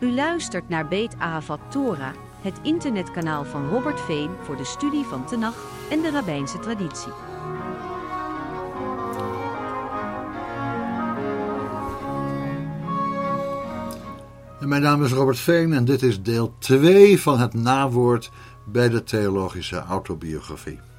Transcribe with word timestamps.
U 0.00 0.14
luistert 0.14 0.68
naar 0.68 0.88
Beet 0.88 1.14
Avat 1.18 1.60
Torah, 1.68 2.14
het 2.40 2.58
internetkanaal 2.62 3.44
van 3.44 3.68
Robert 3.68 4.00
Veen 4.00 4.30
voor 4.42 4.56
de 4.56 4.64
studie 4.64 5.04
van 5.04 5.26
Tenach 5.26 5.64
en 5.90 6.00
de 6.00 6.10
rabbijnse 6.10 6.58
traditie. 6.58 7.12
Mijn 14.60 14.82
naam 14.82 15.04
is 15.04 15.12
Robert 15.12 15.38
Veen 15.38 15.72
en 15.72 15.84
dit 15.84 16.02
is 16.02 16.22
deel 16.22 16.54
2 16.58 17.20
van 17.20 17.38
het 17.38 17.54
nawoord 17.54 18.30
bij 18.64 18.88
de 18.88 19.02
theologische 19.02 19.78
autobiografie. 19.78 20.89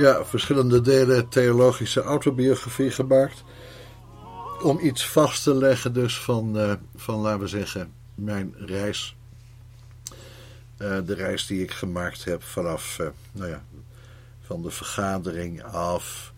Ja, 0.00 0.24
verschillende 0.24 0.80
delen 0.80 1.28
theologische 1.28 2.02
autobiografie 2.02 2.90
gemaakt. 2.90 3.44
Om 4.62 4.78
iets 4.78 5.06
vast 5.06 5.42
te 5.42 5.54
leggen 5.54 5.92
dus 5.92 6.20
van, 6.20 6.56
uh, 6.56 6.72
van 6.96 7.20
laten 7.20 7.40
we 7.40 7.46
zeggen, 7.46 7.92
mijn 8.14 8.54
reis. 8.56 9.16
Uh, 10.78 10.98
de 11.04 11.14
reis 11.14 11.46
die 11.46 11.62
ik 11.62 11.70
gemaakt 11.70 12.24
heb 12.24 12.42
vanaf, 12.42 12.98
uh, 13.00 13.06
nou 13.32 13.50
ja, 13.50 13.64
van 14.40 14.62
de 14.62 14.70
vergadering 14.70 15.62
af 15.62 16.32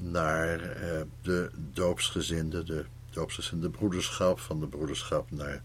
naar 0.00 0.58
de 1.22 1.50
doopsgezinde, 1.72 2.64
de 2.64 2.84
doopsgezinde 3.10 3.70
broederschap, 3.70 4.40
van 4.40 4.60
de 4.60 4.66
broederschap 4.66 5.30
naar 5.30 5.62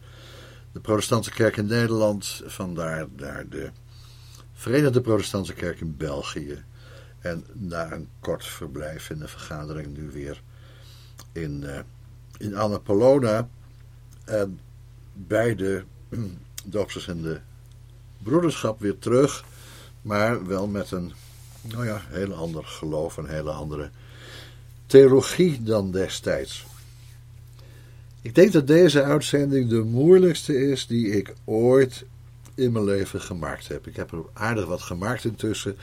de 0.72 0.80
protestantse 0.80 1.32
kerk 1.32 1.58
in 1.58 1.66
Nederland, 1.66 2.42
vandaar 2.46 3.08
naar 3.16 3.46
de 3.50 3.70
Verenigde 4.54 5.02
Protestantse 5.02 5.54
Kerk 5.54 5.80
in 5.80 5.98
België. 5.98 6.64
En 7.24 7.46
na 7.54 7.92
een 7.92 8.08
kort 8.20 8.46
verblijf 8.46 9.10
in 9.10 9.20
de 9.20 9.28
vergadering 9.28 9.98
nu 9.98 10.10
weer 10.12 10.42
in, 11.32 11.66
in 12.38 12.56
Annapolona. 12.56 13.50
En 14.26 14.60
bij 15.14 15.56
de 15.56 15.84
doopsters 16.66 17.08
en 17.08 17.22
de 17.22 17.40
broederschap 18.18 18.80
weer 18.80 19.00
terug. 19.00 19.44
Maar 20.02 20.46
wel 20.46 20.68
met 20.68 20.92
een 20.92 21.14
nou 21.62 21.86
ja, 21.86 22.02
heel 22.08 22.34
ander 22.34 22.64
geloof, 22.64 23.18
een 23.18 23.30
hele 23.30 23.52
andere 23.52 23.90
theologie 24.86 25.64
dan 25.64 25.92
destijds. 25.92 26.66
Ik 28.22 28.36
denk 28.36 28.52
dat 28.52 28.68
deze 28.68 29.04
uitzending 29.04 29.70
de 29.70 29.84
moeilijkste 29.84 30.70
is 30.70 30.88
die 30.88 31.10
ik 31.10 31.34
ooit 31.46 32.06
in 32.56 32.72
mijn 32.72 32.86
leven 32.86 33.22
gemaakt 33.22 33.68
heb. 33.68 33.88
Ik 33.88 33.96
heb 33.96 34.12
er 34.12 34.24
aardig 34.34 34.66
wat 34.66 34.82
gemaakt 34.82 35.26
intussen. 35.26 35.78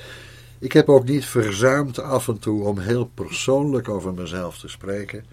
Ik 0.60 0.72
heb 0.72 0.88
ook 0.88 1.04
niet 1.04 1.24
verzuimd 1.24 1.98
af 1.98 2.28
en 2.28 2.38
toe 2.38 2.64
om 2.64 2.78
heel 2.78 3.06
persoonlijk 3.06 3.88
over 3.88 4.14
mezelf 4.14 4.58
te 4.58 4.68
spreken. 4.68 5.24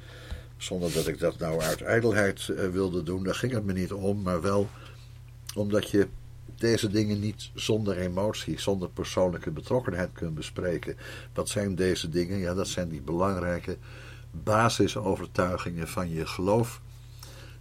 Zonder 0.58 0.94
dat 0.94 1.08
ik 1.08 1.20
dat 1.20 1.40
nou 1.40 1.62
uit 1.62 1.82
ijdelheid 1.82 2.48
uh, 2.48 2.70
wilde 2.70 3.04
doen, 3.04 3.24
daar 3.24 3.36
ging 3.36 3.54
het 3.54 3.66
me 3.66 3.74
niet 3.74 3.94
om, 3.94 4.22
maar 4.22 4.42
wel 4.42 4.70
omdat 5.56 5.90
je 5.90 6.08
deze 6.56 6.90
dingen 6.90 7.20
niet 7.20 7.50
zonder 7.54 7.98
emotie, 7.98 8.60
zonder 8.60 8.90
persoonlijke 8.90 9.52
betrokkenheid 9.52 10.10
kunt 10.14 10.36
bespreken. 10.36 10.98
Wat 11.34 11.50
zijn 11.50 11.76
deze 11.76 12.10
dingen? 12.10 12.38
Ja, 12.38 12.54
dat 12.54 12.68
zijn 12.68 12.90
die 12.90 13.02
belangrijke 13.02 13.78
basisovertuigingen 14.32 15.88
van 15.88 16.10
je 16.10 16.26
geloof. 16.26 16.82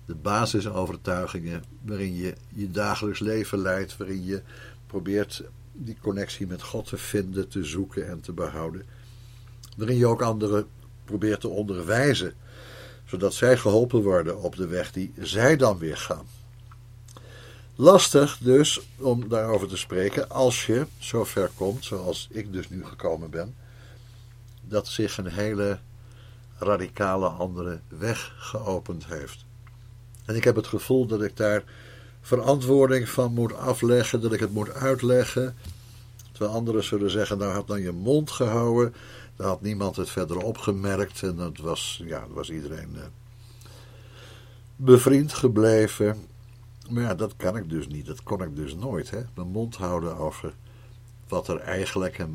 De 0.06 0.14
basisovertuigingen 0.14 1.64
waarin 1.82 2.14
je 2.14 2.34
je 2.48 2.70
dagelijks 2.70 3.18
leven 3.18 3.58
leidt, 3.58 3.96
waarin 3.96 4.24
je 4.24 4.42
probeert 4.86 5.42
die 5.72 5.96
connectie 6.00 6.46
met 6.46 6.62
God 6.62 6.86
te 6.86 6.96
vinden, 6.96 7.48
te 7.48 7.64
zoeken 7.64 8.08
en 8.08 8.20
te 8.20 8.32
behouden. 8.32 8.84
Waarin 9.76 9.96
je 9.96 10.06
ook 10.06 10.22
anderen 10.22 10.66
probeert 11.04 11.40
te 11.40 11.48
onderwijzen 11.48 12.34
zodat 13.06 13.34
zij 13.34 13.56
geholpen 13.56 14.02
worden 14.02 14.42
op 14.42 14.56
de 14.56 14.66
weg 14.66 14.92
die 14.92 15.12
zij 15.18 15.56
dan 15.56 15.78
weer 15.78 15.96
gaan. 15.96 16.26
Lastig 17.74 18.38
dus 18.38 18.80
om 18.96 19.28
daarover 19.28 19.68
te 19.68 19.76
spreken 19.76 20.30
als 20.30 20.66
je 20.66 20.86
zover 20.98 21.50
komt, 21.54 21.84
zoals 21.84 22.28
ik 22.30 22.52
dus 22.52 22.68
nu 22.68 22.84
gekomen 22.84 23.30
ben, 23.30 23.54
dat 24.60 24.88
zich 24.88 25.18
een 25.18 25.30
hele 25.30 25.78
radicale 26.58 27.28
andere 27.28 27.80
weg 27.88 28.34
geopend 28.38 29.06
heeft. 29.06 29.45
En 30.26 30.36
ik 30.36 30.44
heb 30.44 30.56
het 30.56 30.66
gevoel 30.66 31.06
dat 31.06 31.22
ik 31.22 31.36
daar 31.36 31.64
verantwoording 32.20 33.08
van 33.08 33.32
moet 33.32 33.54
afleggen, 33.54 34.20
dat 34.20 34.32
ik 34.32 34.40
het 34.40 34.52
moet 34.52 34.74
uitleggen. 34.74 35.56
Terwijl 36.32 36.56
anderen 36.56 36.84
zullen 36.84 37.10
zeggen, 37.10 37.38
nou 37.38 37.52
had 37.52 37.66
dan 37.66 37.80
je 37.80 37.92
mond 37.92 38.30
gehouden, 38.30 38.94
daar 39.36 39.46
had 39.46 39.60
niemand 39.60 39.96
het 39.96 40.10
verder 40.10 40.36
opgemerkt 40.36 41.22
en 41.22 41.36
dat 41.36 41.58
was, 41.58 42.02
ja, 42.04 42.26
was 42.28 42.50
iedereen 42.50 42.90
uh, 42.94 43.02
bevriend 44.76 45.32
gebleven. 45.32 46.16
Maar 46.90 47.02
ja, 47.02 47.14
dat 47.14 47.36
kan 47.36 47.56
ik 47.56 47.70
dus 47.70 47.86
niet. 47.86 48.06
Dat 48.06 48.22
kon 48.22 48.42
ik 48.42 48.56
dus 48.56 48.74
nooit. 48.74 49.10
Hè? 49.10 49.20
Mijn 49.34 49.48
mond 49.48 49.76
houden 49.76 50.16
over 50.16 50.54
wat 51.28 51.48
er 51.48 51.60
eigenlijk 51.60 52.26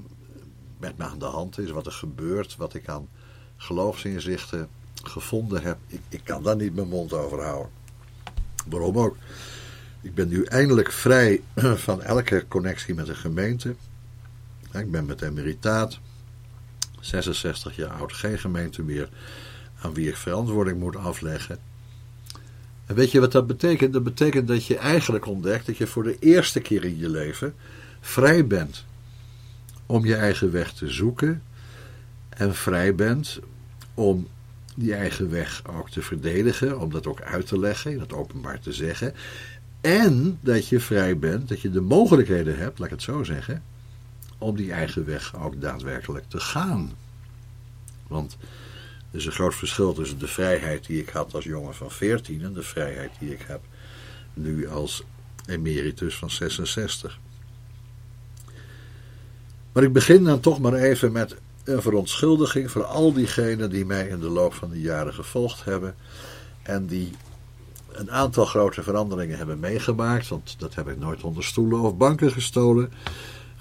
met 0.77 0.97
me 0.97 1.03
aan 1.03 1.19
de 1.19 1.25
hand 1.25 1.57
is, 1.57 1.69
wat 1.69 1.85
er 1.85 1.91
gebeurt, 1.91 2.55
wat 2.55 2.73
ik 2.73 2.89
aan 2.89 3.07
geloofsinzichten 3.57 4.69
gevonden 5.03 5.61
heb. 5.61 5.77
Ik, 5.87 6.01
ik 6.09 6.21
kan 6.23 6.43
daar 6.43 6.55
niet 6.55 6.75
mijn 6.75 6.87
mond 6.87 7.13
over 7.13 7.41
houden. 7.43 7.71
Waarom 8.67 8.97
ook? 8.97 9.17
Ik 10.01 10.13
ben 10.13 10.27
nu 10.27 10.43
eindelijk 10.43 10.91
vrij 10.91 11.41
van 11.85 12.01
elke 12.01 12.45
connectie 12.47 12.95
met 12.95 13.05
de 13.05 13.15
gemeente. 13.15 13.75
Ik 14.73 14.91
ben 14.91 15.05
met 15.05 15.21
emeritaat. 15.21 15.99
66 16.99 17.75
jaar 17.75 17.89
oud, 17.89 18.13
geen 18.13 18.39
gemeente 18.39 18.81
meer 18.81 19.09
aan 19.81 19.93
wie 19.93 20.07
ik 20.07 20.15
verantwoording 20.15 20.79
moet 20.79 20.95
afleggen. 20.95 21.59
En 22.85 22.95
weet 22.95 23.11
je 23.11 23.19
wat 23.19 23.31
dat 23.31 23.47
betekent? 23.47 23.93
Dat 23.93 24.03
betekent 24.03 24.47
dat 24.47 24.65
je 24.65 24.77
eigenlijk 24.77 25.25
ontdekt 25.25 25.65
dat 25.65 25.77
je 25.77 25.87
voor 25.87 26.03
de 26.03 26.19
eerste 26.19 26.59
keer 26.59 26.83
in 26.83 26.97
je 26.97 27.09
leven 27.09 27.55
vrij 27.99 28.47
bent 28.47 28.85
om 29.85 30.05
je 30.05 30.15
eigen 30.15 30.51
weg 30.51 30.73
te 30.73 30.87
zoeken 30.87 31.43
en 32.29 32.55
vrij 32.55 32.95
bent 32.95 33.39
om 33.93 34.27
die 34.75 34.93
eigen 34.93 35.29
weg 35.29 35.61
ook 35.67 35.89
te 35.89 36.01
verdedigen, 36.01 36.79
om 36.79 36.91
dat 36.91 37.07
ook 37.07 37.21
uit 37.21 37.47
te 37.47 37.59
leggen, 37.59 37.99
dat 37.99 38.13
openbaar 38.13 38.59
te 38.59 38.73
zeggen. 38.73 39.13
En 39.81 40.39
dat 40.41 40.67
je 40.67 40.79
vrij 40.79 41.17
bent, 41.17 41.49
dat 41.49 41.61
je 41.61 41.69
de 41.69 41.81
mogelijkheden 41.81 42.57
hebt, 42.57 42.79
laat 42.79 42.87
ik 42.87 42.93
het 42.93 43.03
zo 43.03 43.23
zeggen, 43.23 43.63
om 44.37 44.55
die 44.55 44.71
eigen 44.71 45.05
weg 45.05 45.35
ook 45.43 45.61
daadwerkelijk 45.61 46.25
te 46.27 46.39
gaan. 46.39 46.91
Want 48.07 48.37
er 49.11 49.17
is 49.17 49.25
een 49.25 49.31
groot 49.31 49.55
verschil 49.55 49.93
tussen 49.93 50.19
de 50.19 50.27
vrijheid 50.27 50.85
die 50.85 51.01
ik 51.01 51.09
had 51.09 51.33
als 51.33 51.43
jongen 51.43 51.75
van 51.75 51.91
14 51.91 52.43
en 52.43 52.53
de 52.53 52.63
vrijheid 52.63 53.11
die 53.19 53.31
ik 53.31 53.43
heb 53.47 53.61
nu 54.33 54.67
als 54.67 55.03
emeritus 55.45 56.15
van 56.15 56.29
66. 56.29 57.19
Maar 59.71 59.83
ik 59.83 59.93
begin 59.93 60.23
dan 60.23 60.39
toch 60.39 60.59
maar 60.59 60.73
even 60.73 61.11
met 61.11 61.35
een 61.71 61.81
verontschuldiging 61.81 62.71
voor 62.71 62.83
al 62.83 63.13
diegenen 63.13 63.69
die 63.69 63.85
mij 63.85 64.07
in 64.07 64.19
de 64.19 64.29
loop 64.29 64.53
van 64.53 64.69
de 64.69 64.81
jaren 64.81 65.13
gevolgd 65.13 65.63
hebben 65.63 65.95
en 66.63 66.85
die 66.85 67.11
een 67.91 68.11
aantal 68.11 68.45
grote 68.45 68.83
veranderingen 68.83 69.37
hebben 69.37 69.59
meegemaakt, 69.59 70.27
want 70.27 70.55
dat 70.59 70.75
heb 70.75 70.87
ik 70.87 70.99
nooit 70.99 71.23
onder 71.23 71.43
stoelen 71.43 71.79
of 71.79 71.97
banken 71.97 72.31
gestolen 72.31 72.91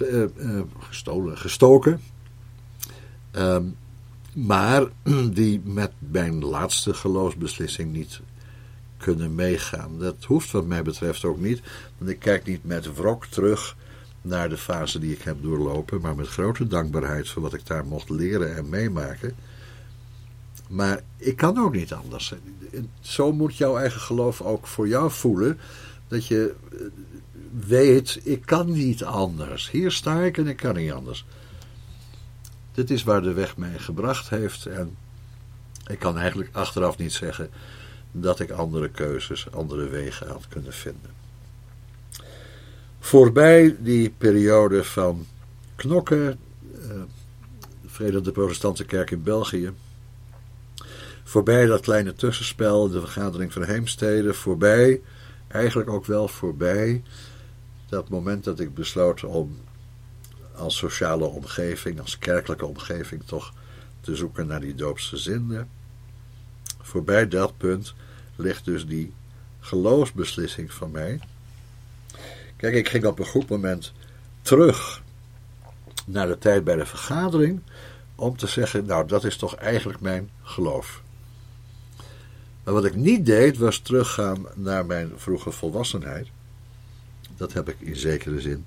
uh, 0.03 0.61
gestolen, 0.79 1.39
gestoken. 1.39 2.01
Ehm, 3.31 3.65
maar 4.35 4.87
die 5.33 5.61
met 5.65 5.93
mijn 5.99 6.45
laatste 6.45 6.95
geloofsbeslissing 6.95 7.93
niet 7.93 8.21
kunnen 8.97 9.35
meegaan. 9.35 9.99
Dat 9.99 10.25
hoeft 10.25 10.51
wat 10.51 10.67
mij 10.67 10.83
betreft 10.83 11.25
ook 11.25 11.39
niet, 11.39 11.61
want 11.99 12.11
ik 12.11 12.19
kijk 12.19 12.45
niet 12.45 12.65
met 12.65 12.95
wrok 12.95 13.27
terug 13.27 13.77
naar 14.23 14.49
de 14.49 14.57
fase 14.57 14.99
die 14.99 15.13
ik 15.13 15.23
heb 15.23 15.43
doorlopen, 15.43 16.01
maar 16.01 16.15
met 16.15 16.29
grote 16.29 16.67
dankbaarheid 16.67 17.29
voor 17.29 17.43
wat 17.43 17.55
ik 17.55 17.67
daar 17.67 17.85
mocht 17.85 18.11
leren 18.11 18.57
en 18.57 18.69
meemaken. 18.69 19.35
Maar 20.69 21.01
ik 21.17 21.37
kan 21.37 21.59
ook 21.59 21.75
niet 21.75 21.93
anders. 21.93 22.35
Zo 23.01 23.33
moet 23.33 23.57
jouw 23.57 23.77
eigen 23.77 24.01
geloof 24.01 24.41
ook 24.43 24.67
voor 24.67 24.89
jou 24.89 25.11
voelen. 25.11 25.59
Dat 26.09 26.27
je 26.27 26.55
eh, 26.73 26.79
weet, 27.67 28.21
ik 28.23 28.47
kan 28.47 28.73
niet 28.73 29.05
anders. 29.05 29.71
Hier 29.71 29.91
sta 29.91 30.21
ik 30.21 30.39
en 30.39 30.47
ik 30.47 30.57
kan 30.57 30.75
niet 30.75 30.93
anders. 30.93 31.25
Dit 32.73 32.91
is 32.91 33.03
waar 33.03 33.23
de 33.23 33.33
weg 33.33 33.57
mij 33.57 33.79
gebracht 33.79 34.29
heeft. 34.29 34.67
En 34.67 34.97
ik 35.87 35.99
kan 35.99 36.19
eigenlijk 36.19 36.51
achteraf 36.53 36.99
niet 36.99 37.13
zeggen 37.13 37.51
dat 38.13 38.41
ik 38.41 38.51
andere 38.51 38.89
keuzes, 38.89 39.53
andere 39.53 39.89
wegen 39.89 40.29
had 40.29 40.49
kunnen 40.49 40.73
vinden. 40.73 41.20
Voorbij 43.01 43.77
die 43.79 44.11
periode 44.19 44.85
van 44.85 45.27
knokken, 45.77 46.39
uh, 46.73 47.03
Verenigde 47.87 48.33
Protestantse 48.33 48.85
Kerk 48.85 49.11
in 49.11 49.23
België, 49.23 49.73
voorbij 51.25 51.67
dat 51.67 51.81
kleine 51.81 52.15
tussenspel, 52.15 52.89
de 52.89 53.01
vergadering 53.01 53.53
van 53.53 53.65
Heemstede, 53.65 54.35
voorbij, 54.35 55.01
eigenlijk 55.49 55.91
ook 55.91 56.07
wel 56.07 56.29
voorbij, 56.29 57.03
dat 57.89 58.09
moment 58.09 58.45
dat 58.45 58.61
ik 58.61 58.75
besloot 58.75 59.25
om 59.25 59.59
als 60.55 60.77
sociale 60.77 61.25
omgeving, 61.25 62.01
als 62.01 62.19
kerkelijke 62.19 62.67
omgeving 62.67 63.23
toch 63.25 63.53
te 64.01 64.17
zoeken 64.17 64.47
naar 64.47 64.61
die 64.61 64.75
doopsgezinden. 64.75 65.69
Voorbij 66.81 67.29
dat 67.29 67.57
punt 67.57 67.95
ligt 68.37 68.65
dus 68.65 68.87
die 68.87 69.13
geloofsbeslissing 69.61 70.73
van 70.73 70.91
mij. 70.91 71.21
Kijk, 72.61 72.75
ik 72.75 72.89
ging 72.89 73.05
op 73.05 73.19
een 73.19 73.27
goed 73.27 73.49
moment 73.49 73.93
terug 74.43 75.03
naar 76.07 76.27
de 76.27 76.39
tijd 76.39 76.65
bij 76.65 76.77
de 76.77 76.87
vergadering 76.87 77.61
om 78.15 78.37
te 78.37 78.47
zeggen, 78.47 78.87
nou 78.87 79.07
dat 79.07 79.25
is 79.25 79.37
toch 79.37 79.55
eigenlijk 79.55 80.01
mijn 80.01 80.31
geloof. 80.43 81.03
Maar 82.65 82.75
wat 82.75 82.85
ik 82.85 82.95
niet 82.95 83.27
deed 83.27 83.59
was 83.59 83.79
teruggaan 83.79 84.47
naar 84.55 84.87
mijn 84.87 85.13
vroege 85.17 85.51
volwassenheid. 85.51 86.29
Dat 87.37 87.53
heb 87.53 87.69
ik 87.69 87.77
in 87.79 87.97
zekere 87.97 88.41
zin 88.41 88.65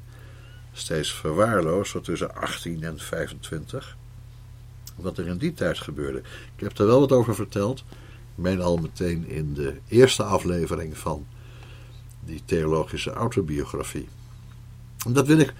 steeds 0.72 1.14
verwaarloosd, 1.14 1.92
zo 1.92 2.02
tussen 2.02 2.36
18 2.36 2.84
en 2.84 3.00
25. 3.00 3.98
Wat 4.96 5.18
er 5.18 5.28
in 5.28 5.38
die 5.38 5.54
tijd 5.54 5.78
gebeurde. 5.78 6.20
Ik 6.56 6.64
heb 6.64 6.78
er 6.78 6.86
wel 6.86 7.00
wat 7.00 7.12
over 7.12 7.36
verteld. 7.36 7.80
Ik 8.36 8.44
meen 8.44 8.62
al 8.62 8.78
meteen 8.78 9.28
in 9.28 9.54
de 9.54 9.78
eerste 9.88 10.24
aflevering 10.24 10.98
van 10.98 11.26
die 12.26 12.42
theologische 12.46 13.12
autobiografie. 13.12 14.08
En 15.06 15.14
dat 15.14 15.28
wil 15.28 15.38
ik 15.38 15.54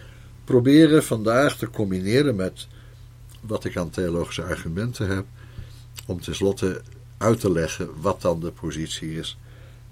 proberen 0.44 1.04
vandaag 1.04 1.58
te 1.58 1.70
combineren 1.70 2.36
met 2.36 2.68
wat 3.42 3.66
ik 3.66 3.78
aan 3.78 3.90
theologische 3.90 4.44
argumenten 4.44 5.08
heb, 5.08 5.26
om 6.06 6.22
tenslotte 6.22 6.82
uit 7.18 7.40
te 7.40 7.52
leggen 7.52 7.90
wat 8.02 8.22
dan 8.22 8.40
de 8.40 8.52
positie 8.52 9.18
is 9.18 9.38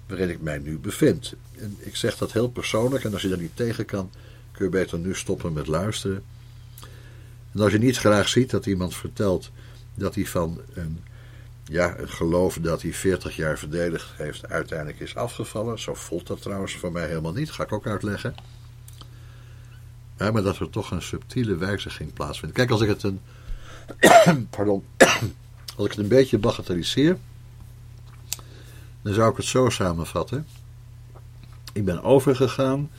waarin 0.06 0.30
ik 0.30 0.40
mij 0.40 0.58
nu 0.58 0.78
bevind. 0.78 1.34
En 1.58 1.76
ik 1.78 1.96
zeg 1.96 2.16
dat 2.16 2.32
heel 2.32 2.48
persoonlijk, 2.48 3.04
en 3.04 3.12
als 3.12 3.22
je 3.22 3.28
daar 3.28 3.38
niet 3.38 3.56
tegen 3.56 3.84
kan, 3.84 4.10
kun 4.52 4.64
je 4.64 4.70
beter 4.70 4.98
nu 4.98 5.14
stoppen 5.14 5.52
met 5.52 5.66
luisteren. 5.66 6.22
En 7.52 7.60
als 7.60 7.72
je 7.72 7.78
niet 7.78 7.96
graag 7.96 8.28
ziet 8.28 8.50
dat 8.50 8.66
iemand 8.66 8.94
vertelt 8.94 9.50
dat 9.94 10.14
hij 10.14 10.26
van 10.26 10.60
een, 10.74 10.98
ja, 11.64 11.98
een 11.98 12.08
geloof 12.08 12.58
dat 12.60 12.82
hij 12.82 12.92
40 12.92 13.36
jaar 13.36 13.58
verdedigd 13.58 14.16
heeft, 14.16 14.48
uiteindelijk 14.48 15.00
is 15.00 15.16
afgevallen. 15.16 15.78
Zo 15.78 15.94
voelt 15.94 16.26
dat 16.26 16.42
trouwens 16.42 16.76
voor 16.76 16.92
mij 16.92 17.06
helemaal 17.06 17.32
niet, 17.32 17.50
ga 17.50 17.62
ik 17.62 17.72
ook 17.72 17.86
uitleggen. 17.86 18.34
Maar 20.16 20.42
dat 20.42 20.58
er 20.58 20.70
toch 20.70 20.90
een 20.90 21.02
subtiele 21.02 21.56
wijziging 21.56 22.12
plaatsvindt. 22.12 22.54
Kijk, 22.54 22.70
als 22.70 22.80
ik 22.80 22.88
het 22.88 23.02
een. 23.02 23.20
pardon. 24.56 24.84
als 25.76 25.86
ik 25.86 25.90
het 25.90 25.98
een 25.98 26.08
beetje 26.08 26.38
bagatelliseer. 26.38 27.18
dan 29.02 29.14
zou 29.14 29.30
ik 29.30 29.36
het 29.36 29.46
zo 29.46 29.68
samenvatten. 29.68 30.46
Ik 31.72 31.84
ben 31.84 32.02
overgegaan 32.02 32.90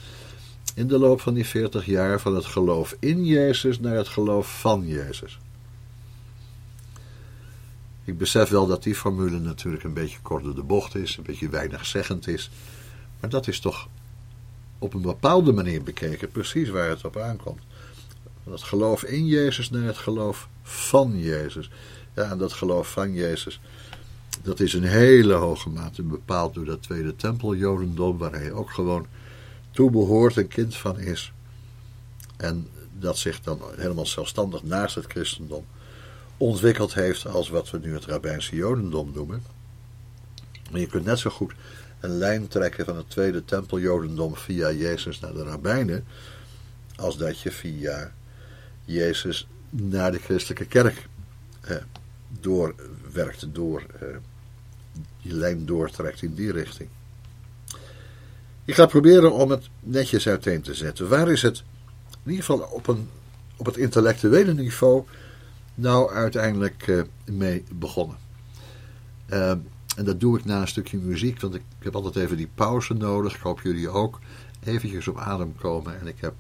in 0.76 0.88
de 0.88 0.98
loop 0.98 1.22
van 1.22 1.34
die 1.34 1.46
40 1.46 1.86
jaar 1.86 2.20
van 2.20 2.36
het 2.36 2.46
geloof 2.46 2.96
in 3.00 3.26
Jezus 3.26 3.80
naar 3.80 3.96
het 3.96 4.08
geloof 4.08 4.60
van 4.60 4.88
Jezus. 4.88 5.40
Ik 8.06 8.18
besef 8.18 8.50
wel 8.50 8.68
dat 8.68 8.84
die 8.84 8.96
formule 8.96 9.40
natuurlijk 9.40 9.84
een 9.84 9.94
beetje 9.94 10.20
kort 10.22 10.56
de 10.56 10.64
bocht 10.64 10.96
is, 10.96 11.18
een 11.18 11.24
beetje 11.24 11.50
weinig 11.50 11.86
zeggend 11.86 12.28
is. 12.28 12.50
Maar 13.20 13.30
dat 13.30 13.48
is 13.48 13.60
toch 13.60 13.88
op 14.80 14.94
een 14.94 15.02
bepaalde 15.02 15.52
manier 15.52 15.84
bekeken 15.84 16.32
precies 16.32 16.70
waar 16.70 16.90
het 16.90 17.06
op 17.06 17.18
aankomt. 17.18 17.62
Van 18.44 18.52
het 18.52 18.64
geloof 18.64 19.04
in 19.04 19.26
Jezus 19.26 19.70
naar 19.70 19.84
het 19.84 19.98
geloof 19.98 20.48
van 20.62 21.20
Jezus. 21.20 21.70
Ja, 22.16 22.32
en 22.32 22.38
dat 22.38 22.54
geloof 22.54 22.92
van 22.92 23.14
Jezus, 23.14 23.60
dat 24.42 24.60
is 24.60 24.74
in 24.74 24.84
hele 24.84 25.34
hoge 25.34 25.70
mate 25.70 26.04
bepaald 26.04 26.54
door 26.54 26.66
dat 26.66 26.82
tweede 26.82 27.16
tempel 27.16 27.56
Jodendom, 27.56 28.18
waar 28.18 28.32
hij 28.32 28.52
ook 28.52 28.72
gewoon 28.72 29.06
toe 29.72 29.92
behoort, 29.92 30.36
een 30.36 30.48
kind 30.48 30.76
van 30.76 31.00
is. 31.00 31.34
En 32.38 32.68
dat 33.00 33.18
zich 33.18 33.42
dan 33.42 33.60
helemaal 33.76 34.06
zelfstandig 34.06 34.64
naast 34.64 34.96
het 34.96 35.06
christendom 35.06 35.66
ontwikkeld 36.38 36.94
heeft 36.94 37.28
als 37.28 37.50
wat 37.50 37.70
we 37.70 37.80
nu 37.80 37.94
het 37.94 38.06
rabbijnse 38.06 38.56
jodendom 38.56 39.12
noemen. 39.14 39.44
Maar 40.72 40.80
je 40.80 40.88
kunt 40.88 41.06
net 41.06 41.20
zo 41.20 41.30
goed 41.30 41.54
een 42.00 42.18
lijn 42.18 42.48
trekken 42.48 42.86
van 42.86 42.98
het 42.98 43.10
tweede 43.10 43.46
tempel 43.46 43.80
jodendom 43.80 44.36
via 44.36 44.72
Jezus 44.72 45.20
naar 45.20 45.34
de 45.34 45.44
rabbijnen, 45.44 46.06
als 46.96 47.18
dat 47.18 47.40
je 47.40 47.52
via 47.52 48.14
Jezus 48.86 49.48
naar 49.70 50.12
de 50.12 50.20
christelijke 50.20 50.66
kerk 50.66 51.08
eh, 51.62 51.76
doorwerkt, 52.40 53.46
door, 53.54 53.84
eh, 54.00 54.08
die 55.22 55.34
lijn 55.34 55.66
doortrekt 55.66 56.22
in 56.22 56.34
die 56.34 56.52
richting. 56.52 56.90
Ik 58.66 58.76
ga 58.76 58.86
proberen 58.86 59.34
om 59.34 59.52
het 59.52 59.70
netjes 59.80 60.28
uiteen 60.28 60.62
te 60.62 60.74
zetten. 60.74 61.10
Waar 61.10 61.32
is 61.32 61.42
het, 61.42 61.64
in 62.24 62.32
ieder 62.32 62.46
geval 62.46 62.68
op, 62.72 62.88
een, 62.88 63.10
op 63.58 63.66
het 63.66 63.78
intellectuele 63.78 64.54
niveau, 64.54 65.04
nou 65.76 66.12
uiteindelijk 66.12 66.88
uh, 66.88 67.02
mee 67.26 67.64
begonnen? 67.72 68.18
Uh, 69.30 69.50
en 69.96 70.06
dat 70.06 70.20
doe 70.20 70.38
ik 70.38 70.46
na 70.46 70.62
een 70.62 70.68
stukje 70.68 70.98
muziek, 70.98 71.42
want 71.42 71.56
ik, 71.56 71.62
heb 71.80 71.96
altijd 71.96 72.16
even 72.16 72.38
die 72.38 72.50
pauze 72.56 72.94
nodig. 72.94 73.36
Ik 73.36 73.42
hoop 73.42 73.62
jullie 73.62 73.90
ook 73.90 74.20
eventjes 74.64 75.08
op 75.08 75.18
adem 75.18 75.56
komen. 75.56 76.00
En 76.00 76.08
ik 76.08 76.20
heb 76.20 76.34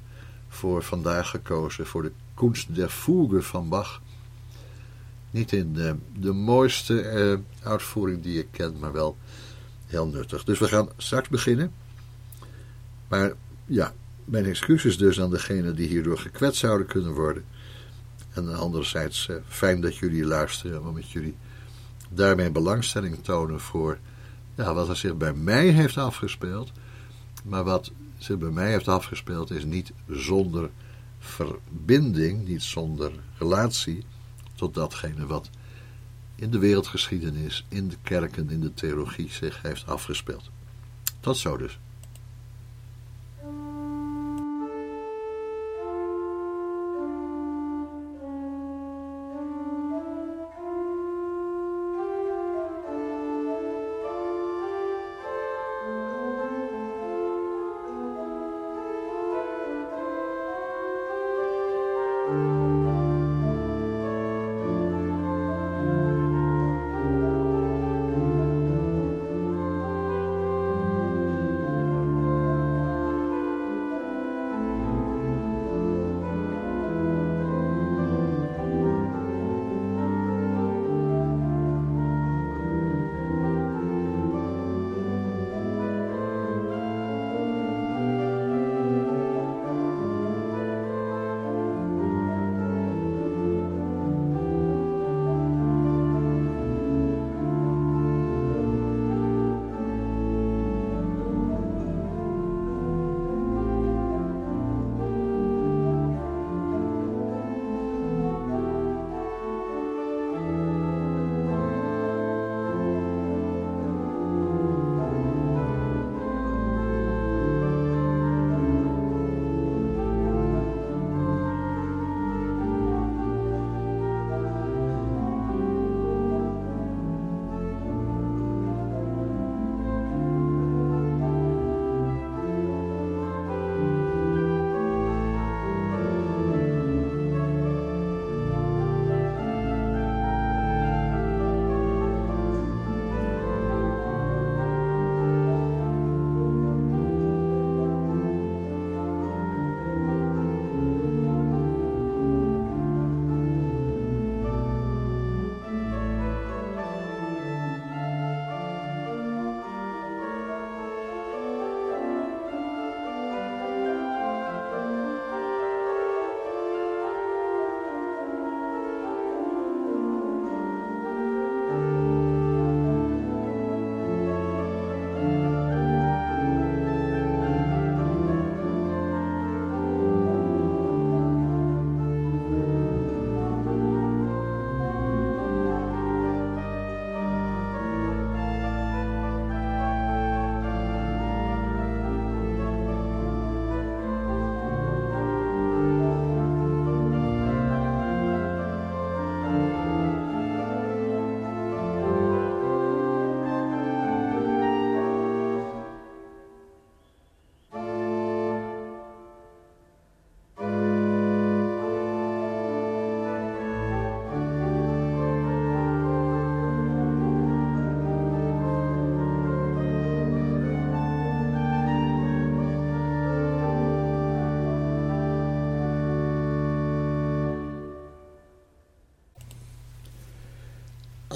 voor 0.47 0.83
vandaag 0.83 1.29
gekozen 1.29 1.85
voor 1.85 2.01
de 2.01 2.11
Kunst 2.33 2.75
der 2.75 2.89
Fuge 2.89 3.41
van 3.41 3.69
Bach. 3.69 4.01
Niet 5.31 5.51
in 5.51 5.73
de, 5.73 5.95
de 6.19 6.31
mooiste 6.31 7.13
uh, 7.13 7.67
uitvoering 7.67 8.23
die 8.23 8.39
ik 8.39 8.47
ken, 8.51 8.79
maar 8.79 8.91
wel 8.91 9.17
heel 9.85 10.07
nuttig. 10.07 10.43
Dus 10.43 10.59
we 10.59 10.67
gaan 10.67 10.89
straks 10.97 11.29
beginnen. 11.29 11.71
Maar 13.07 13.33
ja, 13.65 13.93
mijn 14.25 14.45
excuses 14.45 14.97
dus 14.97 15.21
aan 15.21 15.29
degene 15.29 15.73
die 15.73 15.87
hierdoor 15.87 16.17
gekwetst 16.17 16.59
zouden 16.59 16.87
kunnen 16.87 17.13
worden. 17.13 17.43
En 18.33 18.55
anderzijds 18.55 19.27
uh, 19.27 19.35
fijn 19.47 19.81
dat 19.81 19.97
jullie 19.97 20.25
luisteren, 20.25 20.87
omdat 20.87 21.09
jullie 21.09 21.35
daarmee 22.09 22.51
belangstelling 22.51 23.23
tonen 23.23 23.59
voor 23.59 23.97
ja, 24.55 24.73
wat 24.73 24.89
er 24.89 24.95
zich 24.95 25.17
bij 25.17 25.33
mij 25.33 25.67
heeft 25.67 25.97
afgespeeld. 25.97 26.71
Maar 27.43 27.63
wat 27.63 27.91
zich 28.17 28.37
bij 28.37 28.49
mij 28.49 28.71
heeft 28.71 28.87
afgespeeld 28.87 29.51
is 29.51 29.65
niet 29.65 29.91
zonder 30.07 30.69
verbinding, 31.19 32.47
niet 32.47 32.63
zonder 32.63 33.11
relatie 33.37 34.05
tot 34.55 34.73
datgene 34.73 35.25
wat 35.25 35.49
in 36.35 36.51
de 36.51 36.57
wereldgeschiedenis, 36.57 37.65
in 37.69 37.87
de 37.87 37.97
kerken, 38.01 38.49
in 38.49 38.61
de 38.61 38.73
theologie 38.73 39.31
zich 39.31 39.61
heeft 39.61 39.87
afgespeeld. 39.87 40.49
Tot 41.19 41.37
zo 41.37 41.57
dus. 41.57 41.79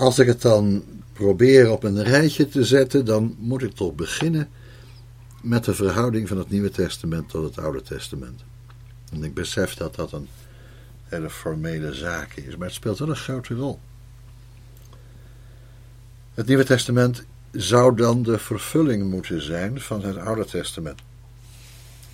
Als 0.08 0.20
ik 0.20 0.28
het 0.28 0.42
dan 0.42 0.84
probeer 1.14 1.72
op 1.72 1.84
een 1.84 2.04
rijtje 2.04 2.48
te 2.48 2.64
zetten, 2.66 3.06
dan 3.06 3.36
moet 3.40 3.64
ik 3.64 3.74
toch 3.74 3.96
beginnen 3.96 4.50
met 5.42 5.64
de 5.64 5.74
verhouding 5.74 6.28
van 6.28 6.38
het 6.38 6.50
Nieuwe 6.50 6.70
Testament 6.70 7.30
tot 7.30 7.44
het 7.44 7.66
Oude 7.66 7.82
Testament. 7.82 8.44
En 9.12 9.24
ik 9.24 9.34
besef 9.34 9.74
dat 9.74 9.96
dat 9.96 10.12
een 10.12 10.28
hele 11.04 11.30
formele 11.30 11.94
zaak 11.94 12.34
is, 12.34 12.58
maar 12.58 12.68
het 12.68 12.76
speelt 12.76 13.00
wel 13.00 13.10
een 13.10 13.16
grote 13.16 13.54
rol. 13.54 13.80
Het 16.34 16.48
Nieuwe 16.48 16.64
Testament 16.64 17.24
zou 17.52 17.96
dan 17.96 18.24
de 18.24 18.40
vervulling 18.40 19.10
moeten 19.10 19.42
zijn 19.42 19.82
van 19.82 20.04
het 20.04 20.18
Oude 20.18 20.46
Testament. 20.46 21.02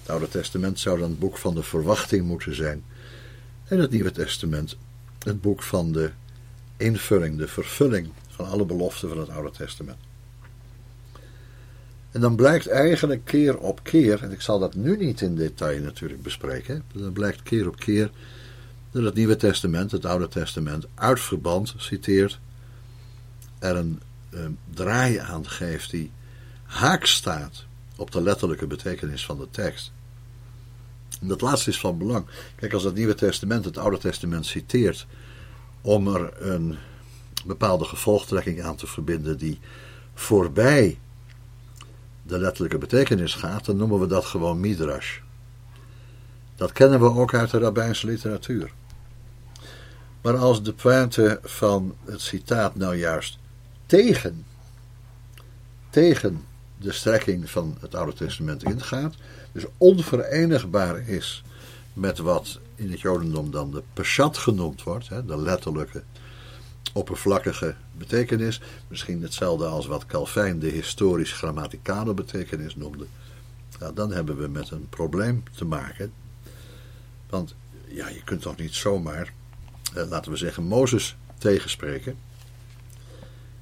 Het 0.01 0.09
Oude 0.09 0.29
Testament 0.29 0.79
zou 0.79 0.99
dan 0.99 1.09
het 1.09 1.19
boek 1.19 1.37
van 1.37 1.55
de 1.55 1.63
verwachting 1.63 2.25
moeten 2.25 2.55
zijn. 2.55 2.83
En 3.63 3.79
het 3.79 3.91
Nieuwe 3.91 4.11
Testament 4.11 4.77
het 5.23 5.41
boek 5.41 5.63
van 5.63 5.91
de 5.91 6.11
invulling, 6.83 7.37
de 7.37 7.47
vervulling 7.47 8.07
van 8.27 8.45
alle 8.45 8.65
beloften 8.65 9.09
van 9.09 9.19
het 9.19 9.29
Oude 9.29 9.51
Testament. 9.51 9.97
En 12.11 12.21
dan 12.21 12.35
blijkt 12.35 12.67
eigenlijk 12.67 13.25
keer 13.25 13.57
op 13.57 13.83
keer, 13.83 14.23
en 14.23 14.31
ik 14.31 14.41
zal 14.41 14.59
dat 14.59 14.75
nu 14.75 14.97
niet 14.97 15.21
in 15.21 15.35
detail 15.35 15.81
natuurlijk 15.81 16.21
bespreken, 16.21 16.83
dan 16.93 17.13
blijkt 17.13 17.43
keer 17.43 17.67
op 17.67 17.79
keer 17.79 18.11
dat 18.91 19.03
het 19.03 19.13
Nieuwe 19.13 19.35
Testament, 19.35 19.91
het 19.91 20.05
Oude 20.05 20.27
Testament, 20.27 20.85
uit 20.95 21.19
verband 21.19 21.73
citeert, 21.77 22.39
er 23.59 23.75
een 23.75 24.01
uh, 24.29 24.39
draai 24.73 25.17
aan 25.17 25.47
geeft 25.47 25.91
die 25.91 26.11
haak 26.63 27.05
staat 27.05 27.65
op 27.95 28.11
de 28.11 28.21
letterlijke 28.21 28.67
betekenis 28.67 29.25
van 29.25 29.37
de 29.37 29.47
tekst. 29.51 29.91
En 31.21 31.27
dat 31.27 31.41
laatste 31.41 31.69
is 31.69 31.79
van 31.79 31.97
belang. 31.97 32.25
Kijk, 32.55 32.73
als 32.73 32.83
het 32.83 32.95
Nieuwe 32.95 33.15
Testament 33.15 33.65
het 33.65 33.77
Oude 33.77 33.97
Testament 33.97 34.45
citeert 34.45 35.05
om 35.83 36.15
er 36.15 36.51
een 36.51 36.77
bepaalde 37.45 37.85
gevolgtrekking 37.85 38.61
aan 38.61 38.75
te 38.75 38.87
verbinden 38.87 39.37
die 39.37 39.59
voorbij 40.13 40.99
de 42.23 42.39
letterlijke 42.39 42.77
betekenis 42.77 43.33
gaat, 43.33 43.65
dan 43.65 43.77
noemen 43.77 43.99
we 43.99 44.07
dat 44.07 44.25
gewoon 44.25 44.59
midrash. 44.59 45.19
Dat 46.55 46.71
kennen 46.71 46.99
we 46.99 47.09
ook 47.09 47.33
uit 47.33 47.49
de 47.49 47.59
rabbijnse 47.59 48.07
literatuur. 48.07 48.71
Maar 50.21 50.37
als 50.37 50.63
de 50.63 50.73
pointe 50.73 51.39
van 51.43 51.95
het 52.05 52.21
citaat 52.21 52.75
nou 52.75 52.95
juist 52.95 53.37
tegen, 53.85 54.45
tegen 55.89 56.45
de 56.77 56.91
strekking 56.91 57.49
van 57.49 57.77
het 57.79 57.95
Oude 57.95 58.13
Testament 58.13 58.63
ingaat, 58.63 59.15
dus 59.51 59.65
onverenigbaar 59.77 61.07
is 61.07 61.43
met 61.93 62.17
wat 62.17 62.59
in 62.75 62.91
het 62.91 63.01
Jodendom 63.01 63.51
dan 63.51 63.71
de 63.71 63.83
peshat 63.93 64.37
genoemd 64.37 64.83
wordt, 64.83 65.09
de 65.09 65.37
letterlijke 65.37 66.03
oppervlakkige 66.93 67.75
betekenis. 67.97 68.61
Misschien 68.87 69.21
hetzelfde 69.21 69.65
als 69.65 69.85
wat 69.85 70.05
Calvijn 70.05 70.59
de 70.59 70.67
historisch-grammaticale 70.67 72.13
betekenis 72.13 72.75
noemde. 72.75 73.05
Dan 73.93 74.11
hebben 74.11 74.37
we 74.37 74.47
met 74.47 74.69
een 74.69 74.89
probleem 74.89 75.43
te 75.55 75.65
maken. 75.65 76.13
Want 77.29 77.55
ja, 77.87 78.07
je 78.07 78.23
kunt 78.23 78.41
toch 78.41 78.57
niet 78.57 78.73
zomaar, 78.73 79.33
eh, 79.93 80.09
laten 80.09 80.31
we 80.31 80.37
zeggen, 80.37 80.63
Mozes 80.63 81.15
tegenspreken. 81.37 82.17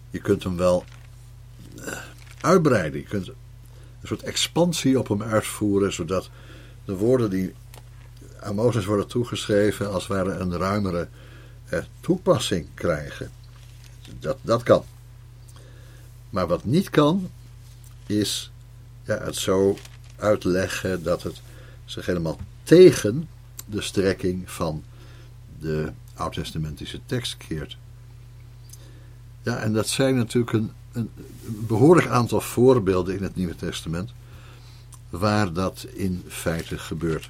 Je 0.10 0.20
kunt 0.20 0.44
hem 0.44 0.58
wel 0.58 0.86
eh, 1.86 1.98
uitbreiden. 2.42 3.00
Je 3.00 3.06
kunt 3.06 3.28
een 3.28 4.08
soort 4.08 4.24
expansie 4.24 5.00
op 5.00 5.08
hem 5.08 5.24
uitvoeren, 5.24 5.94
zodat 5.94 6.30
de 6.86 6.96
woorden 6.96 7.30
die 7.30 7.54
aan 8.42 8.56
Mozes 8.56 8.86
worden 8.86 9.08
toegeschreven 9.08 9.92
als 9.92 10.08
ware 10.08 10.32
een 10.32 10.58
ruimere 10.58 11.08
toepassing 12.00 12.68
krijgen. 12.74 13.32
Dat, 14.20 14.38
dat 14.42 14.64
kan. 14.64 14.84
Maar 16.30 16.48
wat 16.48 16.66
niet 16.66 16.90
kan, 16.90 17.30
is 18.06 18.52
ja, 19.04 19.18
het 19.18 19.36
zo 19.36 19.78
uitleggen 20.16 21.04
dat 21.04 21.24
het 21.24 21.42
zich 21.86 22.06
helemaal 22.06 22.40
tegen 22.64 23.30
de 23.66 23.82
strekking 23.82 24.52
van 24.52 24.84
de 25.60 25.92
oud-testamentische 26.14 27.00
tekst 27.06 27.38
keert. 27.38 27.78
Ja, 29.44 29.58
en 29.58 29.74
dat 29.74 29.88
zijn 29.88 30.16
natuurlijk 30.16 30.54
een, 30.54 30.72
een, 30.92 31.10
behoorlijk 31.46 32.08
aantal 32.08 32.42
voorbeelden 32.42 33.16
in 33.16 33.24
het 33.24 33.36
Nieuwe 33.36 33.56
Testament 33.56 34.14
waar 35.10 35.54
dat 35.54 35.88
in 35.94 36.24
feite 36.28 36.78
gebeurt. 36.78 37.30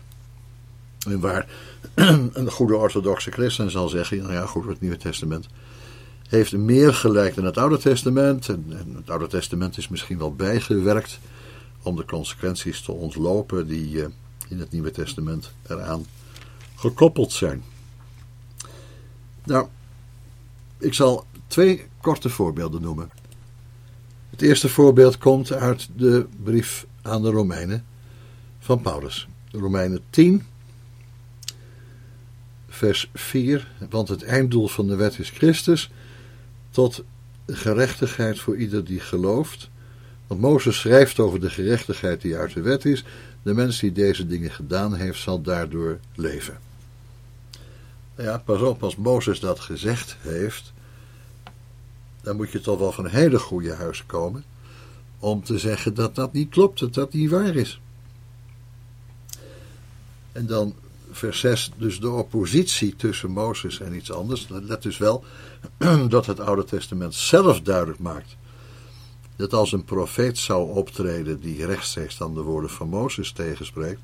En 1.08 1.20
waar 1.20 1.48
een 2.34 2.52
goede 2.52 2.76
orthodoxe 2.76 3.32
christen 3.32 3.72
zal 3.72 3.90
zeggen, 3.90 4.18
nou 4.18 4.34
ja 4.34 4.46
goed, 4.46 4.68
het 4.68 4.82
Nieuwe 4.82 4.98
Testament 4.98 5.48
heeft 6.28 6.58
meer 6.58 6.94
gelijk 6.94 7.36
dan 7.36 7.46
het 7.46 7.58
Oude 7.58 7.78
Testament. 7.78 8.50
En, 8.50 8.66
het 8.96 9.10
Oude 9.10 9.28
Testament 9.28 9.78
is 9.78 9.88
misschien 9.88 10.18
wel 10.18 10.36
bijgewerkt 10.36 11.20
om 11.82 11.96
de 11.96 12.06
consequenties 12.06 12.82
te 12.82 12.92
ontlopen 12.92 13.68
die 13.68 13.92
uh, 13.92 14.06
in 14.48 14.60
het 14.60 14.72
Nieuwe 14.72 14.92
Testament 14.92 15.52
eraan 15.68 16.06
gekoppeld 16.76 17.32
zijn. 17.32 17.64
Nou, 19.44 19.68
ik 20.78 20.94
zal 20.94 21.26
twee 21.48 21.86
korte 22.02 22.30
voorbeelden 22.30 22.82
noemen. 22.82 23.12
Het 24.30 24.42
eerste 24.42 24.70
voorbeeld 24.70 25.18
komt 25.18 25.52
uit 25.52 25.90
de 25.96 26.28
brief 26.44 26.86
aan 27.02 27.22
de 27.22 27.30
Romeinen 27.30 27.86
van 28.60 28.82
Paulus. 28.82 29.28
Romeinen 29.52 30.02
10, 30.10 30.46
vers 32.82 33.10
4. 33.14 33.68
Want 33.90 34.08
het 34.08 34.24
einddoel 34.24 34.68
van 34.68 34.88
de 34.88 34.96
wet 34.96 35.20
is 35.20 35.30
Christus, 35.30 35.92
tot 36.70 37.04
gerechtigheid 37.48 38.40
voor 38.40 38.58
ieder 38.58 38.86
die 38.86 39.00
gelooft. 39.00 39.70
Want 40.28 40.42
Mozes 40.42 40.80
schrijft 40.80 41.20
over 41.20 41.40
de 41.40 41.50
gerechtigheid 41.50 42.22
die 42.22 42.38
uit 42.38 42.54
de 42.54 42.62
wet 42.62 42.86
is. 42.86 43.04
De 43.44 43.54
mens 43.54 43.80
die 43.80 43.92
deze 43.92 44.28
dingen 44.28 44.52
gedaan 44.52 44.96
heeft, 44.96 45.22
zal 45.22 45.42
daardoor 45.42 46.00
leven. 46.16 46.60
Ja, 48.18 48.38
pas 48.38 48.62
op, 48.62 48.84
als 48.84 48.96
Mozes 48.96 49.40
dat 49.40 49.60
gezegd 49.60 50.18
heeft, 50.22 50.74
dan 52.22 52.36
moet 52.36 52.52
je 52.52 52.62
toch 52.62 52.80
wel 52.80 52.92
van 52.92 53.08
hele 53.08 53.40
goede 53.40 53.74
huis 53.74 54.06
komen 54.06 54.44
om 55.20 55.44
te 55.44 55.58
zeggen 55.58 55.94
dat 55.94 56.16
dat 56.16 56.34
niet 56.34 56.50
klopt, 56.50 56.80
dat 56.80 56.94
dat 56.94 57.14
niet 57.14 57.30
waar 57.30 57.56
is. 57.56 57.82
En 60.32 60.46
dan 60.46 60.76
vers 61.12 61.40
6, 61.40 61.72
dus 61.78 62.00
de 62.00 62.10
oppositie 62.10 62.96
tussen 62.96 63.32
Mozes 63.32 63.80
en 63.80 63.96
iets 63.96 64.12
anders. 64.12 64.48
Let 64.50 64.82
dus 64.82 64.98
wel 64.98 65.24
dat 66.10 66.26
het 66.26 66.40
Oude 66.40 66.64
Testament 66.64 67.14
zelf 67.14 67.62
duidelijk 67.62 68.00
maakt 68.00 68.38
dat 69.42 69.54
als 69.54 69.72
een 69.72 69.84
profeet 69.84 70.38
zou 70.38 70.76
optreden 70.76 71.40
die 71.40 71.66
rechtstreeks 71.66 72.18
dan 72.18 72.34
de 72.34 72.42
woorden 72.42 72.70
van 72.70 72.90
Mozes 72.90 73.32
tegenspreekt, 73.32 74.02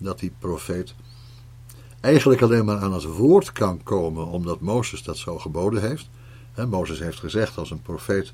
dat 0.00 0.18
die 0.18 0.32
profeet 0.38 0.94
eigenlijk 2.00 2.42
alleen 2.42 2.64
maar 2.64 2.78
aan 2.78 2.92
het 2.92 3.04
woord 3.04 3.52
kan 3.52 3.82
komen 3.82 4.26
omdat 4.26 4.60
Mozes 4.60 5.02
dat 5.02 5.16
zo 5.16 5.38
geboden 5.38 5.80
heeft. 5.80 6.08
He, 6.52 6.66
Mozes 6.66 6.98
heeft 6.98 7.18
gezegd 7.18 7.58
als 7.58 7.70
een 7.70 7.82
profeet 7.82 8.32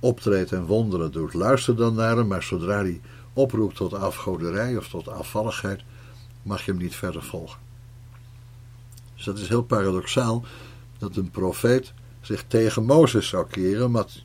optreedt 0.00 0.52
en 0.52 0.66
wonderen 0.66 1.12
doet, 1.12 1.34
luister 1.34 1.76
dan 1.76 1.94
naar 1.94 2.16
hem, 2.16 2.26
maar 2.26 2.42
zodra 2.42 2.76
hij 2.76 3.00
oproept 3.32 3.76
tot 3.76 3.94
afgoderij 3.94 4.76
of 4.76 4.88
tot 4.88 5.08
afvalligheid, 5.08 5.82
mag 6.42 6.64
je 6.64 6.70
hem 6.70 6.80
niet 6.80 6.94
verder 6.94 7.22
volgen. 7.22 7.58
Dus 9.14 9.24
dat 9.24 9.38
is 9.38 9.48
heel 9.48 9.62
paradoxaal 9.62 10.44
dat 10.98 11.16
een 11.16 11.30
profeet 11.30 11.92
zich 12.20 12.44
tegen 12.46 12.84
Mozes 12.84 13.28
zou 13.28 13.46
keren, 13.46 13.86
omdat 13.86 14.22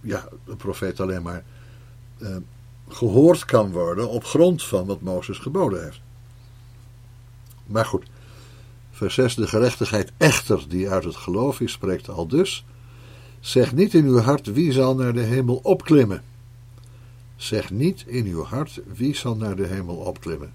ja, 0.00 0.28
een 0.44 0.56
profeet 0.56 1.00
alleen 1.00 1.22
maar 1.22 1.44
eh, 2.18 2.36
gehoord 2.88 3.44
kan 3.44 3.70
worden 3.70 4.08
op 4.08 4.24
grond 4.24 4.62
van 4.62 4.86
wat 4.86 5.00
Mozes 5.00 5.38
geboden 5.38 5.84
heeft. 5.84 6.00
Maar 7.66 7.84
goed, 7.84 8.06
vers 8.90 9.14
6, 9.14 9.34
de 9.34 9.46
gerechtigheid 9.46 10.12
echter 10.16 10.68
die 10.68 10.90
uit 10.90 11.04
het 11.04 11.16
geloof 11.16 11.60
is, 11.60 11.72
spreekt 11.72 12.08
al 12.08 12.26
dus. 12.26 12.64
Zeg 13.40 13.74
niet 13.74 13.94
in 13.94 14.04
uw 14.04 14.18
hart 14.18 14.46
wie 14.52 14.72
zal 14.72 14.94
naar 14.94 15.12
de 15.12 15.20
hemel 15.20 15.60
opklimmen. 15.62 16.22
Zeg 17.36 17.70
niet 17.70 18.04
in 18.06 18.26
uw 18.26 18.42
hart 18.42 18.80
wie 18.94 19.16
zal 19.16 19.36
naar 19.36 19.56
de 19.56 19.66
hemel 19.66 19.96
opklimmen. 19.96 20.52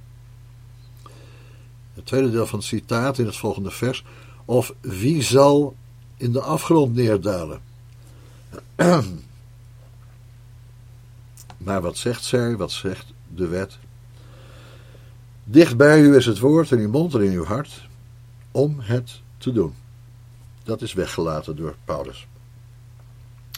Het 1.93 2.05
tweede 2.05 2.31
deel 2.31 2.47
van 2.47 2.59
het 2.59 2.67
citaat 2.67 3.17
in 3.17 3.25
het 3.25 3.37
volgende 3.37 3.71
vers. 3.71 4.03
Of 4.45 4.73
wie 4.81 5.21
zal 5.21 5.75
in 6.17 6.31
de 6.31 6.41
afgrond 6.41 6.95
neerdalen? 6.95 7.61
maar 11.57 11.81
wat 11.81 11.97
zegt 11.97 12.23
zij? 12.23 12.57
Wat 12.57 12.71
zegt 12.71 13.13
de 13.35 13.47
wet? 13.47 13.77
Dicht 15.43 15.77
bij 15.77 16.01
u 16.01 16.15
is 16.15 16.25
het 16.25 16.39
woord 16.39 16.71
in 16.71 16.79
uw 16.79 16.89
mond 16.89 17.13
en 17.13 17.21
in 17.21 17.31
uw 17.31 17.45
hart 17.45 17.87
om 18.51 18.79
het 18.79 19.21
te 19.37 19.51
doen. 19.51 19.73
Dat 20.63 20.81
is 20.81 20.93
weggelaten 20.93 21.55
door 21.55 21.75
Paulus. 21.85 22.27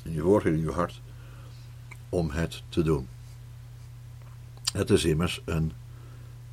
In 0.04 0.14
je 0.14 0.22
woord 0.22 0.46
en 0.46 0.54
in 0.54 0.64
uw 0.64 0.72
hart 0.72 1.02
om 2.10 2.30
het 2.30 2.64
te 2.70 2.82
doen. 2.82 3.08
Het 4.74 4.90
is 4.90 5.06
immers 5.06 5.42
een 5.46 5.72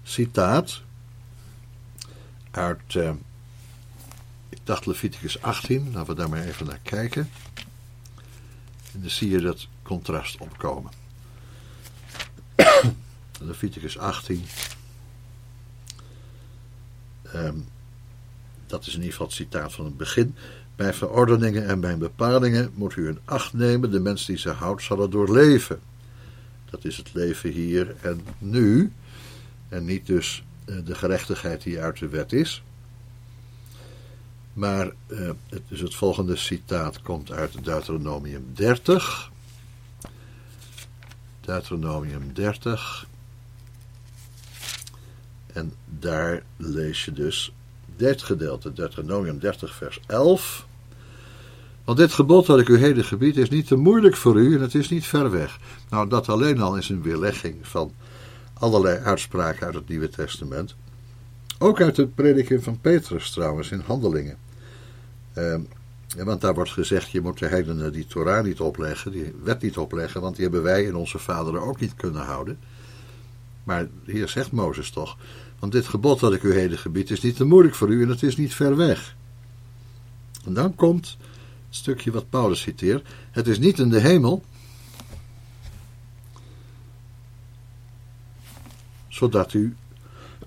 citaat 0.02 0.82
uit, 2.52 2.94
uh, 2.94 3.10
ik 4.48 4.58
dacht 4.64 4.86
Leviticus 4.86 5.42
18, 5.42 5.92
laten 5.92 6.14
we 6.14 6.20
daar 6.20 6.28
maar 6.28 6.44
even 6.44 6.66
naar 6.66 6.80
kijken. 6.82 7.30
En 8.92 9.00
dan 9.00 9.10
zie 9.10 9.30
je 9.30 9.40
dat 9.40 9.68
contrast 9.82 10.38
opkomen. 10.38 10.92
Leviticus 13.40 13.98
18. 13.98 14.44
Ehm, 17.22 17.56
dat 18.66 18.86
is 18.86 18.94
in 18.94 18.98
ieder 18.98 19.10
geval 19.10 19.26
het 19.26 19.36
citaat 19.36 19.72
van 19.72 19.84
het 19.84 19.96
begin. 19.96 20.34
Bij 20.76 20.94
verordeningen 20.94 21.66
en 21.66 21.80
bij 21.80 21.98
bepalingen 21.98 22.70
moet 22.74 22.96
u 22.96 23.08
in 23.08 23.18
acht 23.24 23.52
nemen. 23.52 23.90
De 23.90 24.00
mens 24.00 24.26
die 24.26 24.38
ze 24.38 24.50
houdt 24.50 24.82
zal 24.82 25.02
er 25.02 25.10
doorleven. 25.10 25.80
Dat 26.70 26.84
is 26.84 26.96
het 26.96 27.14
leven 27.14 27.50
hier 27.50 27.94
en 28.00 28.20
nu. 28.38 28.92
En 29.68 29.84
niet 29.84 30.06
dus 30.06 30.38
eh, 30.38 30.51
de 30.84 30.94
gerechtigheid 30.94 31.62
die 31.62 31.80
uit 31.80 31.98
de 31.98 32.08
wet 32.08 32.32
is. 32.32 32.62
Maar 34.52 34.92
uh, 35.06 35.30
het, 35.48 35.62
dus 35.68 35.80
het 35.80 35.94
volgende 35.94 36.36
citaat 36.36 37.02
komt 37.02 37.32
uit 37.32 37.64
Deuteronomium 37.64 38.46
30. 38.54 39.30
Deuteronomium 41.40 42.32
30. 42.32 43.06
En 45.52 45.72
daar 45.84 46.42
lees 46.56 47.04
je 47.04 47.12
dus 47.12 47.52
dit 47.96 48.22
gedeelte, 48.22 48.72
Deuteronomium 48.72 49.38
30, 49.38 49.74
vers 49.74 50.00
11. 50.06 50.66
Want 51.84 51.98
dit 51.98 52.12
gebod 52.12 52.46
dat 52.46 52.58
ik 52.58 52.68
u 52.68 52.78
heden 52.78 53.04
gebied 53.04 53.36
is 53.36 53.50
niet 53.50 53.66
te 53.66 53.76
moeilijk 53.76 54.16
voor 54.16 54.36
u 54.36 54.54
en 54.54 54.60
het 54.60 54.74
is 54.74 54.88
niet 54.88 55.06
ver 55.06 55.30
weg. 55.30 55.58
Nou, 55.88 56.08
dat 56.08 56.28
alleen 56.28 56.60
al 56.60 56.76
is 56.76 56.88
een 56.88 57.02
weerlegging 57.02 57.56
van 57.66 57.92
allerlei 58.62 58.98
uitspraken 58.98 59.66
uit 59.66 59.74
het 59.74 59.88
Nieuwe 59.88 60.08
Testament. 60.08 60.74
Ook 61.58 61.80
uit 61.80 61.96
het 61.96 62.14
prediking 62.14 62.62
van 62.62 62.80
Petrus 62.80 63.30
trouwens 63.30 63.70
in 63.70 63.82
Handelingen. 63.86 64.36
Uh, 65.38 65.54
want 66.16 66.40
daar 66.40 66.54
wordt 66.54 66.70
gezegd, 66.70 67.10
je 67.10 67.20
moet 67.20 67.38
de 67.38 67.46
heidenen 67.46 67.92
die 67.92 68.06
Torah 68.06 68.44
niet 68.44 68.60
opleggen, 68.60 69.12
die 69.12 69.34
wet 69.42 69.62
niet 69.62 69.76
opleggen, 69.76 70.20
want 70.20 70.34
die 70.34 70.44
hebben 70.44 70.62
wij 70.62 70.86
en 70.86 70.96
onze 70.96 71.18
vaderen 71.18 71.62
ook 71.62 71.80
niet 71.80 71.94
kunnen 71.94 72.22
houden. 72.22 72.58
Maar 73.64 73.88
hier 74.04 74.28
zegt 74.28 74.52
Mozes 74.52 74.90
toch, 74.90 75.16
want 75.58 75.72
dit 75.72 75.86
gebod 75.86 76.20
dat 76.20 76.32
ik 76.32 76.42
u 76.42 76.52
heden 76.52 76.78
gebied 76.78 77.10
is 77.10 77.20
niet 77.20 77.36
te 77.36 77.44
moeilijk 77.44 77.74
voor 77.74 77.88
u 77.88 78.02
en 78.02 78.08
het 78.08 78.22
is 78.22 78.36
niet 78.36 78.54
ver 78.54 78.76
weg. 78.76 79.16
En 80.44 80.54
dan 80.54 80.74
komt 80.74 81.06
het 81.06 81.76
stukje 81.76 82.10
wat 82.10 82.30
Paulus 82.30 82.60
citeert, 82.60 83.08
het 83.30 83.46
is 83.46 83.58
niet 83.58 83.78
in 83.78 83.88
de 83.88 84.00
hemel, 84.00 84.42
zodat 89.22 89.52
u 89.52 89.76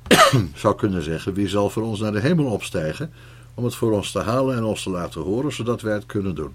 zou 0.64 0.76
kunnen 0.76 1.04
zeggen, 1.04 1.34
wie 1.34 1.48
zal 1.48 1.70
voor 1.70 1.84
ons 1.84 2.00
naar 2.00 2.12
de 2.12 2.20
hemel 2.20 2.46
opstijgen, 2.46 3.12
om 3.54 3.64
het 3.64 3.76
voor 3.76 3.92
ons 3.92 4.12
te 4.12 4.20
halen 4.20 4.56
en 4.56 4.64
ons 4.64 4.84
te 4.84 4.90
laten 4.90 5.22
horen, 5.22 5.54
zodat 5.54 5.82
wij 5.82 5.94
het 5.94 6.06
kunnen 6.06 6.36
doen. 6.36 6.54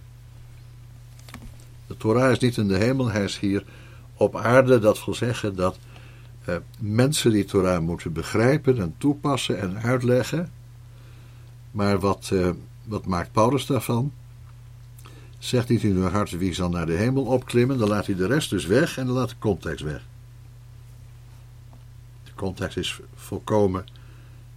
De 1.86 1.96
Torah 1.96 2.30
is 2.30 2.38
niet 2.38 2.56
in 2.56 2.68
de 2.68 2.76
hemel, 2.76 3.10
hij 3.10 3.24
is 3.24 3.38
hier 3.38 3.64
op 4.14 4.36
aarde. 4.36 4.78
Dat 4.78 5.04
wil 5.04 5.14
zeggen 5.14 5.56
dat 5.56 5.78
eh, 6.44 6.54
mensen 6.78 7.30
die 7.30 7.44
Torah 7.44 7.80
moeten 7.80 8.12
begrijpen 8.12 8.78
en 8.78 8.94
toepassen 8.98 9.58
en 9.58 9.82
uitleggen. 9.82 10.50
Maar 11.70 11.98
wat, 11.98 12.30
eh, 12.32 12.50
wat 12.84 13.06
maakt 13.06 13.32
Paulus 13.32 13.66
daarvan? 13.66 14.12
Zegt 15.38 15.68
niet 15.68 15.82
in 15.82 15.96
uw 15.96 16.08
hart 16.08 16.30
wie 16.30 16.54
zal 16.54 16.68
naar 16.68 16.86
de 16.86 16.92
hemel 16.92 17.24
opklimmen, 17.24 17.78
dan 17.78 17.88
laat 17.88 18.06
hij 18.06 18.14
de 18.14 18.26
rest 18.26 18.50
dus 18.50 18.66
weg 18.66 18.98
en 18.98 19.06
dan 19.06 19.14
laat 19.14 19.28
de 19.28 19.34
context 19.38 19.84
weg. 19.84 20.08
Context 22.40 22.76
is 22.76 23.00
volkomen 23.14 23.84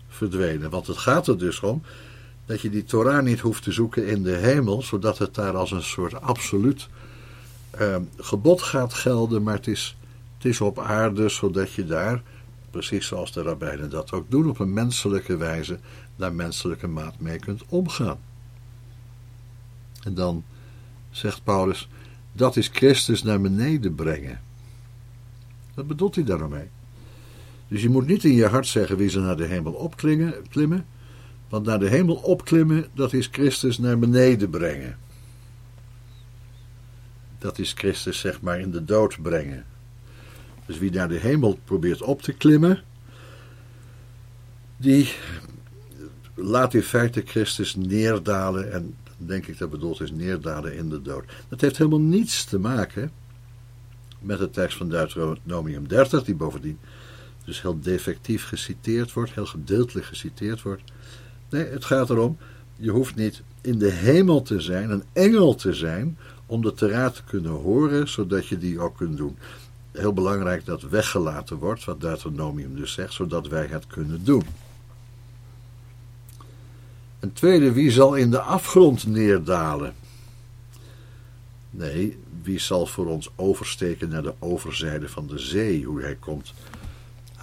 verdwenen. 0.08 0.70
Want 0.70 0.88
het 0.88 0.98
gaat 0.98 1.28
er 1.28 1.38
dus 1.38 1.60
om 1.60 1.84
dat 2.46 2.62
je 2.62 2.70
die 2.70 2.84
Torah 2.84 3.24
niet 3.24 3.40
hoeft 3.40 3.64
te 3.64 3.72
zoeken 3.72 4.08
in 4.08 4.24
de 4.24 4.36
hemel, 4.36 4.82
zodat 4.82 5.18
het 5.18 5.36
daar 5.36 5.56
als 5.56 5.72
een 5.72 5.84
soort 5.84 6.22
absoluut 6.22 6.88
uh, 7.80 7.96
gebod 8.18 8.62
gaat 8.62 8.94
gelden, 8.94 9.44
maar 9.44 9.54
het 9.54 9.68
is, 9.68 9.98
het 10.38 10.46
is 10.46 10.62
op 10.62 10.80
aarde, 10.80 11.30
zodat 11.30 11.74
je 11.74 11.86
daar, 11.86 12.22
precies 12.72 13.08
zoals 13.08 13.32
de 13.32 13.42
rabbijnen 13.42 13.90
dat 13.90 14.12
ook 14.12 14.32
doen, 14.32 14.50
op 14.50 14.60
een 14.60 14.74
menselijke 14.74 15.38
wijze, 15.38 15.80
naar 16.16 16.34
menselijke 16.34 16.88
maat 16.88 17.20
mee 17.20 17.40
kunt 17.40 17.64
omgaan. 17.70 18.20
En 20.04 20.14
dan 20.14 20.44
zegt 21.12 21.44
Paulus, 21.44 21.90
dat 22.32 22.56
is 22.56 22.68
Christus 22.68 23.24
naar 23.24 23.42
beneden 23.42 23.96
brengen. 23.96 24.42
Wat 25.74 25.88
bedoelt 25.88 26.16
hij 26.16 26.24
daarmee? 26.24 26.70
Dus 27.74 27.82
je 27.82 27.90
moet 27.90 28.08
niet 28.08 28.24
in 28.24 28.34
je 28.34 28.48
hart 28.48 28.68
zeggen 28.68 28.98
wie 28.98 29.10
ze 29.10 29.20
naar 29.20 29.38
de 29.38 29.46
hemel 29.46 29.74
opklimmen, 29.74 30.86
want 31.50 31.66
naar 31.66 31.80
de 31.80 31.90
hemel 31.90 32.16
opklimmen, 32.16 32.86
dat 32.94 33.14
is 33.14 33.30
Christus 33.32 33.78
naar 33.78 34.00
beneden 34.00 34.50
brengen. 34.50 34.98
Dat 37.38 37.60
is 37.60 37.74
Christus, 37.74 38.20
zeg 38.20 38.42
maar, 38.42 38.60
in 38.60 38.72
de 38.72 38.86
dood 38.86 39.22
brengen. 39.22 39.66
Dus 40.66 40.78
wie 40.78 40.92
naar 40.92 41.08
de 41.08 41.18
hemel 41.18 41.60
probeert 41.64 42.02
op 42.02 42.22
te 42.22 42.34
klimmen, 42.34 42.84
die 44.78 45.14
laat 46.36 46.74
in 46.74 46.84
feite 46.84 47.22
Christus 47.26 47.76
neerdalen. 47.76 48.72
En 48.72 48.96
denk 49.18 49.48
ik 49.48 49.58
dat 49.58 49.70
bedoeld 49.70 50.02
is 50.02 50.12
neerdalen 50.12 50.76
in 50.76 50.90
de 50.90 51.02
dood. 51.02 51.24
Dat 51.50 51.62
heeft 51.62 51.78
helemaal 51.78 52.02
niets 52.02 52.46
te 52.46 52.60
maken 52.60 53.12
met 54.20 54.40
de 54.40 54.50
tekst 54.50 54.78
van 54.78 54.90
Deuteronomium 54.90 55.88
30, 55.88 56.24
die 56.24 56.36
bovendien 56.36 56.80
dus 57.46 57.62
heel 57.62 57.80
defectief 57.82 58.46
geciteerd 58.46 59.14
wordt, 59.14 59.34
heel 59.34 59.46
gedeeltelijk 59.46 60.06
geciteerd 60.06 60.62
wordt. 60.62 60.82
Nee, 61.50 61.66
het 61.66 61.86
gaat 61.86 62.10
erom, 62.10 62.38
je 62.76 62.92
hoeft 62.92 63.16
niet 63.16 63.42
in 63.62 63.78
de 63.78 63.92
hemel 63.92 64.42
te 64.42 64.62
zijn, 64.62 64.90
een 64.90 65.04
engel 65.14 65.56
te 65.56 65.74
zijn, 65.74 66.18
om 66.46 66.62
de 66.62 66.74
Torah 66.74 67.12
te 67.12 67.24
kunnen 67.24 67.52
horen, 67.52 68.08
zodat 68.10 68.48
je 68.48 68.58
die 68.58 68.80
ook 68.80 68.98
kunt 68.98 69.18
doen. 69.18 69.38
Heel 69.92 70.14
belangrijk 70.14 70.66
dat 70.66 70.82
weggelaten 70.82 71.58
wordt, 71.58 71.84
wat 71.84 72.02
Deuteronomium 72.02 72.76
dus 72.76 72.94
zegt, 72.94 73.14
zodat 73.14 73.48
wij 73.48 73.66
het 73.66 73.88
kunnen 73.88 74.24
doen. 74.24 74.44
Een 77.20 77.34
tweede, 77.34 77.72
wie 77.72 77.92
zal 77.92 78.16
in 78.16 78.32
de 78.32 78.42
afgrond 78.42 79.08
neerdalen? 79.08 79.94
Nee, 81.70 82.18
wie 82.42 82.60
zal 82.60 82.86
voor 82.86 83.06
ons 83.06 83.30
oversteken 83.36 84.10
naar 84.10 84.24
de 84.24 84.34
overzijde 84.40 85.10
van 85.10 85.28
de 85.28 85.40
zee? 85.40 85.84
Hoe 85.84 86.02
hij 86.02 86.16
komt 86.16 86.54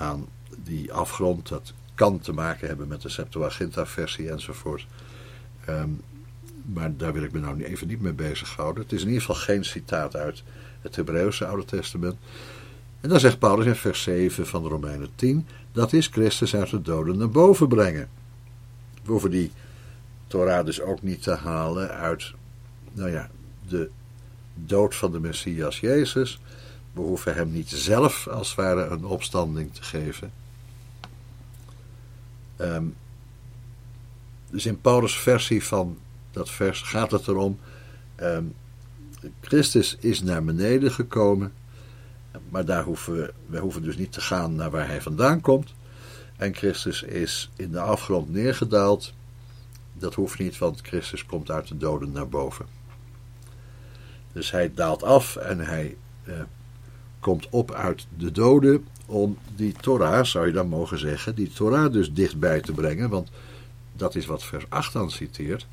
aan 0.01 0.27
die 0.59 0.93
afgrond, 0.93 1.49
dat 1.49 1.73
kan 1.95 2.21
te 2.21 2.33
maken 2.33 2.69
hebben 2.69 2.89
met 2.89 3.03
de 3.03 3.09
Septuaginta-versie 3.09 4.31
enzovoort. 4.31 4.87
Um, 5.69 6.01
maar 6.65 6.97
daar 6.97 7.13
wil 7.13 7.23
ik 7.23 7.33
me 7.33 7.41
nou 7.41 7.65
even 7.65 7.87
niet 7.87 8.01
mee 8.01 8.13
bezighouden. 8.13 8.83
Het 8.83 8.93
is 8.93 9.01
in 9.01 9.07
ieder 9.07 9.21
geval 9.23 9.43
geen 9.43 9.65
citaat 9.65 10.17
uit 10.17 10.43
het 10.81 10.97
Hebreeuwse 10.97 11.47
Oude 11.47 11.65
Testament. 11.65 12.17
En 13.01 13.09
dan 13.09 13.21
zegt 13.21 13.39
Paulus 13.39 13.67
in 13.67 13.75
vers 13.75 14.03
7 14.03 14.47
van 14.47 14.63
de 14.63 14.69
Romeinen 14.69 15.11
10: 15.15 15.47
dat 15.73 15.93
is 15.93 16.07
Christus 16.07 16.55
uit 16.57 16.71
de 16.71 16.83
doden 16.83 17.19
naar 17.19 17.31
boven 17.31 17.69
brengen. 17.69 18.09
We 19.03 19.11
hoeven 19.11 19.31
die 19.31 19.53
Torah 20.27 20.65
dus 20.65 20.81
ook 20.81 21.03
niet 21.03 21.23
te 21.23 21.35
halen 21.35 21.91
uit, 21.91 22.33
nou 22.93 23.11
ja, 23.11 23.31
de 23.69 23.91
dood 24.55 24.95
van 24.95 25.13
de 25.13 25.21
Messias 25.21 25.81
Jezus. 25.81 26.41
We 26.93 27.01
hoeven 27.01 27.35
hem 27.35 27.53
niet 27.53 27.69
zelf 27.69 28.27
als 28.29 28.49
het 28.49 28.57
ware 28.57 28.87
een 28.87 29.05
opstanding 29.05 29.75
te 29.75 29.83
geven. 29.83 30.33
Um, 32.61 32.97
dus 34.51 34.67
in 34.67 34.81
Paulus' 34.81 35.19
versie 35.19 35.65
van 35.65 35.99
dat 36.31 36.51
vers 36.51 36.81
gaat 36.83 37.11
het 37.11 37.29
erom. 37.29 37.59
Um, 38.21 38.55
Christus 39.41 39.97
is 40.01 40.23
naar 40.23 40.45
beneden 40.45 40.93
gekomen. 40.93 41.53
Maar 42.49 42.65
daar 42.65 42.85
hoeven 42.85 43.15
we, 43.15 43.33
we 43.47 43.59
hoeven 43.59 43.83
dus 43.83 43.97
niet 43.97 44.13
te 44.13 44.21
gaan 44.21 44.55
naar 44.55 44.71
waar 44.71 44.87
hij 44.87 45.03
vandaan 45.03 45.41
komt. 45.41 45.75
En 46.37 46.55
Christus 46.55 47.03
is 47.03 47.51
in 47.57 47.71
de 47.71 47.81
afgrond 47.81 48.31
neergedaald. 48.31 49.13
Dat 49.93 50.15
hoeft 50.15 50.39
niet, 50.39 50.59
want 50.59 50.81
Christus 50.81 51.27
komt 51.27 51.51
uit 51.51 51.69
de 51.69 51.77
doden 51.77 52.13
naar 52.13 52.29
boven. 52.29 52.67
Dus 54.33 54.51
hij 54.51 54.75
daalt 54.75 55.03
af 55.03 55.37
en 55.37 55.59
hij 55.59 55.97
eh, 56.25 56.35
komt 57.21 57.47
op 57.51 57.73
uit 57.73 58.07
de 58.19 58.33
doden 58.33 58.87
om 59.07 59.39
die 59.57 59.73
Torah, 59.81 60.25
zou 60.25 60.47
je 60.47 60.53
dan 60.53 60.69
mogen 60.69 60.99
zeggen, 60.99 61.35
die 61.35 61.53
Torah 61.53 61.93
dus 61.93 62.13
dichtbij 62.13 62.61
te 62.61 62.73
brengen. 62.73 63.11
Want 63.11 63.31
dat 63.93 64.15
is 64.15 64.27
wat 64.27 64.45
vers 64.45 64.65
8 64.69 64.93
dan 64.93 65.11
citeert. 65.11 65.67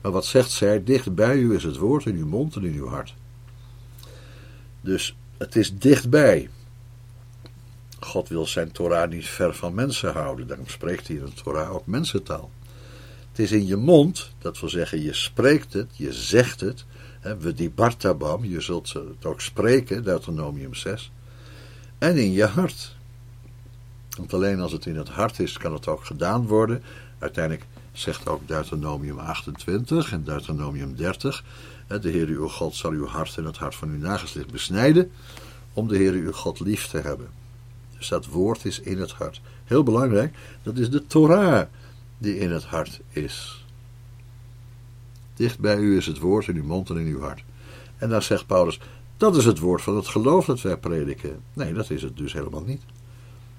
Maar 0.00 0.12
wat 0.12 0.26
zegt 0.26 0.50
zij? 0.50 0.84
Dicht 0.84 1.14
bij 1.14 1.36
u 1.36 1.54
is 1.54 1.62
het 1.62 1.76
woord 1.76 2.06
in 2.06 2.16
uw 2.16 2.26
mond 2.26 2.56
en 2.56 2.64
in 2.64 2.74
uw 2.74 2.88
hart. 2.88 3.14
Dus 4.80 5.16
het 5.36 5.56
is 5.56 5.78
dichtbij. 5.78 6.48
God 8.00 8.28
wil 8.28 8.46
zijn 8.46 8.72
Torah 8.72 9.10
niet 9.10 9.26
ver 9.26 9.54
van 9.54 9.74
mensen 9.74 10.12
houden. 10.12 10.46
Daarom 10.46 10.68
spreekt 10.68 11.08
hij 11.08 11.16
in 11.16 11.24
de 11.24 11.32
Torah 11.42 11.74
ook 11.74 11.86
mensentaal. 11.86 12.50
Het 13.30 13.38
is 13.38 13.52
in 13.52 13.66
je 13.66 13.76
mond, 13.76 14.30
dat 14.38 14.60
wil 14.60 14.68
zeggen, 14.68 15.02
je 15.02 15.12
spreekt 15.12 15.72
het, 15.72 15.90
je 15.92 16.12
zegt 16.12 16.60
het. 16.60 16.84
We 17.20 17.52
die 17.54 17.70
Bartabam, 17.70 18.44
je 18.44 18.60
zult 18.60 18.92
het 18.92 19.24
ook 19.24 19.40
spreken, 19.40 20.04
Deuteronomium 20.04 20.74
6. 20.74 21.12
En 21.98 22.16
in 22.16 22.32
je 22.32 22.44
hart. 22.44 22.96
Want 24.16 24.34
alleen 24.34 24.60
als 24.60 24.72
het 24.72 24.86
in 24.86 24.96
het 24.96 25.08
hart 25.08 25.38
is, 25.38 25.58
kan 25.58 25.72
het 25.72 25.88
ook 25.88 26.04
gedaan 26.04 26.46
worden. 26.46 26.82
Uiteindelijk 27.18 27.66
zegt 27.92 28.28
ook 28.28 28.48
Deuteronomium 28.48 29.18
28 29.18 30.12
en 30.12 30.24
Deuteronomium 30.24 30.96
30. 30.96 31.44
De 31.86 32.10
Heer 32.10 32.26
uw 32.26 32.48
God 32.48 32.74
zal 32.74 32.90
uw 32.90 33.06
hart 33.06 33.36
en 33.36 33.44
het 33.44 33.56
hart 33.56 33.74
van 33.74 33.88
uw 33.88 33.98
nageslacht 33.98 34.50
besnijden 34.50 35.10
om 35.72 35.88
de 35.88 35.96
Heer 35.96 36.12
uw 36.12 36.32
God 36.32 36.60
lief 36.60 36.86
te 36.86 36.98
hebben. 36.98 37.28
Dus 37.98 38.08
dat 38.08 38.26
woord 38.26 38.64
is 38.64 38.80
in 38.80 38.98
het 38.98 39.12
hart. 39.12 39.40
Heel 39.64 39.82
belangrijk, 39.82 40.36
dat 40.62 40.76
is 40.76 40.90
de 40.90 41.06
Torah 41.06 41.66
die 42.18 42.38
in 42.38 42.50
het 42.50 42.64
hart 42.64 43.00
is. 43.10 43.59
Dicht 45.40 45.58
bij 45.58 45.76
u 45.76 45.96
is 45.96 46.06
het 46.06 46.18
woord 46.18 46.48
in 46.48 46.56
uw 46.56 46.64
mond 46.64 46.90
en 46.90 46.96
in 46.96 47.06
uw 47.06 47.20
hart. 47.20 47.44
En 47.98 48.08
dan 48.08 48.22
zegt 48.22 48.46
Paulus, 48.46 48.80
dat 49.16 49.36
is 49.36 49.44
het 49.44 49.58
woord 49.58 49.82
van 49.82 49.96
het 49.96 50.08
geloof 50.08 50.44
dat 50.44 50.60
wij 50.60 50.76
prediken. 50.76 51.40
Nee, 51.52 51.72
dat 51.72 51.90
is 51.90 52.02
het 52.02 52.16
dus 52.16 52.32
helemaal 52.32 52.62
niet. 52.62 52.82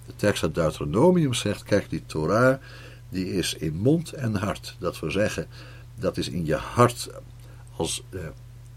De 0.06 0.16
tekst 0.16 0.44
uit 0.44 0.56
Deuteronomium 0.56 1.34
zegt, 1.34 1.64
kijk, 1.64 1.90
die 1.90 2.06
Torah, 2.06 2.58
die 3.10 3.34
is 3.34 3.54
in 3.54 3.76
mond 3.76 4.14
en 4.14 4.36
hart. 4.36 4.76
Dat 4.80 5.00
wil 5.00 5.12
zeggen, 5.12 5.48
dat 5.96 6.18
is 6.18 6.30
in 6.30 6.46
je 6.46 6.56
hart 6.56 7.10
als 7.76 8.04
eh, 8.10 8.22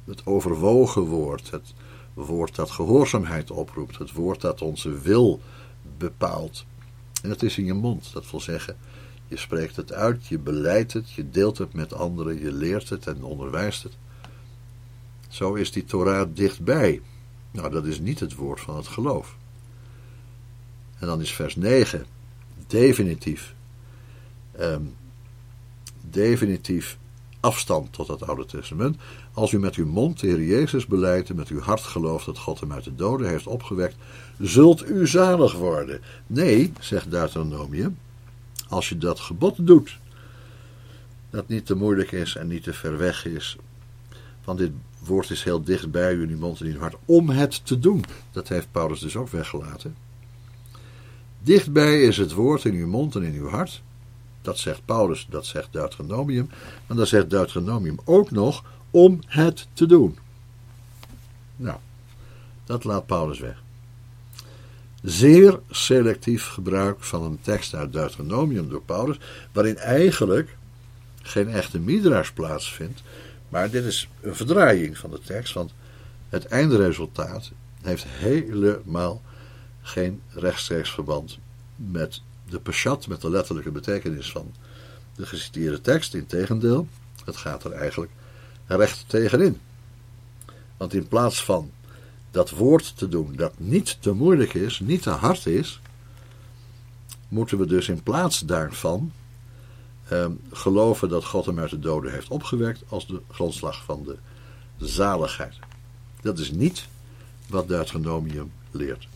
het 0.05 0.27
overwogen 0.27 1.03
woord, 1.03 1.51
het 1.51 1.75
woord 2.15 2.55
dat 2.55 2.71
gehoorzaamheid 2.71 3.51
oproept, 3.51 3.99
het 3.99 4.13
woord 4.13 4.41
dat 4.41 4.63
onze 4.63 5.01
wil 5.01 5.41
bepaalt. 5.99 6.65
En 7.23 7.31
het 7.31 7.43
is 7.43 7.59
in 7.59 7.65
je 7.65 7.75
mond, 7.75 8.13
dat 8.13 8.31
wil 8.31 8.41
zeggen, 8.41 8.77
je 9.27 9.37
spreekt 9.37 9.77
het 9.77 9.93
uit, 9.93 10.27
je 10.27 10.39
beleidt 10.39 10.93
het, 10.93 11.13
je 11.13 11.31
deelt 11.31 11.59
het 11.59 11.73
met 11.73 11.95
anderen, 11.95 12.41
je 12.41 12.53
leert 12.53 12.89
het 12.89 13.07
en 13.07 13.23
onderwijst 13.23 13.83
het. 13.83 13.93
Zo 15.29 15.55
is 15.55 15.73
die 15.73 15.85
Torah 15.85 16.29
dichtbij. 16.35 17.01
Nou, 17.51 17.71
dat 17.71 17.85
is 17.85 17.99
niet 17.99 18.21
het 18.21 18.35
woord 18.35 18.61
van 18.61 18.77
het 18.77 18.87
geloof. 18.87 19.37
En 20.99 21.07
dan 21.07 21.21
is 21.21 21.33
vers 21.33 21.57
9 21.57 22.07
definitief. 22.67 23.55
Um, 24.61 24.95
definitief 26.01 26.99
afstand 27.41 27.93
tot 27.93 28.09
het 28.09 28.27
Oude 28.27 28.45
Testament. 28.45 28.97
Als 29.33 29.53
u 29.53 29.59
met 29.59 29.75
uw 29.75 29.87
mond 29.87 30.21
de 30.21 30.27
Heer 30.27 30.43
Jezus 30.43 30.87
beleidt 30.87 31.31
en 31.31 31.37
met 31.37 31.49
uw 31.49 31.61
hart 31.61 31.81
gelooft 31.81 32.27
dat 32.27 32.39
God 32.39 32.61
hem 32.61 32.73
uit 32.73 32.85
de 32.85 32.95
doden 32.95 33.29
heeft 33.29 33.47
opgewekt, 33.47 33.97
zult 34.39 34.89
u 34.89 35.07
zalig 35.07 35.53
worden. 35.53 36.01
Nee, 36.27 36.73
zegt 36.81 37.11
Deuteronomium, 37.11 37.99
als 38.75 38.89
je 38.89 38.99
dat 38.99 39.21
gebod 39.21 39.67
doet, 39.67 39.99
dat 41.31 41.49
niet 41.49 41.67
te 41.67 41.75
moeilijk 41.75 42.13
is 42.13 42.37
en 42.37 42.47
niet 42.47 42.63
te 42.63 42.73
ver 42.73 42.99
weg 42.99 43.27
is, 43.27 43.57
want 44.45 44.59
dit 44.59 44.73
woord 44.99 45.31
is 45.31 45.45
heel 45.45 45.63
dicht 45.63 45.91
bij 45.91 46.15
u 46.15 46.23
in 46.23 46.29
uw 46.29 46.39
mond 46.39 46.61
en 46.61 46.67
in 46.67 46.75
uw 46.75 46.81
hart, 46.81 46.97
om 47.05 47.29
het 47.29 47.67
te 47.67 47.79
doen. 47.79 48.05
Dat 48.31 48.49
heeft 48.49 48.71
Paulus 48.71 49.01
dus 49.01 49.17
ook 49.17 49.29
weggelaten. 49.29 49.97
Dichtbij 51.39 52.03
is 52.03 52.17
het 52.17 52.33
woord 52.33 52.65
in 52.65 52.75
uw 52.75 52.87
mond 52.87 53.15
en 53.15 53.23
in 53.23 53.35
uw 53.35 53.49
hart. 53.49 53.83
Dat 54.43 54.59
zegt 54.59 54.85
Paulus, 54.85 55.27
dat 55.31 55.47
zegt 55.47 55.73
Deuteronomium. 55.73 56.51
En 56.87 56.97
dan 56.97 57.07
zegt 57.07 57.31
Deuteronomium 57.31 57.99
ook 58.05 58.31
nog 58.31 58.65
om 58.91 59.19
het 59.27 59.67
te 59.73 59.87
doen. 59.87 60.19
Nou, 61.57 61.79
dat 62.65 62.85
laat 62.85 63.07
Paulus 63.07 63.39
weg. 63.39 63.64
Zeer 65.05 65.61
selectief 65.71 66.47
gebruik 66.47 67.01
van 67.01 67.23
een 67.23 67.41
tekst 67.41 67.75
uit 67.75 67.93
Deuteronomium 67.93 68.69
door 68.69 68.83
Paulus, 68.83 69.19
waarin 69.53 69.77
eigenlijk 69.77 70.57
geen 71.23 71.49
echte 71.49 71.79
midrash 71.79 72.31
plaatsvindt, 72.31 73.03
maar 73.49 73.71
dit 73.71 73.85
is 73.85 74.09
een 74.21 74.35
verdraaiing 74.35 74.99
van 74.99 75.11
de 75.11 75.21
tekst, 75.21 75.55
want 75.55 75.75
het 76.29 76.45
eindresultaat 76.47 77.51
heeft 77.83 78.05
helemaal 78.07 79.23
geen 79.83 80.21
rechtstreeks 80.29 80.91
verband 80.91 81.39
met 81.77 82.21
de 82.49 82.61
peshat, 82.61 83.07
met 83.07 83.21
de 83.21 83.31
letterlijke 83.31 83.71
betekenis 83.71 84.31
van 84.31 84.55
de 85.15 85.27
geciteerde 85.27 85.81
tekst. 85.81 86.15
Integendeel, 86.15 86.89
het 87.25 87.37
gaat 87.37 87.65
er 87.65 87.73
eigenlijk 87.73 88.13
recht 88.67 89.05
tegenin. 89.07 89.61
Want 90.77 90.95
in 90.95 91.09
plaats 91.09 91.45
van 91.45 91.71
dat 92.35 92.51
woord 92.51 92.97
te 92.97 93.09
doen 93.09 93.33
dat 93.37 93.53
niet 93.57 93.97
te 94.01 94.13
moeilijk 94.13 94.55
is, 94.55 94.81
niet 94.81 95.03
te 95.03 95.11
hard 95.11 95.47
is, 95.47 95.81
moeten 97.29 97.59
we 97.59 97.67
dus 97.67 97.89
in 97.89 98.03
plaats 98.03 98.41
daarvan 98.41 99.13
eh, 100.09 100.27
geloven 100.53 101.09
dat 101.09 101.25
God 101.25 101.47
hem 101.47 101.59
uit 101.59 101.71
de 101.71 101.79
doden 101.79 102.13
heeft 102.13 102.29
opgewekt 102.29 102.83
als 102.89 103.07
de 103.07 103.21
grondslag 103.31 103.85
van 103.85 104.05
de 104.05 104.17
zaligheid. 104.87 105.55
Dat 106.21 106.39
is 106.39 106.51
niet 106.51 106.89
wat 107.47 107.69
Deuteronomium 107.69 108.53
leert. 108.71 109.09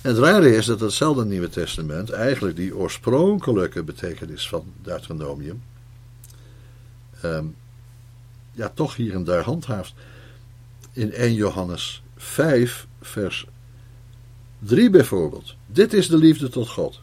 En 0.00 0.10
het 0.10 0.18
rare 0.18 0.56
is 0.56 0.66
dat 0.66 0.80
hetzelfde 0.80 1.24
Nieuwe 1.24 1.48
Testament 1.48 2.10
eigenlijk 2.10 2.56
die 2.56 2.76
oorspronkelijke 2.76 3.82
betekenis 3.82 4.48
van 4.48 4.64
Deuteronomium 4.82 5.62
ehm, 7.20 7.46
ja, 8.52 8.68
toch 8.74 8.96
hier 8.96 9.14
en 9.14 9.24
daar 9.24 9.42
handhaaft. 9.42 9.94
In 10.94 11.12
1 11.12 11.34
Johannes 11.34 12.02
5, 12.16 12.86
vers 13.00 13.46
3 14.58 14.90
bijvoorbeeld. 14.90 15.54
Dit 15.66 15.92
is 15.92 16.08
de 16.08 16.16
liefde 16.16 16.48
tot 16.48 16.68
God. 16.68 17.00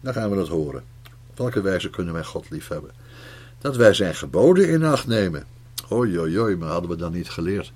Dan 0.00 0.12
gaan 0.12 0.30
we 0.30 0.36
dat 0.36 0.48
horen. 0.48 0.82
Op 1.30 1.38
welke 1.38 1.60
wijze 1.60 1.90
kunnen 1.90 2.14
wij 2.14 2.24
God 2.24 2.50
lief 2.50 2.68
hebben? 2.68 2.90
Dat 3.58 3.76
wij 3.76 3.94
zijn 3.94 4.14
geboden 4.14 4.68
in 4.68 4.84
acht 4.84 5.06
nemen. 5.06 5.44
Oei, 5.92 6.38
oei, 6.38 6.56
maar 6.56 6.68
hadden 6.68 6.90
we 6.90 6.96
dan 6.96 7.12
niet 7.12 7.30
geleerd 7.30 7.72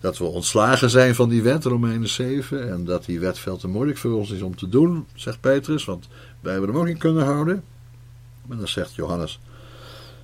dat 0.00 0.18
we 0.18 0.24
ontslagen 0.24 0.90
zijn 0.90 1.14
van 1.14 1.28
die 1.28 1.42
wet, 1.42 1.64
Romeinen 1.64 2.08
7, 2.08 2.70
en 2.70 2.84
dat 2.84 3.04
die 3.04 3.20
wet 3.20 3.38
veel 3.38 3.56
te 3.56 3.68
moeilijk 3.68 3.98
voor 3.98 4.12
ons 4.12 4.30
is 4.30 4.42
om 4.42 4.56
te 4.56 4.68
doen, 4.68 5.06
zegt 5.14 5.40
Petrus, 5.40 5.84
want 5.84 6.08
wij 6.40 6.52
hebben 6.52 6.70
hem 6.70 6.78
ook 6.78 6.86
niet 6.86 6.98
kunnen 6.98 7.24
houden. 7.24 7.64
Maar 8.46 8.56
dan 8.56 8.68
zegt 8.68 8.94
Johannes 8.94 9.40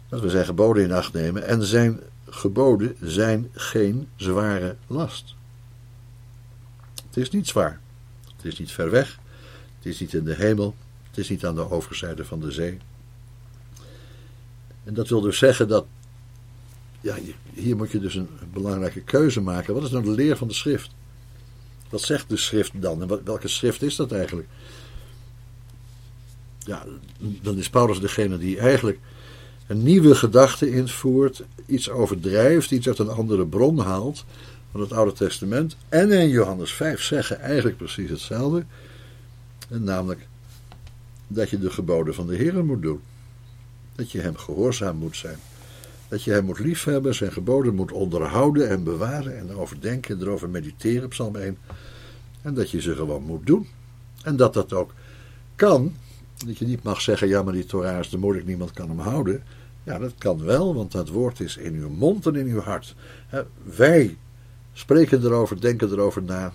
dat 0.09 0.21
we 0.21 0.29
zijn 0.29 0.45
geboden 0.45 0.83
in 0.83 0.93
acht 0.93 1.13
nemen 1.13 1.47
en 1.47 1.63
zijn 1.63 2.01
geboden 2.35 2.97
zijn 3.01 3.49
geen 3.53 4.09
zware 4.17 4.77
last. 4.87 5.35
Het 7.07 7.17
is 7.17 7.31
niet 7.31 7.49
zwaar. 7.49 7.81
Het 8.37 8.45
is 8.45 8.59
niet 8.59 8.73
ver 8.73 8.91
weg. 8.91 9.19
Het 9.77 9.87
is 9.87 10.01
niet 10.01 10.15
in 10.15 10.25
de 10.25 10.35
hemel. 10.35 10.75
Het 11.09 11.19
is 11.19 11.29
niet 11.29 11.47
aan 11.47 11.55
de 11.55 11.71
overzijde 11.71 12.25
van 12.25 12.41
de 12.41 12.53
zee. 12.53 12.79
En 14.85 14.95
dat 14.95 15.09
wil 15.09 15.21
dus 15.21 15.39
zeggen 15.39 15.69
dat 15.69 15.87
ja, 17.01 17.17
hier 17.55 17.77
moet 17.77 17.91
je 17.91 18.01
dus 18.01 18.15
een 18.15 18.29
belangrijke 18.53 19.01
keuze 19.01 19.41
maken. 19.41 19.75
Wat 19.75 19.83
is 19.83 19.91
nou 19.91 20.05
de 20.05 20.11
leer 20.11 20.37
van 20.37 20.49
de 20.49 20.55
schrift? 20.55 20.91
Wat 21.89 22.01
zegt 22.01 22.29
de 22.29 22.37
schrift 22.37 22.83
dan? 22.83 23.03
En 23.03 23.25
welke 23.25 23.49
schrift 23.49 23.83
is 23.83 23.97
dat 23.97 24.13
eigenlijk? 24.13 24.49
Ja, 26.59 26.87
dan 27.19 27.59
is 27.59 27.71
Paulus 27.71 28.01
degene 28.01 28.39
die 28.39 28.59
eigenlijk 28.59 28.99
een 29.73 29.83
nieuwe 29.83 30.15
gedachte 30.15 30.71
invoert, 30.71 31.45
iets 31.67 31.91
overdrijft, 31.91 32.71
iets 32.71 32.87
uit 32.87 32.99
een 32.99 33.09
andere 33.09 33.47
bron 33.47 33.79
haalt 33.79 34.25
van 34.71 34.81
het 34.81 34.93
Oude 34.93 35.13
Testament. 35.13 35.77
En 35.89 36.11
in 36.11 36.29
Johannes 36.29 36.73
5 36.73 37.03
zeggen 37.03 37.41
eigenlijk 37.41 37.77
precies 37.77 38.11
hetzelfde. 38.11 38.65
En 39.69 39.85
namelijk 39.85 40.27
dat 41.27 41.51
je 41.51 41.59
de 41.59 41.71
geboden 41.71 42.15
van 42.15 42.27
de 42.27 42.37
Heer 42.37 42.65
moet 42.65 42.83
doen. 42.83 43.01
Dat 43.95 44.11
je 44.11 44.21
hem 44.21 44.37
gehoorzaam 44.37 44.97
moet 44.97 45.17
zijn. 45.17 45.37
Dat 46.09 46.23
je 46.23 46.31
hem 46.31 46.45
moet 46.45 46.59
liefhebben, 46.59 47.15
zijn 47.15 47.33
geboden 47.33 47.75
moet 47.75 47.93
onderhouden 47.93 48.69
en 48.69 48.85
bewaren 48.85 49.39
en 49.39 49.57
overdenken 49.57 50.15
en 50.15 50.23
erover 50.23 50.49
mediteren, 50.49 51.09
Psalm 51.09 51.37
1. 51.37 51.59
En 52.43 52.55
dat 52.55 52.71
je 52.71 52.81
ze 52.81 52.95
gewoon 52.95 53.23
moet 53.23 53.47
doen. 53.47 53.67
En 54.23 54.37
dat 54.37 54.55
dat 54.55 54.73
ook 54.73 54.93
kan. 55.57 55.95
Dat 56.47 56.59
je 56.59 56.67
niet 56.67 56.83
mag 56.83 57.01
zeggen, 57.01 57.29
ja 57.29 57.43
maar 57.43 57.53
die 57.53 57.67
Torah 57.67 57.99
is 57.99 58.09
de 58.09 58.19
moeilijk, 58.19 58.47
niemand 58.47 58.73
kan 58.73 58.89
hem 58.89 58.99
houden. 58.99 59.43
Ja, 59.85 59.99
dat 59.99 60.13
kan 60.19 60.45
wel, 60.45 60.75
want 60.75 60.93
dat 60.93 61.09
woord 61.09 61.41
is 61.41 61.57
in 61.57 61.75
uw 61.75 61.89
mond 61.89 62.27
en 62.27 62.37
in 62.37 62.47
uw 62.47 62.61
hart. 62.61 62.95
Wij 63.63 64.17
spreken 64.73 65.25
erover, 65.25 65.61
denken 65.61 65.91
erover 65.91 66.23
na, 66.23 66.53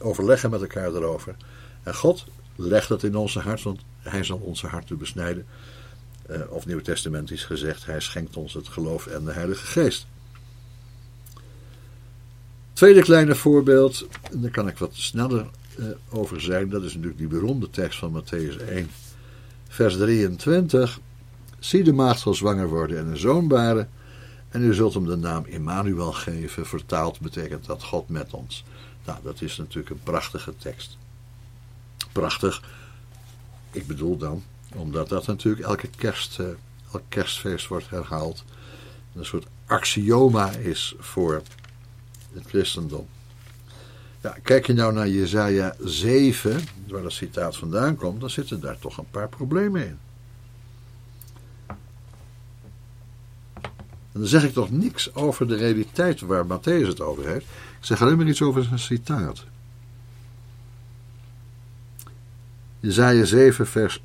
overleggen 0.00 0.50
met 0.50 0.60
elkaar 0.60 0.94
erover. 0.94 1.36
En 1.82 1.94
God 1.94 2.26
legt 2.56 2.88
dat 2.88 3.02
in 3.02 3.16
onze 3.16 3.38
hart, 3.38 3.62
want 3.62 3.80
hij 3.98 4.24
zal 4.24 4.38
onze 4.38 4.66
harten 4.66 4.98
besnijden 4.98 5.46
uh, 6.30 6.36
of 6.48 6.66
Nieuw 6.66 6.80
Testament 6.80 7.30
is 7.30 7.44
gezegd, 7.44 7.86
hij 7.86 8.00
schenkt 8.00 8.36
ons 8.36 8.54
het 8.54 8.68
geloof 8.68 9.06
en 9.06 9.24
de 9.24 9.32
Heilige 9.32 9.66
Geest. 9.66 10.06
Tweede 12.72 13.02
kleine 13.02 13.34
voorbeeld, 13.34 14.06
daar 14.32 14.50
kan 14.50 14.68
ik 14.68 14.78
wat 14.78 14.94
sneller 14.94 15.46
uh, 15.78 15.86
over 16.10 16.40
zijn, 16.40 16.68
dat 16.68 16.82
is 16.82 16.92
natuurlijk 16.92 17.18
die 17.18 17.28
beroemde 17.28 17.70
tekst 17.70 17.98
van 17.98 18.22
Matthäus 18.22 18.68
1, 18.68 18.90
vers 19.68 19.96
23. 19.96 21.00
Zie 21.64 21.84
de 21.84 21.92
maagd 21.92 22.20
zal 22.20 22.34
zwanger 22.34 22.68
worden 22.68 22.98
en 22.98 23.06
een 23.06 23.16
zoon 23.16 23.48
baren, 23.48 23.90
en 24.48 24.62
u 24.62 24.74
zult 24.74 24.94
hem 24.94 25.06
de 25.06 25.16
naam 25.16 25.44
Immanuel 25.44 26.12
geven. 26.12 26.66
Vertaald 26.66 27.20
betekent 27.20 27.66
dat 27.66 27.82
God 27.82 28.08
met 28.08 28.32
ons. 28.32 28.64
Nou, 29.04 29.18
dat 29.22 29.40
is 29.40 29.56
natuurlijk 29.56 29.90
een 29.90 30.02
prachtige 30.02 30.56
tekst. 30.56 30.96
Prachtig, 32.12 32.62
ik 33.70 33.86
bedoel 33.86 34.16
dan 34.16 34.42
omdat 34.74 35.08
dat 35.08 35.26
natuurlijk 35.26 35.64
elke 35.64 35.88
kerst, 35.96 36.38
uh, 36.38 36.46
elk 36.92 37.02
kerstfeest 37.08 37.66
wordt 37.66 37.90
herhaald. 37.90 38.44
Een 39.14 39.24
soort 39.24 39.46
axioma 39.66 40.50
is 40.50 40.94
voor 40.98 41.42
het 42.32 42.46
christendom. 42.46 43.06
Kijk 44.42 44.66
je 44.66 44.72
nou 44.72 44.92
naar 44.92 45.08
Jezaja 45.08 45.74
7, 45.80 46.60
waar 46.88 47.02
dat 47.02 47.12
citaat 47.12 47.56
vandaan 47.56 47.96
komt, 47.96 48.20
dan 48.20 48.30
zitten 48.30 48.60
daar 48.60 48.78
toch 48.78 48.98
een 48.98 49.10
paar 49.10 49.28
problemen 49.28 49.86
in. 49.86 49.98
En 54.14 54.20
dan 54.20 54.28
zeg 54.28 54.44
ik 54.44 54.52
toch 54.52 54.70
niks 54.70 55.14
over 55.14 55.48
de 55.48 55.56
realiteit 55.56 56.20
waar 56.20 56.44
Matthäus 56.44 56.86
het 56.86 57.00
over 57.00 57.26
heeft. 57.28 57.46
Ik 57.78 57.84
zeg 57.84 58.02
alleen 58.02 58.16
maar 58.16 58.26
iets 58.26 58.42
over 58.42 58.62
zijn 58.64 58.78
citaat. 58.78 59.44
Jezaja 62.80 63.24
7 63.24 63.66
vers 63.66 64.02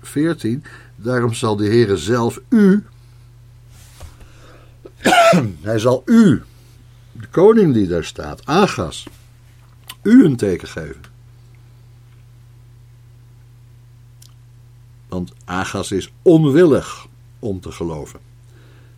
14. 0.00 0.64
Daarom 0.96 1.34
zal 1.34 1.56
de 1.56 1.66
Heere 1.66 1.96
zelf 1.96 2.40
u, 2.48 2.84
hij 5.62 5.78
zal 5.78 6.02
u, 6.04 6.42
de 7.12 7.26
koning 7.26 7.74
die 7.74 7.86
daar 7.86 8.04
staat, 8.04 8.46
Agas, 8.46 9.06
u 10.02 10.24
een 10.24 10.36
teken 10.36 10.68
geven. 10.68 11.02
Want 15.08 15.32
Agas 15.44 15.92
is 15.92 16.12
onwillig 16.22 17.06
om 17.38 17.60
te 17.60 17.72
geloven. 17.72 18.25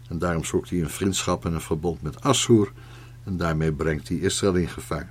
En 0.09 0.19
daarom 0.19 0.45
zoekt 0.45 0.71
hij 0.71 0.81
een 0.81 0.91
vriendschap 0.91 1.45
en 1.45 1.53
een 1.53 1.61
verbond 1.61 2.03
met 2.03 2.21
Assur. 2.21 2.73
En 3.25 3.37
daarmee 3.37 3.73
brengt 3.73 4.09
hij 4.09 4.17
Israël 4.17 4.55
in 4.55 4.69
gevaar. 4.69 5.11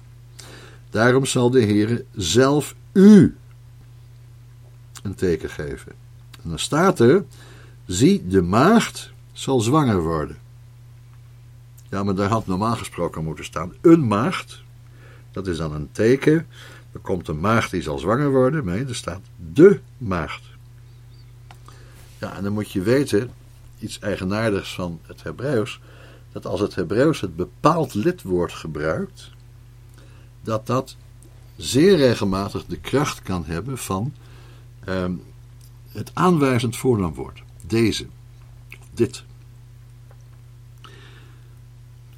Daarom 0.89 1.25
zal 1.25 1.49
de 1.49 1.61
Heere 1.61 2.05
zelf 2.15 2.75
u 2.93 3.35
een 5.03 5.15
teken 5.15 5.49
geven. 5.49 5.91
En 6.43 6.49
dan 6.49 6.59
staat 6.59 6.99
er: 6.99 7.25
zie, 7.85 8.27
de 8.27 8.41
maagd 8.41 9.11
zal 9.31 9.59
zwanger 9.59 10.01
worden. 10.01 10.37
Ja, 11.89 12.03
maar 12.03 12.15
daar 12.15 12.29
had 12.29 12.47
normaal 12.47 12.75
gesproken 12.75 13.23
moeten 13.23 13.45
staan: 13.45 13.73
een 13.81 14.07
maagd. 14.07 14.63
Dat 15.31 15.47
is 15.47 15.57
dan 15.57 15.73
een 15.73 15.89
teken. 15.91 16.47
Er 16.91 16.99
komt 16.99 17.27
een 17.27 17.39
maagd 17.39 17.71
die 17.71 17.81
zal 17.81 17.97
zwanger 17.97 18.31
worden. 18.31 18.65
Nee, 18.65 18.85
er 18.85 18.95
staat 18.95 19.21
de 19.53 19.79
maagd. 19.97 20.43
Ja, 22.17 22.35
en 22.35 22.43
dan 22.43 22.53
moet 22.53 22.71
je 22.71 22.81
weten, 22.81 23.31
iets 23.79 23.99
eigenaardigs 23.99 24.73
van 24.73 24.99
het 25.05 25.23
Hebreeuws, 25.23 25.79
dat 26.31 26.45
als 26.45 26.59
het 26.59 26.75
Hebreeuws 26.75 27.21
het 27.21 27.35
bepaald 27.35 27.93
lidwoord 27.93 28.53
gebruikt, 28.53 29.31
dat 30.41 30.67
dat 30.67 30.95
zeer 31.55 31.97
regelmatig 31.97 32.65
de 32.65 32.77
kracht 32.77 33.21
kan 33.21 33.45
hebben 33.45 33.77
van 33.77 34.13
ehm, 34.83 35.13
het 35.91 36.11
aanwijzend 36.13 36.75
voornaamwoord. 36.77 37.43
Deze, 37.67 38.07
dit. 38.93 39.23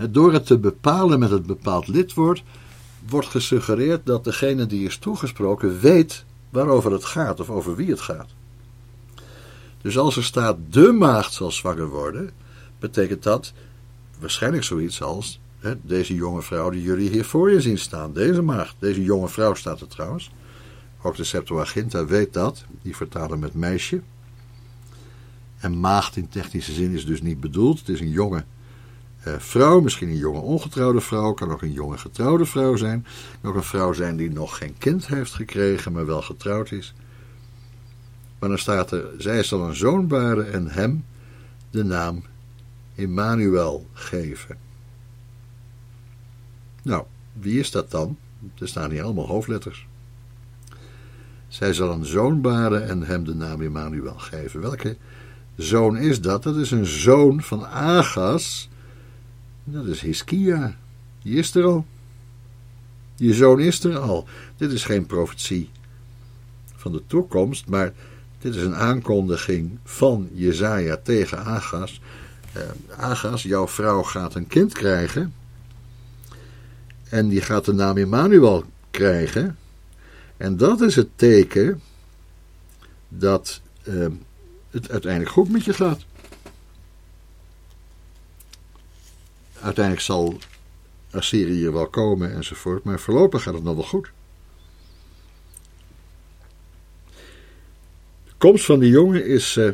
Door 0.10 0.34
het 0.34 0.45
te 0.45 0.58
bepalen 0.58 1.19
met 1.19 1.30
het 1.30 1.45
bepaald 1.45 1.88
lidwoord 1.88 2.43
wordt 3.08 3.28
gesuggereerd 3.28 4.06
dat 4.06 4.24
degene 4.24 4.65
die 4.65 4.86
is 4.86 4.98
toegesproken 4.98 5.80
weet 5.80 6.26
waarover 6.50 6.91
het 6.91 7.06
gaat 7.06 7.39
of 7.39 7.50
over 7.50 7.76
wie 7.76 7.89
het 7.89 8.02
gaat. 8.02 8.30
Dus 9.82 9.98
als 9.98 10.15
er 10.15 10.24
staat 10.24 10.58
de 10.70 10.92
maagd 10.92 11.34
zal 11.34 11.52
zwanger 11.52 11.88
worden, 11.88 12.32
betekent 12.80 13.24
dat 13.24 13.54
waarschijnlijk 14.20 14.63
zoiets 14.63 15.02
als 15.02 15.39
hè, 15.60 15.74
deze 15.82 16.15
jonge 16.15 16.42
vrouw 16.42 16.70
die 16.70 16.82
jullie 16.82 17.10
hier 17.10 17.26
voor 17.26 17.52
je 17.52 17.62
zien 17.62 17.78
staan. 17.78 18.13
Deze 18.13 18.42
maagd, 18.42 18.76
deze 18.80 19.04
jonge 19.04 19.28
vrouw 19.28 19.54
staat 19.54 19.82
er 19.82 19.88
trouwens. 19.88 20.32
Ook 21.02 21.15
de 21.15 21.24
Septuaginta 21.24 22.06
weet 22.06 22.34
dat, 22.34 22.65
die 22.82 22.96
vertalen 22.96 23.39
met 23.39 23.54
meisje. 23.54 24.02
En 25.58 25.80
maagd 25.80 26.15
in 26.15 26.30
technische 26.30 26.74
zin 26.74 26.92
is 26.92 27.06
dus 27.06 27.22
niet 27.22 27.39
bedoeld. 27.39 27.80
Het 27.80 27.89
is 27.89 28.00
een 28.00 28.10
jonge 28.10 28.44
eh, 29.24 29.34
vrouw, 29.38 29.80
misschien 29.80 30.10
een 30.10 30.18
jonge 30.18 30.39
ongetrouwde 30.39 31.02
vrouw, 31.02 31.34
kan 31.34 31.52
ook 31.52 31.62
een 31.62 31.72
jonge 31.72 31.98
getrouwde 31.98 32.46
vrouw 32.46 32.76
zijn. 32.76 33.06
Kan 33.42 33.50
ook 33.50 33.58
een 33.58 33.63
vrouw 33.63 33.94
zijn 33.94 34.18
die 34.18 34.32
nog 34.32 34.58
geen 34.58 34.78
kind 34.78 35.08
heeft 35.08 35.34
gekregen, 35.34 35.92
maar 35.92 36.06
wel 36.06 36.22
getrouwd 36.22 36.72
is. 36.72 36.94
Maar 38.39 38.49
dan 38.49 38.58
staat 38.58 38.91
er, 38.91 39.06
zij 39.17 39.43
zal 39.43 39.67
een 39.67 39.75
zoon 39.75 40.08
baren 40.08 40.52
en 40.52 40.67
hem 40.67 41.06
de 41.69 41.84
naam 41.84 42.23
Immanuel 42.95 43.88
geven. 43.93 44.58
Nou, 46.82 47.04
wie 47.34 47.60
is 47.60 47.71
dat 47.71 47.91
dan? 47.91 48.17
Er 48.60 48.67
staan 48.67 48.91
hier 48.91 49.04
allemaal 49.04 49.28
hoofdletters. 49.28 49.88
Zij 51.47 51.73
zal 51.73 51.91
een 51.91 52.06
zoon 52.06 52.41
baren 52.41 52.88
en 52.88 53.04
hem 53.04 53.23
de 53.23 53.36
naam 53.36 53.62
Immanuel 53.62 54.17
geven. 54.17 54.62
Welke 54.62 54.97
zoon 55.56 55.97
is 55.97 56.21
dat? 56.21 56.43
Dat 56.43 56.56
is 56.56 56.71
een 56.71 56.86
zoon 56.86 57.41
van 57.41 57.65
Agas. 57.65 58.69
Dat 59.63 59.86
is 59.86 60.02
Hiskia. 60.02 60.78
Die 61.21 61.36
is 61.36 61.56
er 61.56 61.63
al. 61.63 61.86
Die 63.15 63.34
zoon 63.34 63.60
is 63.60 63.84
er 63.84 63.97
al. 63.97 64.28
Dit 64.58 64.71
is 64.71 64.84
geen 64.84 65.06
profetie 65.06 65.69
van 66.75 66.91
de 66.91 67.02
toekomst, 67.08 67.67
maar 67.67 67.93
dit 68.39 68.56
is 68.56 68.62
een 68.62 68.75
aankondiging 68.75 69.78
van 69.84 70.30
Jezaja 70.34 70.97
tegen 71.04 71.45
Agas. 71.45 72.02
Uh, 72.58 72.63
Agas, 72.97 73.43
jouw 73.43 73.67
vrouw 73.67 74.04
gaat 74.04 74.36
een 74.36 74.47
kind 74.47 74.73
krijgen. 74.73 75.34
En 77.10 77.28
die 77.28 77.41
gaat 77.41 77.65
de 77.65 77.73
naam 77.73 77.97
Immanuel 77.97 78.63
krijgen. 78.91 79.58
En 80.38 80.58
dat 80.58 80.82
is 80.82 80.95
het 80.95 81.10
teken 81.15 81.82
dat 83.08 83.62
uh, 83.84 84.08
het 84.69 84.91
uiteindelijk 84.91 85.32
goed 85.32 85.49
met 85.52 85.65
je 85.65 85.73
gaat. 85.73 85.99
Uiteindelijk 89.62 90.06
zal 90.06 90.38
Assyrië 91.12 91.69
wel 91.69 91.88
komen 91.88 92.34
enzovoort, 92.34 92.84
maar 92.84 92.99
voorlopig 92.99 93.43
gaat 93.43 93.54
het 93.54 93.63
nog 93.63 93.75
wel 93.75 93.84
goed. 93.84 94.12
Komst 98.39 98.65
van 98.65 98.80
die 98.80 98.89
jongen 98.89 99.25
is, 99.25 99.58
uh, 99.58 99.71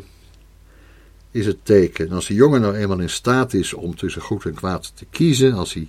is 1.30 1.46
het 1.46 1.58
teken. 1.62 2.06
En 2.06 2.12
als 2.12 2.26
die 2.26 2.36
jongen 2.36 2.60
nou 2.60 2.74
eenmaal 2.74 3.00
in 3.00 3.10
staat 3.10 3.54
is 3.54 3.74
om 3.74 3.96
tussen 3.96 4.22
goed 4.22 4.44
en 4.44 4.54
kwaad 4.54 4.92
te 4.96 5.06
kiezen, 5.10 5.52
als 5.52 5.74
hij 5.74 5.88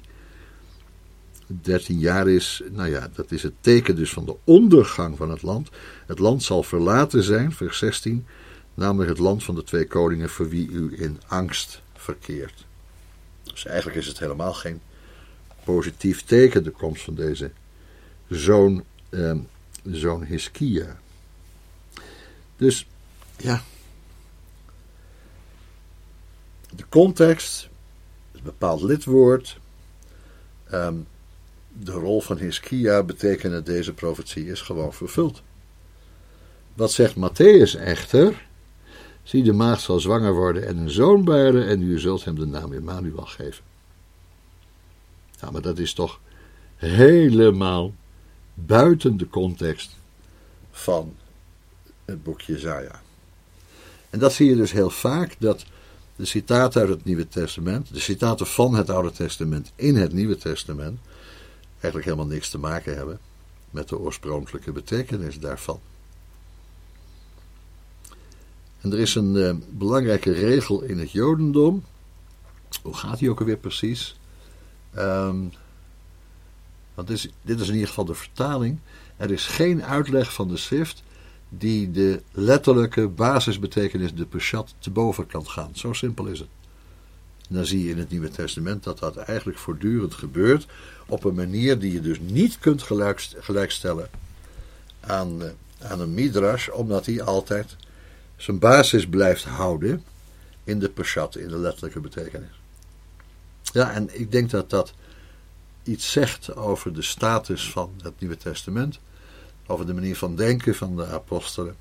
13 1.48 2.00
jaar 2.00 2.28
is, 2.28 2.62
nou 2.72 2.90
ja, 2.90 3.10
dat 3.14 3.32
is 3.32 3.44
het 3.44 3.54
teken 3.62 3.96
dus 3.96 4.14
van 4.14 4.26
de 4.26 4.36
ondergang 4.44 5.18
van 5.18 5.30
het 5.30 5.42
land. 5.42 5.70
Het 6.06 6.20
land 6.20 6.44
zal 6.44 6.64
verlaten 6.64 7.24
zijn, 7.24 7.52
vers 7.52 7.78
16, 7.78 8.26
namelijk 8.74 9.10
het 9.10 9.20
land 9.20 9.44
van 9.44 9.56
de 9.56 9.64
twee 9.64 9.88
koningen 9.88 10.30
voor 10.30 10.50
wie 10.50 10.70
u 10.70 11.02
in 11.02 11.20
angst 11.28 11.82
verkeert. 11.94 12.66
Dus 13.44 13.66
eigenlijk 13.66 13.98
is 13.98 14.08
het 14.08 14.20
helemaal 14.20 14.54
geen 14.54 14.82
positief 15.64 16.24
teken, 16.24 16.64
de 16.64 16.72
komst 16.72 17.04
van 17.04 17.16
deze 17.16 17.52
zoon, 18.30 18.84
eh, 19.10 19.36
zoon 19.84 20.24
Hiskia. 20.24 21.00
Dus 22.58 22.88
ja. 23.38 23.62
De 26.76 26.84
context, 26.90 27.70
het 28.32 28.44
bepaald 28.44 28.82
lidwoord, 28.82 29.60
ehm, 30.70 30.96
de 31.74 31.92
rol 31.92 32.22
van 32.22 32.38
Hiskia 32.38 33.04
betekent 33.04 33.54
dat 33.54 33.66
deze 33.66 33.94
profetie 33.94 34.46
is 34.46 34.62
gewoon 34.62 34.94
vervuld. 34.94 35.42
Wat 36.74 36.92
zegt 36.92 37.16
Matthäus 37.16 37.80
echter? 37.80 38.48
Zie, 39.24 39.44
de 39.44 39.54
maagd 39.54 39.82
zal 39.82 40.00
zwanger 40.00 40.34
worden 40.34 40.68
en 40.68 40.78
een 40.78 40.90
zoon 40.90 41.24
baren 41.24 41.68
en 41.68 41.82
u 41.82 42.00
zult 42.00 42.26
hem 42.26 42.40
de 42.40 42.46
naam 42.46 42.74
Emmanuel 42.74 43.26
geven. 43.26 43.64
Ja, 45.40 45.52
maar 45.52 45.62
dat 45.62 45.78
is 45.78 45.94
toch 45.94 46.20
helemaal 46.76 47.94
buiten 48.54 49.18
de 49.18 49.30
context 49.30 49.96
van 50.72 51.16
het 52.08 52.24
boekje 52.24 52.54
Jezaja. 52.54 53.02
En 54.10 54.20
dat 54.20 54.34
zie 54.34 54.50
je 54.50 54.56
dus 54.56 54.72
heel 54.72 54.90
vaak, 54.90 55.36
dat 55.40 55.66
de 56.16 56.26
citaten 56.26 56.82
uit 56.82 56.90
het 56.90 57.04
Nieuwe 57.04 57.28
Testament, 57.28 57.94
de 57.94 58.00
citaten 58.00 58.48
van 58.48 58.76
het 58.76 58.90
Oude 58.90 59.12
Testament 59.12 59.72
in 59.76 59.96
het 59.96 60.14
Nieuwe 60.14 60.38
Testament, 60.38 61.00
eigenlijk 61.72 62.06
helemaal 62.06 62.26
niks 62.26 62.50
te 62.50 62.58
maken 62.58 62.96
hebben 62.96 63.20
met 63.70 63.90
de 63.90 64.00
oorspronkelijke 64.00 64.72
betekenis 64.72 65.40
daarvan. 65.40 65.80
En 68.82 68.92
er 68.92 69.00
is 69.00 69.16
een 69.16 69.36
uh, 69.36 69.54
belangrijke 69.70 70.32
regel 70.32 70.82
in 70.82 70.98
het 71.00 71.12
Jodendom. 71.12 71.84
Hoe 72.82 72.94
gaat 72.94 73.20
die 73.20 73.30
ook 73.30 73.40
alweer 73.40 73.58
precies? 73.58 74.20
Um, 74.98 75.52
want 76.94 77.10
is, 77.10 77.30
dit 77.42 77.60
is 77.60 77.68
in 77.68 77.74
ieder 77.74 77.88
geval 77.88 78.06
de 78.06 78.14
vertaling. 78.14 78.80
Er 79.18 79.32
is 79.32 79.46
geen 79.46 79.84
uitleg 79.84 80.34
van 80.34 80.48
de 80.48 80.58
schrift 80.58 81.04
die 81.50 81.92
de 81.92 82.22
letterlijke 82.32 83.08
basisbetekenis, 83.08 84.14
de 84.14 84.26
peshat, 84.26 84.74
te 84.80 84.90
boven 84.90 85.28
kan 85.28 85.48
gaan. 85.48 85.70
Zo 85.74 85.94
simpel 85.94 86.26
is 86.26 86.40
het. 86.40 86.48
En 87.50 87.56
dan 87.56 87.66
zie 87.66 87.84
je 87.84 87.90
in 87.90 87.98
het 87.98 88.10
Nieuwe 88.10 88.30
Testament 88.30 88.84
dat 88.84 89.00
dat 89.00 89.18
eigenlijk 89.18 89.58
voortdurend 89.58 90.14
gebeurt 90.14 90.68
op 91.06 91.24
een 91.24 91.36
manier 91.36 91.80
die 91.80 91.94
je 91.94 92.02
dus 92.02 92.20
niet 92.20 92.60
kunt 92.60 92.84
gelijkstellen 93.40 94.10
aan, 95.00 95.44
eh, 95.44 95.50
aan 95.92 96.00
een 96.00 96.14
midrash, 96.14 96.70
omdat 96.70 97.06
hij 97.06 97.22
altijd 97.22 97.76
zijn 98.36 98.60
basis 98.60 99.08
blijft 99.08 99.44
houden 99.44 100.04
in 100.64 100.80
de 100.80 100.90
peshat, 100.90 101.36
in 101.36 101.48
de 101.48 101.58
letterlijke 101.58 102.00
betekenis. 102.00 102.60
Ja, 103.62 103.92
en 103.92 104.20
ik 104.20 104.32
denk 104.32 104.50
dat 104.50 104.70
dat 104.70 104.94
iets 105.84 106.12
zegt 106.12 106.56
over 106.56 106.94
de 106.94 107.02
status 107.02 107.72
van 107.72 107.92
het 108.02 108.20
Nieuwe 108.20 108.38
Testament 108.38 109.00
over 109.68 109.86
de 109.86 109.94
manier 109.94 110.16
van 110.16 110.36
denken 110.36 110.76
van 110.76 110.96
de 110.96 111.06
apostelen. 111.06 111.76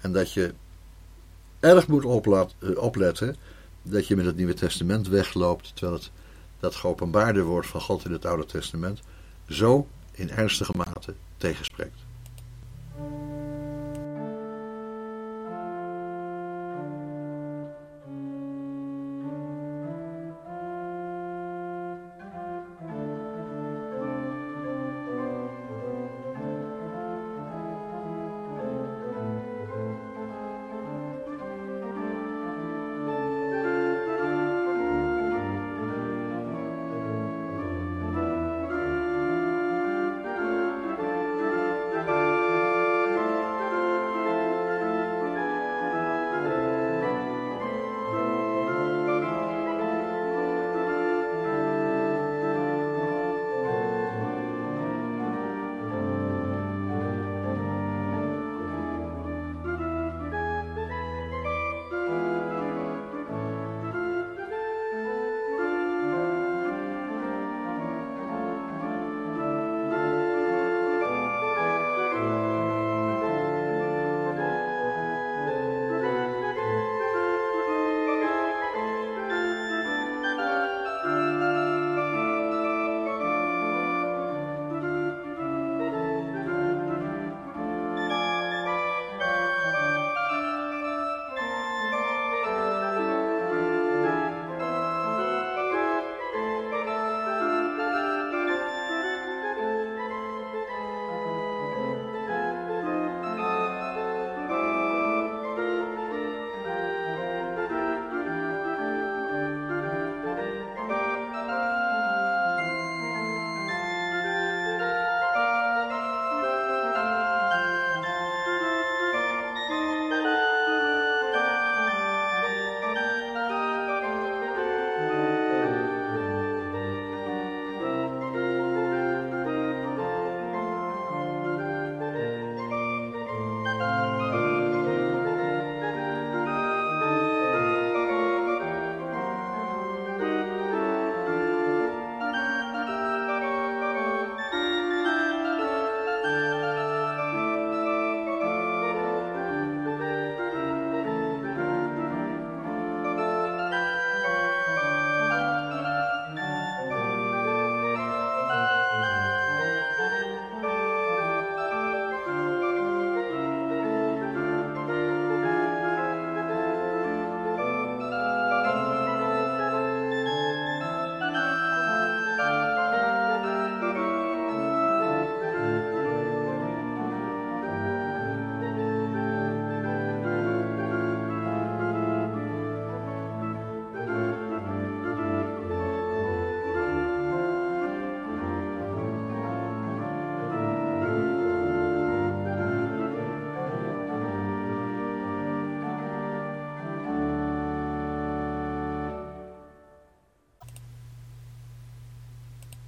En 0.00 0.12
dat 0.12 0.32
je 0.32 0.54
erg 1.60 1.88
moet 1.88 2.04
eh, 2.04 2.76
opletten 2.76 3.36
dat 3.82 4.06
je 4.06 4.16
met 4.16 4.24
het 4.24 4.36
Nieuwe 4.36 4.54
Testament 4.54 5.08
wegloopt, 5.08 5.70
terwijl 5.74 5.98
het 5.98 6.10
dat 6.60 6.74
geopenbaarde 6.74 7.42
woord 7.42 7.66
van 7.66 7.80
God 7.80 8.04
in 8.04 8.12
het 8.12 8.24
Oude 8.24 8.46
Testament 8.46 9.00
zo 9.48 9.86
in 10.12 10.30
ernstige 10.30 10.72
mate 10.76 11.14
tegenspreekt. 11.36 11.98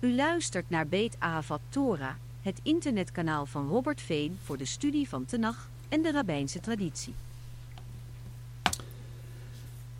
U 0.08 0.14
luistert 0.14 0.70
naar 0.70 0.86
Beet 0.86 1.16
Avat 1.18 1.60
Torah, 1.68 2.14
het 2.42 2.60
internetkanaal 2.62 3.46
van 3.46 3.68
Robert 3.68 4.00
Veen 4.00 4.38
voor 4.44 4.56
de 4.56 4.64
studie 4.64 5.08
van 5.08 5.24
Tenach 5.24 5.68
en 5.88 6.02
de 6.02 6.12
rabbijnse 6.12 6.60
traditie. 6.60 7.14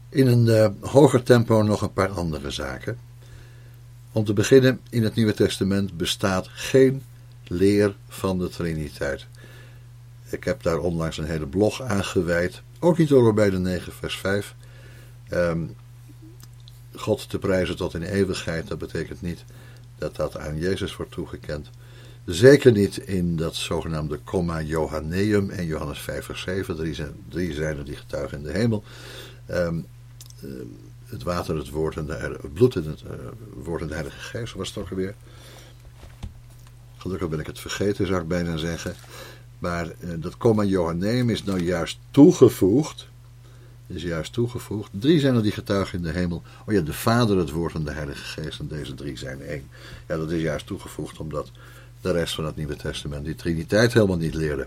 In 0.09 0.27
een 0.27 0.47
uh, 0.47 0.69
hoger 0.81 1.23
tempo 1.23 1.63
nog 1.63 1.83
een 1.83 1.93
paar 1.93 2.09
andere 2.09 2.51
zaken. 2.51 2.99
Om 4.13 4.25
te 4.25 4.33
beginnen, 4.33 4.81
in 4.91 5.03
het 5.03 5.15
Nieuwe 5.15 5.35
Testament 5.35 5.97
bestaat 5.97 6.49
geen 6.49 7.03
leer 7.45 7.97
van 8.09 8.39
de 8.39 8.49
Triniteit. 8.49 9.27
Ik 10.29 10.45
heb 10.45 10.63
daar 10.63 10.79
onlangs 10.79 11.19
een 11.19 11.25
hele 11.25 11.47
blog 11.47 11.83
aan 11.83 12.05
gewijd, 12.05 12.63
ook 12.79 12.99
niet 12.99 13.13
over 13.13 13.35
bij 13.35 13.51
de 13.51 13.59
9 13.59 13.93
vers 13.93 14.17
5. 14.17 14.55
Um, 15.33 15.77
God 16.95 17.29
te 17.29 17.39
prijzen 17.39 17.77
tot 17.77 17.95
in 17.95 18.03
eeuwigheid, 18.03 18.69
dat 18.69 18.79
betekent 18.79 19.23
niet 19.23 19.45
dat 19.99 20.17
dat 20.17 20.37
aan 20.39 20.59
Jezus 20.59 20.97
wordt 20.97 21.13
toegekend. 21.13 21.71
Zeker 22.25 22.73
niet 22.73 22.97
in 22.97 23.37
dat 23.37 23.55
zogenaamde 23.55 24.21
comma 24.25 24.63
Johanneum 24.63 25.51
en 25.51 25.67
Johannes 25.67 25.99
5 25.99 26.25
vers 26.25 26.41
7. 26.41 26.77
Drie 26.77 26.95
zijn, 26.95 27.13
drie 27.29 27.53
zijn 27.53 27.79
er 27.79 27.85
die 27.85 27.97
getuigen 27.97 28.39
in 28.39 28.45
de 28.45 28.53
hemel. 28.53 28.85
Um, 29.51 29.87
het 31.09 31.23
water, 31.23 31.57
het 31.57 31.71
woord 31.71 31.97
en 31.97 32.07
de, 32.07 32.13
het 32.13 32.53
bloed 32.53 32.77
en 32.77 32.85
het 32.85 33.03
uh, 33.03 33.11
woord 33.65 33.81
en 33.81 33.87
de 33.87 33.95
heilige 33.95 34.19
geest 34.19 34.55
was 34.55 34.75
het 34.75 34.89
weer. 34.89 35.15
Gelukkig 36.97 37.29
ben 37.29 37.41
ik 37.41 37.47
het 37.47 37.61
vergeten 37.61 38.07
zou 38.07 38.21
ik 38.21 38.29
bijna 38.29 38.57
zeggen. 38.57 38.95
Maar 39.59 39.87
uh, 39.87 40.11
dat 40.17 40.37
comma 40.37 40.63
Johanneum 40.63 41.31
is 41.31 41.45
nou 41.45 41.61
juist 41.61 41.99
toegevoegd 42.11 43.08
is 43.89 44.03
juist 44.03 44.32
toegevoegd. 44.32 44.91
Drie 44.93 45.20
zijn 45.20 45.34
er 45.34 45.43
die 45.43 45.53
getuigen 45.53 45.99
in 45.99 46.05
de 46.05 46.11
hemel. 46.11 46.43
Oh 46.66 46.74
ja, 46.74 46.80
de 46.80 46.93
Vader, 46.93 47.36
het 47.36 47.51
Woord 47.51 47.74
en 47.74 47.84
de 47.84 47.91
Heilige 47.91 48.24
Geest. 48.24 48.61
En 48.61 48.68
deze 48.68 48.95
drie 48.95 49.18
zijn 49.18 49.43
één. 49.43 49.68
Ja, 50.09 50.16
dat 50.16 50.30
is 50.30 50.43
juist 50.43 50.66
toegevoegd 50.66 51.18
omdat 51.18 51.51
de 52.01 52.12
rest 52.12 52.34
van 52.34 52.45
het 52.45 52.57
Nieuwe 52.57 52.76
Testament 52.76 53.24
die 53.24 53.34
Triniteit 53.34 53.93
helemaal 53.93 54.16
niet 54.16 54.34
leerde. 54.34 54.66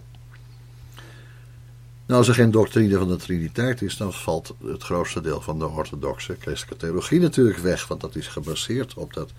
Nou, 2.05 2.19
als 2.19 2.27
er 2.27 2.33
geen 2.33 2.51
doctrine 2.51 2.97
van 2.97 3.07
de 3.07 3.15
Triniteit 3.15 3.81
is, 3.81 3.97
dan 3.97 4.13
valt 4.13 4.55
het 4.65 4.83
grootste 4.83 5.21
deel 5.21 5.41
van 5.41 5.59
de 5.59 5.67
orthodoxe 5.67 6.35
christelijke 6.39 6.85
theologie 6.85 7.19
natuurlijk 7.19 7.57
weg, 7.57 7.87
want 7.87 8.01
dat 8.01 8.15
is 8.15 8.27
gebaseerd 8.27 8.93
op 8.93 9.13
dat 9.13 9.31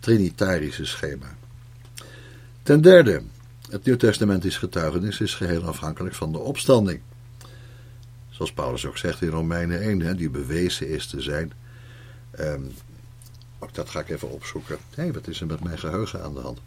trinitarische 0.00 0.84
schema. 0.84 1.36
Ten 2.62 2.80
derde, 2.80 3.22
het 3.70 3.84
Nieuw 3.84 3.96
Testamentisch 3.96 4.58
getuigenis 4.58 5.20
is 5.20 5.34
geheel 5.34 5.62
afhankelijk 5.62 6.14
van 6.14 6.32
de 6.32 6.38
opstanding. 6.38 7.00
Zoals 8.32 8.52
Paulus 8.52 8.86
ook 8.86 8.98
zegt 8.98 9.22
in 9.22 9.28
Romeinen 9.28 9.80
1, 9.80 10.00
hè, 10.00 10.14
die 10.14 10.30
bewezen 10.30 10.88
is 10.88 11.06
te 11.06 11.20
zijn. 11.20 11.52
Um, 12.40 12.72
ook 13.58 13.74
dat 13.74 13.90
ga 13.90 14.00
ik 14.00 14.08
even 14.08 14.30
opzoeken. 14.30 14.78
Hé, 14.94 15.12
wat 15.12 15.28
is 15.28 15.40
er 15.40 15.46
met 15.46 15.62
mijn 15.62 15.78
geheugen 15.78 16.22
aan 16.22 16.34
de 16.34 16.40
hand? 16.40 16.60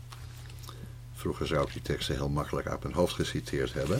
Vroeger 1.13 1.47
zou 1.47 1.67
ik 1.67 1.73
die 1.73 1.81
teksten 1.81 2.15
heel 2.15 2.29
makkelijk 2.29 2.67
uit 2.67 2.83
mijn 2.83 2.95
hoofd 2.95 3.13
geciteerd 3.13 3.73
hebben. 3.73 3.99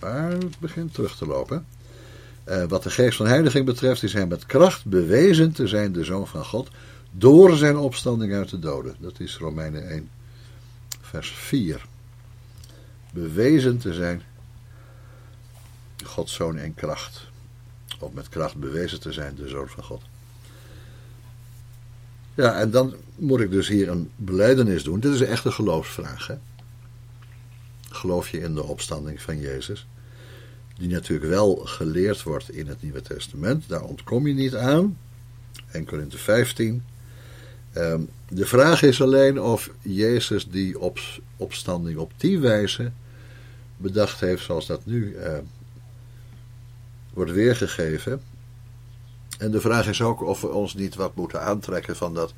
Maar 0.00 0.30
het 0.30 0.58
begint 0.58 0.94
terug 0.94 1.16
te 1.16 1.26
lopen. 1.26 1.66
Uh, 2.48 2.64
wat 2.64 2.82
de 2.82 2.90
geest 2.90 3.16
van 3.16 3.26
heiliging 3.26 3.64
betreft 3.64 4.02
is 4.02 4.12
hij 4.12 4.26
met 4.26 4.46
kracht 4.46 4.84
bewezen 4.84 5.52
te 5.52 5.66
zijn 5.66 5.92
de 5.92 6.04
Zoon 6.04 6.26
van 6.26 6.44
God 6.44 6.68
door 7.10 7.56
zijn 7.56 7.76
opstanding 7.76 8.34
uit 8.34 8.50
de 8.50 8.58
doden. 8.58 8.96
Dat 8.98 9.20
is 9.20 9.36
Romeinen 9.36 9.88
1, 9.88 10.10
vers 11.00 11.30
4. 11.30 11.86
Bewezen 13.12 13.78
te 13.78 13.92
zijn 13.92 14.22
Gods 16.06 16.34
Zoon 16.34 16.58
in 16.58 16.74
kracht. 16.74 17.26
Of 17.98 18.12
met 18.12 18.28
kracht 18.28 18.56
bewezen 18.56 19.00
te 19.00 19.12
zijn 19.12 19.34
de 19.34 19.48
Zoon 19.48 19.68
van 19.68 19.84
God. 19.84 20.02
Ja, 22.34 22.58
en 22.58 22.70
dan 22.70 22.94
moet 23.14 23.40
ik 23.40 23.50
dus 23.50 23.68
hier 23.68 23.88
een 23.88 24.10
beleidenis 24.16 24.82
doen. 24.82 25.00
Dit 25.00 25.14
is 25.14 25.20
echt 25.20 25.44
een 25.44 25.52
geloofsvraag. 25.52 26.26
Hè? 26.26 26.34
Geloof 27.90 28.28
je 28.28 28.40
in 28.40 28.54
de 28.54 28.62
opstanding 28.62 29.22
van 29.22 29.40
Jezus? 29.40 29.86
Die 30.78 30.88
natuurlijk 30.88 31.30
wel 31.30 31.56
geleerd 31.56 32.22
wordt 32.22 32.50
in 32.50 32.66
het 32.66 32.82
Nieuwe 32.82 33.02
Testament. 33.02 33.68
Daar 33.68 33.82
ontkom 33.82 34.26
je 34.26 34.34
niet 34.34 34.54
aan. 34.54 34.98
1 35.72 35.84
Korinthe 35.84 36.18
15. 36.18 36.84
Ehm, 37.72 38.00
de 38.28 38.46
vraag 38.46 38.82
is 38.82 39.02
alleen 39.02 39.40
of 39.40 39.70
Jezus 39.82 40.48
die 40.48 40.78
op, 40.78 40.98
opstanding 41.36 41.98
op 41.98 42.12
die 42.16 42.38
wijze 42.38 42.90
bedacht 43.76 44.20
heeft 44.20 44.44
zoals 44.44 44.66
dat 44.66 44.86
nu 44.86 45.14
uh, 45.14 45.38
wordt 47.16 47.32
weergegeven. 47.32 48.22
En 49.38 49.50
de 49.50 49.60
vraag 49.60 49.88
is 49.88 50.02
ook 50.02 50.22
of 50.22 50.40
we 50.40 50.48
ons 50.48 50.74
niet 50.74 50.94
wat 50.94 51.14
moeten 51.14 51.42
aantrekken 51.42 51.96
van 51.96 52.14
dat 52.14 52.34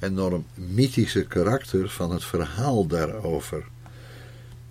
enorm 0.00 0.46
mythische 0.54 1.24
karakter 1.24 1.88
van 1.88 2.10
het 2.10 2.24
verhaal 2.24 2.86
daarover. 2.86 3.64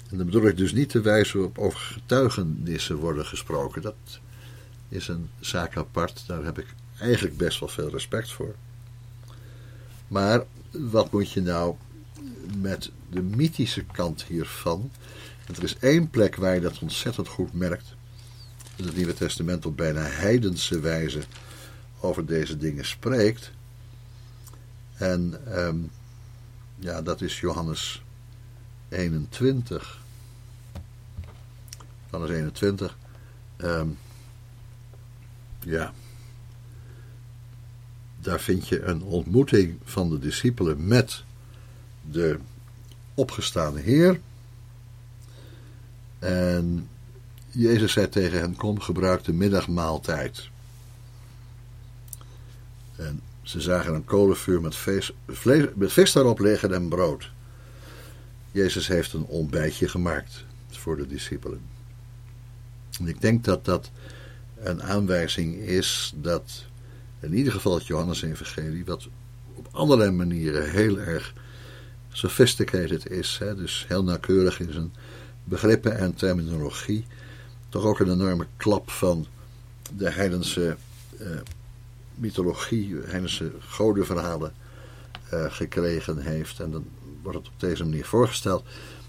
En 0.09 0.18
dan 0.18 0.26
bedoel 0.26 0.47
ik 0.47 0.57
dus 0.57 0.74
niet 0.74 0.91
de 0.91 1.01
wijze 1.01 1.38
waarop 1.38 1.57
over 1.57 1.80
getuigenissen 1.80 2.95
worden 2.95 3.26
gesproken. 3.26 3.82
Dat 3.82 4.20
is 4.89 5.07
een 5.07 5.30
zaak 5.39 5.78
apart, 5.78 6.24
daar 6.28 6.43
heb 6.43 6.59
ik 6.59 6.68
eigenlijk 6.99 7.38
best 7.38 7.59
wel 7.59 7.70
veel 7.70 7.89
respect 7.89 8.32
voor. 8.32 8.55
Maar 10.07 10.43
wat 10.72 11.12
moet 11.12 11.32
je 11.32 11.41
nou 11.41 11.76
met 12.57 12.91
de 13.09 13.22
mythische 13.22 13.84
kant 13.91 14.24
hiervan? 14.24 14.91
Er 15.55 15.64
is 15.64 15.78
één 15.80 16.09
plek 16.09 16.36
waar 16.36 16.53
je 16.53 16.62
dat 16.62 16.80
ontzettend 16.80 17.28
goed 17.28 17.53
merkt. 17.53 17.95
Dat 18.82 18.89
het 18.89 18.99
Nieuwe 18.99 19.17
Testament 19.17 19.65
op 19.65 19.77
bijna 19.77 20.01
heidense 20.01 20.79
wijze 20.79 21.21
over 21.99 22.25
deze 22.25 22.57
dingen 22.57 22.86
spreekt. 22.86 23.51
En 24.93 25.41
um, 25.57 25.91
ja, 26.75 27.01
dat 27.01 27.21
is 27.21 27.39
Johannes 27.39 28.03
21. 28.89 30.01
Johannes 32.11 32.36
21. 32.36 32.97
Um, 33.57 33.97
ja. 35.59 35.93
Daar 38.19 38.39
vind 38.39 38.67
je 38.67 38.82
een 38.82 39.01
ontmoeting 39.01 39.77
van 39.84 40.09
de 40.09 40.19
discipelen 40.19 40.88
met 40.88 41.23
de 42.01 42.39
opgestaande 43.13 43.79
Heer. 43.79 44.19
En 46.19 46.89
Jezus 47.52 47.91
zei 47.91 48.10
tegen 48.10 48.39
hen: 48.39 48.56
Kom, 48.56 48.80
gebruik 48.80 49.24
de 49.24 49.34
middagmaaltijd. 49.34 50.49
En 52.95 53.22
ze 53.41 53.62
zagen 53.62 53.93
een 53.93 54.06
kolenvuur 54.06 54.62
met, 54.62 54.76
vis, 54.76 55.12
vlees, 55.28 55.66
met 55.76 55.93
vis 55.93 56.12
daarop 56.12 56.39
liggen 56.39 56.74
en 56.74 56.88
brood. 56.88 57.32
Jezus 58.52 58.88
heeft 58.88 59.14
een 59.14 59.26
ontbijtje 59.26 59.88
gemaakt 59.88 60.45
voor 60.70 60.97
de 60.97 61.08
discipelen. 61.08 61.62
En 62.99 63.08
ik 63.08 63.22
denk 63.22 63.43
dat 63.43 63.66
dat 63.66 63.91
een 64.56 64.84
aanwijzing 64.84 65.56
is 65.56 66.14
dat 66.16 66.66
in 67.20 67.34
ieder 67.34 67.54
geval 67.54 67.74
het 67.74 67.88
Johannes-evangelie, 67.88 68.86
wat 68.86 69.08
op 69.54 69.68
allerlei 69.72 70.12
manieren 70.12 70.72
heel 70.72 70.99
erg 70.99 71.34
sophisticated 72.12 73.10
is, 73.10 73.38
hè, 73.39 73.56
dus 73.56 73.86
heel 73.88 74.04
nauwkeurig 74.04 74.60
in 74.60 74.72
zijn 74.72 74.93
begrippen 75.43 75.97
en 75.97 76.14
terminologie, 76.14 77.06
toch 77.72 77.84
ook 77.84 77.99
een 77.99 78.11
enorme 78.11 78.47
klap 78.57 78.89
van 78.89 79.26
de 79.95 80.09
heidense 80.09 80.76
uh, 81.22 81.28
mythologie, 82.15 82.97
heidense 83.05 83.51
godenverhalen 83.69 84.53
uh, 85.34 85.45
gekregen 85.49 86.17
heeft. 86.17 86.59
En 86.59 86.72
dan 86.72 86.86
wordt 87.22 87.38
het 87.38 87.47
op 87.47 87.59
deze 87.59 87.84
manier 87.84 88.05
voorgesteld 88.05 88.63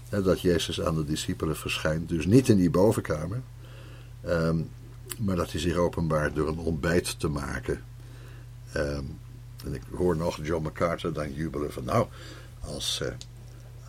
dat 0.09 0.41
Jezus 0.41 0.81
aan 0.81 0.95
de 0.95 1.05
discipelen 1.05 1.55
verschijnt. 1.55 2.09
Dus 2.09 2.25
niet 2.25 2.49
in 2.49 2.57
die 2.57 2.69
bovenkamer, 2.69 3.41
um, 4.25 4.69
maar 5.17 5.35
dat 5.35 5.51
hij 5.51 5.61
zich 5.61 5.75
openbaart 5.75 6.35
door 6.35 6.47
een 6.47 6.57
ontbijt 6.57 7.19
te 7.19 7.27
maken. 7.27 7.83
Um, 8.75 9.19
en 9.65 9.73
ik 9.73 9.81
hoor 9.95 10.17
nog 10.17 10.39
John 10.45 10.63
MacArthur 10.63 11.13
dan 11.13 11.33
jubelen 11.33 11.73
van 11.73 11.83
nou, 11.83 12.07
als, 12.59 12.99
uh, 13.03 13.07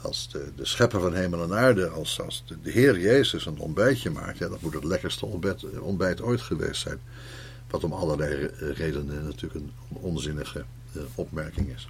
als 0.04 0.28
de, 0.28 0.52
de 0.56 0.64
schepper 0.66 1.00
van 1.00 1.14
hemel 1.14 1.42
en 1.42 1.54
aarde, 1.54 1.88
als, 1.88 2.20
als 2.20 2.44
de, 2.62 2.70
Heer 2.70 3.00
Jezus 3.00 3.46
een 3.46 3.58
ontbijtje 3.58 4.10
maakt, 4.10 4.38
ja, 4.38 4.48
dat 4.48 4.60
moet 4.60 4.74
het 4.74 4.84
lekkerste 4.84 5.26
ontbijt, 5.26 5.80
ontbijt 5.80 6.20
ooit 6.20 6.40
geweest 6.40 6.80
zijn. 6.80 7.00
Wat 7.70 7.84
om 7.84 7.92
allerlei 7.92 8.50
redenen 8.58 9.24
natuurlijk 9.24 9.54
een 9.54 9.72
onzinnige 9.90 10.64
uh, 10.92 11.02
opmerking 11.14 11.74
is. 11.74 11.88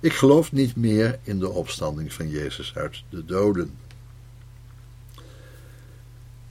Ik 0.00 0.12
geloof 0.12 0.52
niet 0.52 0.76
meer 0.76 1.18
in 1.22 1.38
de 1.38 1.48
opstanding 1.48 2.12
van 2.12 2.28
Jezus 2.28 2.72
uit 2.74 3.02
de 3.08 3.24
doden. 3.24 3.76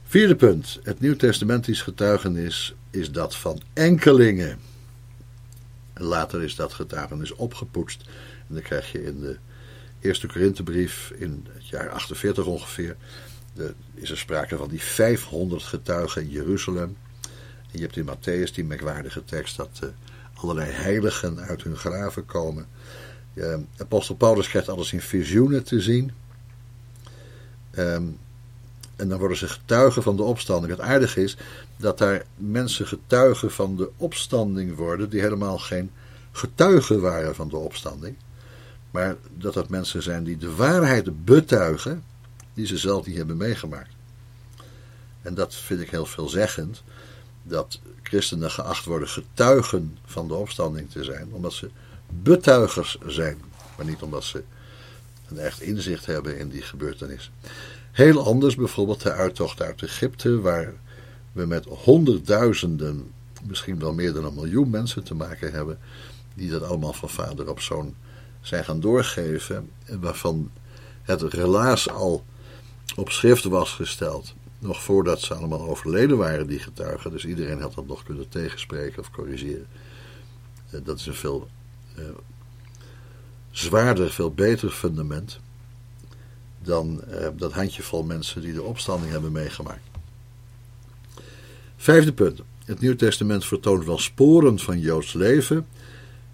Vierde 0.04 0.36
punt. 0.36 0.80
Het 0.84 1.00
Nieuw-testamentisch 1.00 1.82
getuigenis 1.82 2.76
is 2.90 3.12
dat 3.12 3.36
van 3.36 3.62
enkelingen. 3.74 4.60
Later 5.94 6.44
is 6.44 6.56
dat 6.56 6.74
getuigenis 6.74 7.36
opgepoetst. 7.36 8.02
En 8.48 8.54
dan 8.54 8.64
krijg 8.64 8.92
je 8.92 9.04
in 9.04 9.20
de 9.20 9.38
eerste 10.08 10.28
Korinthebrief 10.28 11.12
in 11.16 11.48
het 11.54 11.68
jaar 11.68 11.90
48 11.90 12.46
ongeveer. 12.46 12.96
De, 13.54 13.74
is 13.94 14.10
er 14.10 14.18
sprake 14.18 14.58
van 14.58 14.70
die 14.70 14.82
500 14.82 15.64
getuigen 15.64 16.22
in 16.22 16.30
Jeruzalem. 16.30 16.98
En 17.72 17.80
je 17.80 17.82
hebt 17.82 17.98
in 17.98 18.10
Matthäus 18.10 18.54
die 18.54 18.66
merkwaardige 18.66 19.24
tekst 19.26 19.58
dat 19.58 19.80
uh, 19.84 19.90
allerlei 20.34 20.72
heiligen 20.72 21.40
uit 21.40 21.64
hun 21.64 21.78
graven 21.78 22.26
komen. 22.26 22.68
Apostel 23.78 24.16
Paulus 24.16 24.48
krijgt 24.48 24.70
alles 24.70 24.94
in 24.94 25.02
visioenen 25.02 25.64
te 25.64 25.82
zien. 25.82 26.12
Um, 27.78 28.18
en 28.96 29.10
dan 29.10 29.20
worden 29.20 29.38
ze 29.38 29.48
getuigen 29.48 30.04
van 30.04 30.16
de 30.16 30.24
opstanding. 30.24 30.72
Het 30.72 30.82
aardige 30.82 31.24
is 31.24 31.38
dat 31.78 31.98
daar 31.98 32.26
mensen 32.36 32.88
getuigen 32.88 33.52
van 33.52 33.76
de 33.76 33.90
opstanding 33.98 34.76
worden 34.76 35.10
die 35.10 35.22
helemaal 35.22 35.58
geen 35.58 35.92
getuigen 36.32 37.02
waren 37.02 37.36
van 37.36 37.50
de 37.50 37.58
opstanding. 37.58 38.16
Maar 38.98 39.16
dat 39.38 39.54
dat 39.54 39.70
mensen 39.70 40.04
zijn 40.04 40.24
die 40.24 40.38
de 40.38 40.56
waarheid 40.56 41.26
betuigen 41.26 42.04
die 42.54 42.66
ze 42.66 42.78
zelf 42.78 43.06
niet 43.06 43.18
hebben 43.18 43.38
meegemaakt. 43.38 43.90
En 45.22 45.34
dat 45.34 45.56
vind 45.56 45.80
ik 45.82 45.90
heel 45.90 46.06
veelzeggend. 46.06 46.84
Dat 47.44 47.80
christenen 48.04 48.52
geacht 48.52 48.86
worden 48.86 49.08
getuigen 49.08 49.98
van 50.06 50.28
de 50.28 50.34
opstanding 50.34 50.90
te 50.90 51.04
zijn, 51.04 51.28
omdat 51.32 51.54
ze 51.54 51.70
betuigers 52.10 52.98
zijn, 53.08 53.38
maar 53.78 53.86
niet 53.86 54.02
omdat 54.02 54.24
ze 54.24 54.44
een 55.28 55.38
echt 55.38 55.62
inzicht 55.62 56.06
hebben 56.06 56.38
in 56.40 56.50
die 56.50 56.62
gebeurtenis. 56.62 57.32
Heel 57.92 58.26
anders 58.26 58.56
bijvoorbeeld 58.56 59.02
de 59.02 59.12
uittocht 59.12 59.62
uit 59.62 59.84
Egypte, 59.84 60.42
waar 60.42 60.74
we 61.32 61.46
met 61.46 61.66
honderdduizenden, 61.66 63.12
misschien 63.44 63.80
wel 63.80 63.94
meer 63.94 64.14
dan 64.14 64.26
een 64.26 64.36
miljoen 64.36 64.70
mensen 64.70 65.04
te 65.04 65.16
maken 65.16 65.52
hebben, 65.52 65.80
die 66.34 66.50
dat 66.50 66.64
allemaal 66.64 66.94
van 66.94 67.10
vader 67.10 67.50
op 67.50 67.60
zoon 67.60 67.96
zijn 68.48 68.64
gaan 68.64 68.80
doorgeven, 68.80 69.70
waarvan 70.00 70.52
het 71.04 71.22
relaas 71.22 71.90
al 71.90 72.26
op 72.96 73.10
schrift 73.10 73.44
was 73.44 73.72
gesteld, 73.72 74.34
nog 74.60 74.84
voordat 74.84 75.22
ze 75.22 75.34
allemaal 75.34 75.70
overleden 75.70 76.18
waren, 76.18 76.48
die 76.48 76.60
getuigen. 76.60 77.12
Dus 77.12 77.26
iedereen 77.26 77.62
had 77.62 77.74
dat 77.74 77.88
nog 77.88 78.04
kunnen 78.04 78.30
tegenspreken 78.30 79.00
of 79.00 79.12
corrigeren. 79.12 79.68
Eh, 80.70 80.80
dat 80.84 81.00
is 81.00 81.06
een 81.06 81.14
veel 81.14 81.48
uh, 82.00 82.06
zwaarder, 83.52 84.12
veel 84.12 84.32
beter 84.32 84.70
fundament 84.70 85.40
dan 86.62 87.02
uh, 87.10 87.28
dat 87.36 87.54
handjevol 87.54 88.04
mensen 88.04 88.42
die 88.42 88.54
de 88.54 88.64
opstanding 88.64 89.12
hebben 89.12 89.32
meegemaakt. 89.32 89.90
Vijfde 91.78 92.14
punt. 92.14 92.42
Het 92.66 92.80
Nieuw 92.80 92.96
Testament 92.96 93.46
vertoont 93.46 93.86
wel 93.86 94.00
sporen 94.00 94.60
van 94.60 94.80
Joods 94.80 95.14
leven, 95.14 95.68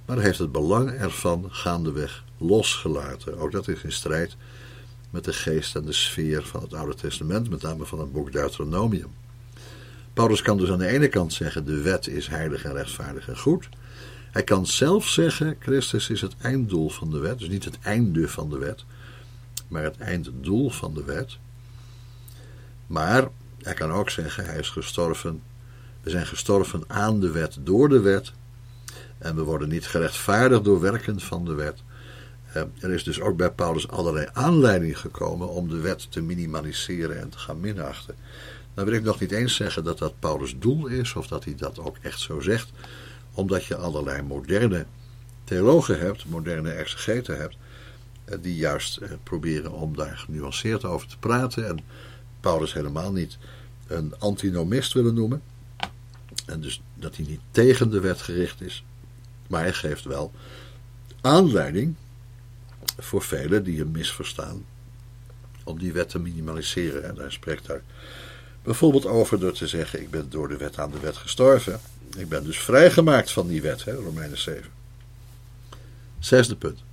maar 0.05 0.17
heeft 0.17 0.39
het 0.39 0.51
belang 0.51 0.91
ervan 0.91 1.47
gaandeweg 1.49 2.23
losgelaten. 2.37 3.37
Ook 3.37 3.51
dat 3.51 3.67
is 3.67 3.83
in 3.83 3.91
strijd 3.91 4.35
met 5.09 5.23
de 5.23 5.33
geest 5.33 5.75
en 5.75 5.85
de 5.85 5.93
sfeer 5.93 6.43
van 6.43 6.61
het 6.61 6.73
Oude 6.73 6.95
Testament, 6.95 7.49
met 7.49 7.61
name 7.61 7.85
van 7.85 7.99
het 7.99 8.11
boek 8.11 8.31
Deuteronomium. 8.31 9.11
Paulus 10.13 10.41
kan 10.41 10.57
dus 10.57 10.69
aan 10.69 10.77
de 10.77 10.87
ene 10.87 11.07
kant 11.07 11.33
zeggen: 11.33 11.65
de 11.65 11.81
wet 11.81 12.07
is 12.07 12.27
heilig 12.27 12.63
en 12.63 12.73
rechtvaardig 12.73 13.27
en 13.27 13.37
goed. 13.37 13.69
Hij 14.31 14.43
kan 14.43 14.65
zelf 14.65 15.07
zeggen: 15.07 15.55
Christus 15.59 16.09
is 16.09 16.21
het 16.21 16.35
einddoel 16.41 16.89
van 16.89 17.11
de 17.11 17.19
wet, 17.19 17.39
dus 17.39 17.47
niet 17.47 17.65
het 17.65 17.79
einde 17.81 18.27
van 18.27 18.49
de 18.49 18.57
wet, 18.57 18.83
maar 19.67 19.83
het 19.83 19.97
einddoel 19.97 20.69
van 20.69 20.93
de 20.93 21.03
wet. 21.03 21.37
Maar 22.87 23.27
hij 23.61 23.73
kan 23.73 23.91
ook 23.91 24.09
zeggen: 24.09 24.45
hij 24.45 24.59
is 24.59 24.69
gestorven 24.69 25.41
We 26.01 26.09
zijn 26.09 26.25
gestorven 26.25 26.83
aan 26.87 27.19
de 27.19 27.31
wet, 27.31 27.57
door 27.59 27.89
de 27.89 27.99
wet. 27.99 28.31
En 29.23 29.35
we 29.35 29.43
worden 29.43 29.69
niet 29.69 29.87
gerechtvaardigd 29.87 30.63
door 30.63 30.81
werken 30.81 31.19
van 31.19 31.45
de 31.45 31.53
wet. 31.53 31.83
Eh, 32.53 32.61
er 32.79 32.91
is 32.91 33.03
dus 33.03 33.21
ook 33.21 33.37
bij 33.37 33.51
Paulus 33.51 33.87
allerlei 33.87 34.27
aanleiding 34.33 34.99
gekomen 34.99 35.49
om 35.49 35.69
de 35.69 35.79
wet 35.79 36.11
te 36.11 36.21
minimaliseren 36.21 37.19
en 37.19 37.29
te 37.29 37.37
gaan 37.37 37.59
minachten. 37.59 38.15
Dan 38.73 38.85
wil 38.85 38.93
ik 38.93 39.03
nog 39.03 39.19
niet 39.19 39.31
eens 39.31 39.55
zeggen 39.55 39.83
dat 39.83 39.97
dat 39.97 40.19
Paulus' 40.19 40.55
doel 40.59 40.87
is, 40.87 41.13
of 41.13 41.27
dat 41.27 41.43
hij 41.43 41.55
dat 41.55 41.79
ook 41.79 41.97
echt 42.01 42.19
zo 42.19 42.39
zegt, 42.39 42.71
omdat 43.33 43.65
je 43.65 43.75
allerlei 43.75 44.21
moderne 44.21 44.85
theologen 45.43 45.99
hebt, 45.99 46.25
moderne 46.25 46.71
exegeten 46.71 47.37
hebt, 47.37 47.57
eh, 48.25 48.37
die 48.41 48.55
juist 48.55 48.97
eh, 48.97 49.09
proberen 49.23 49.71
om 49.71 49.95
daar 49.95 50.17
genuanceerd 50.17 50.85
over 50.85 51.07
te 51.07 51.17
praten. 51.17 51.67
En 51.67 51.79
Paulus 52.39 52.73
helemaal 52.73 53.11
niet 53.11 53.37
een 53.87 54.13
antinomist 54.19 54.93
willen 54.93 55.13
noemen. 55.13 55.41
En 56.45 56.61
dus 56.61 56.81
dat 56.95 57.15
hij 57.15 57.25
niet 57.25 57.41
tegen 57.51 57.89
de 57.89 57.99
wet 57.99 58.21
gericht 58.21 58.61
is. 58.61 58.83
Maar 59.53 59.63
hij 59.63 59.73
geeft 59.73 60.03
wel 60.03 60.31
aanleiding 61.21 61.95
voor 62.97 63.21
velen 63.21 63.63
die 63.63 63.79
hem 63.79 63.91
misverstaan 63.91 64.65
om 65.63 65.79
die 65.79 65.93
wet 65.93 66.09
te 66.09 66.19
minimaliseren. 66.19 67.03
En 67.03 67.15
hij 67.17 67.29
spreekt 67.29 67.65
daar 67.65 67.81
bijvoorbeeld 68.63 69.05
over 69.05 69.39
door 69.39 69.53
te 69.53 69.67
zeggen: 69.67 70.01
Ik 70.01 70.09
ben 70.09 70.29
door 70.29 70.47
de 70.47 70.57
wet 70.57 70.79
aan 70.79 70.91
de 70.91 70.99
wet 70.99 71.17
gestorven. 71.17 71.79
Ik 72.17 72.29
ben 72.29 72.43
dus 72.43 72.59
vrijgemaakt 72.59 73.31
van 73.31 73.47
die 73.47 73.61
wet, 73.61 73.85
hè, 73.85 73.93
Romeinen 73.93 74.37
7. 74.37 74.69
Zesde 76.19 76.55
punt. 76.55 76.83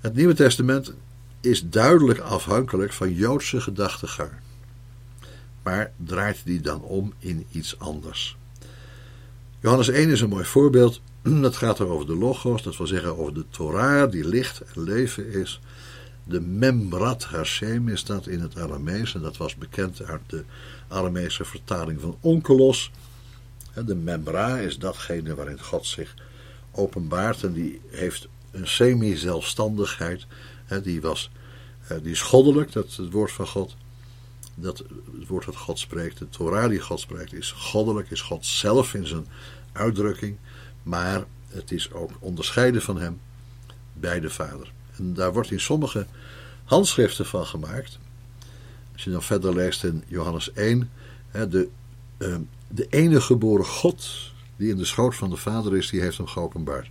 Het 0.00 0.14
Nieuwe 0.14 0.34
Testament 0.34 0.92
is 1.40 1.68
duidelijk 1.68 2.18
afhankelijk 2.18 2.92
van 2.92 3.14
Joodse 3.14 3.60
gedachtegang. 3.60 4.32
Maar 5.62 5.92
draait 5.96 6.40
die 6.44 6.60
dan 6.60 6.82
om 6.82 7.12
in 7.18 7.46
iets 7.50 7.78
anders? 7.78 8.36
Johannes 9.60 9.88
1 9.88 10.10
is 10.10 10.20
een 10.20 10.28
mooi 10.28 10.44
voorbeeld. 10.44 11.00
Dat 11.46 11.56
gaat 11.56 11.78
er 11.78 11.88
over 11.88 12.06
de 12.06 12.16
Logos, 12.16 12.62
dat 12.62 12.76
wil 12.76 12.86
zeggen 12.86 13.18
over 13.18 13.34
de 13.34 13.44
Torah 13.50 14.10
die 14.10 14.28
licht 14.28 14.60
en 14.60 14.82
leven 14.82 15.32
is. 15.32 15.60
De 16.24 16.40
Memrat 16.40 17.24
Hashem 17.24 17.88
is 17.88 18.04
dat 18.04 18.26
in 18.26 18.40
het 18.40 18.58
Aramees 18.58 19.14
en 19.14 19.20
dat 19.20 19.36
was 19.36 19.54
bekend 19.54 20.02
uit 20.02 20.20
de 20.26 20.44
Aramese 20.88 21.44
vertaling 21.44 22.00
van 22.00 22.16
Onkelos. 22.20 22.90
De 23.84 23.94
Memra 23.94 24.58
is 24.58 24.78
datgene 24.78 25.34
waarin 25.34 25.62
God 25.62 25.86
zich 25.86 26.14
openbaart 26.70 27.42
en 27.42 27.52
die 27.52 27.80
heeft 27.90 28.28
een 28.50 28.66
semi-zelfstandigheid. 28.66 30.26
Die, 30.82 31.00
was, 31.00 31.30
die 32.02 32.10
is 32.10 32.22
goddelijk, 32.22 32.72
dat 32.72 32.94
het 32.96 33.12
woord 33.12 33.32
van 33.32 33.46
God. 33.46 33.76
Dat 34.54 34.78
het 35.18 35.28
woord 35.28 35.44
dat 35.44 35.56
God 35.56 35.78
spreekt, 35.78 36.18
de 36.18 36.28
Torah 36.28 36.68
die 36.68 36.80
God 36.80 37.00
spreekt, 37.00 37.32
is 37.32 37.52
goddelijk, 37.52 38.10
is 38.10 38.20
God 38.20 38.46
zelf 38.46 38.94
in 38.94 39.06
zijn 39.06 39.26
uitdrukking. 39.72 40.36
Maar 40.86 41.24
het 41.48 41.70
is 41.70 41.92
ook 41.92 42.10
onderscheiden 42.18 42.82
van 42.82 43.00
hem 43.00 43.20
bij 43.92 44.20
de 44.20 44.30
Vader. 44.30 44.72
En 44.96 45.14
daar 45.14 45.32
wordt 45.32 45.50
in 45.50 45.60
sommige 45.60 46.06
handschriften 46.64 47.26
van 47.26 47.46
gemaakt. 47.46 47.98
Als 48.92 49.04
je 49.04 49.10
dan 49.10 49.22
verder 49.22 49.54
leest 49.54 49.84
in 49.84 50.04
Johannes 50.06 50.52
1, 50.52 50.90
de, 51.32 51.68
ehm, 52.18 52.40
de 52.68 52.86
enige 52.90 53.20
geboren 53.20 53.64
God 53.64 54.32
die 54.56 54.70
in 54.70 54.76
de 54.76 54.84
schoot 54.84 55.14
van 55.14 55.30
de 55.30 55.36
Vader 55.36 55.76
is, 55.76 55.90
die 55.90 56.00
heeft 56.00 56.16
hem 56.16 56.26
geopenbaard. 56.26 56.90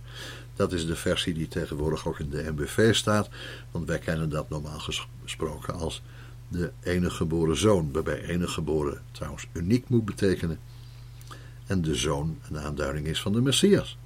Dat 0.54 0.72
is 0.72 0.86
de 0.86 0.96
versie 0.96 1.34
die 1.34 1.48
tegenwoordig 1.48 2.06
ook 2.06 2.18
in 2.18 2.30
de 2.30 2.52
MBV 2.52 2.94
staat, 2.94 3.28
want 3.70 3.86
wij 3.86 3.98
kennen 3.98 4.28
dat 4.28 4.48
normaal 4.48 4.80
gesproken 5.24 5.74
als 5.74 6.02
de 6.48 6.70
enige 6.82 7.16
geboren 7.16 7.56
zoon, 7.56 7.92
waarbij 7.92 8.22
enige 8.22 8.52
geboren 8.52 9.00
trouwens 9.10 9.46
uniek 9.52 9.88
moet 9.88 10.04
betekenen. 10.04 10.58
En 11.66 11.82
de 11.82 11.94
zoon 11.94 12.38
een 12.48 12.58
aanduiding 12.58 13.06
is 13.06 13.20
van 13.20 13.32
de 13.32 13.40
Messias. 13.40 13.98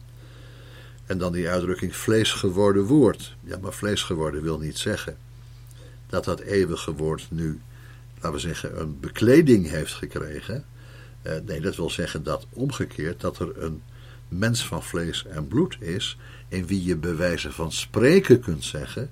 En 1.07 1.19
dan 1.19 1.33
die 1.33 1.49
uitdrukking 1.49 1.97
vlees 1.97 2.33
geworden 2.33 2.85
woord. 2.85 3.37
Ja, 3.41 3.59
maar 3.59 3.73
vlees 3.73 4.03
geworden 4.03 4.43
wil 4.43 4.59
niet 4.59 4.79
zeggen 4.79 5.17
dat 6.07 6.25
dat 6.25 6.41
eeuwige 6.41 6.93
woord 6.93 7.27
nu, 7.31 7.61
laten 8.15 8.33
we 8.33 8.39
zeggen, 8.39 8.81
een 8.81 9.01
bekleding 9.01 9.69
heeft 9.69 9.93
gekregen. 9.93 10.65
Uh, 11.23 11.33
nee, 11.47 11.61
dat 11.61 11.77
wil 11.77 11.91
zeggen 11.91 12.23
dat 12.23 12.47
omgekeerd 12.51 13.21
dat 13.21 13.39
er 13.39 13.63
een 13.63 13.83
mens 14.29 14.67
van 14.67 14.83
vlees 14.83 15.27
en 15.27 15.49
bloed 15.49 15.77
is, 15.81 16.19
in 16.49 16.67
wie 16.67 16.85
je 16.85 16.97
bij 16.97 17.17
wijze 17.17 17.53
van 17.53 17.73
spreken 17.73 18.41
kunt 18.41 18.65
zeggen 18.65 19.11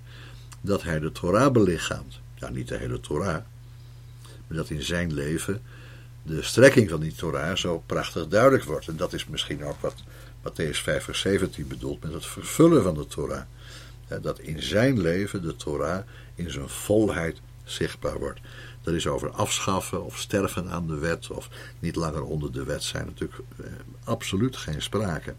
dat 0.60 0.82
hij 0.82 0.98
de 0.98 1.12
Torah 1.12 1.52
belichaamt. 1.52 2.20
Ja, 2.34 2.48
niet 2.48 2.68
de 2.68 2.76
hele 2.76 3.00
Torah, 3.00 3.44
maar 4.46 4.56
dat 4.56 4.70
in 4.70 4.82
zijn 4.82 5.14
leven 5.14 5.62
de 6.28 6.42
strekking 6.42 6.90
van 6.90 7.00
die 7.00 7.14
Torah 7.14 7.56
zo 7.56 7.82
prachtig 7.86 8.28
duidelijk 8.28 8.64
wordt. 8.64 8.88
En 8.88 8.96
dat 8.96 9.12
is 9.12 9.26
misschien 9.26 9.64
ook 9.64 9.80
wat 9.80 9.94
Matthäus 10.42 10.82
5 10.82 11.04
vers 11.04 11.20
17 11.20 11.66
bedoelt 11.68 12.02
met 12.02 12.12
het 12.12 12.26
vervullen 12.26 12.82
van 12.82 12.94
de 12.94 13.06
Torah. 13.06 13.42
Dat 14.22 14.38
in 14.38 14.62
zijn 14.62 15.00
leven 15.00 15.42
de 15.42 15.56
Torah 15.56 16.02
in 16.34 16.50
zijn 16.50 16.68
volheid 16.68 17.40
zichtbaar 17.64 18.18
wordt. 18.18 18.40
Dat 18.82 18.94
is 18.94 19.06
over 19.06 19.30
afschaffen 19.30 20.04
of 20.04 20.18
sterven 20.18 20.70
aan 20.70 20.86
de 20.86 20.98
wet 20.98 21.30
of 21.30 21.48
niet 21.78 21.96
langer 21.96 22.22
onder 22.22 22.52
de 22.52 22.64
wet 22.64 22.82
zijn 22.82 23.06
natuurlijk 23.06 23.40
eh, 23.56 23.66
absoluut 24.04 24.56
geen 24.56 24.82
sprake. 24.82 25.34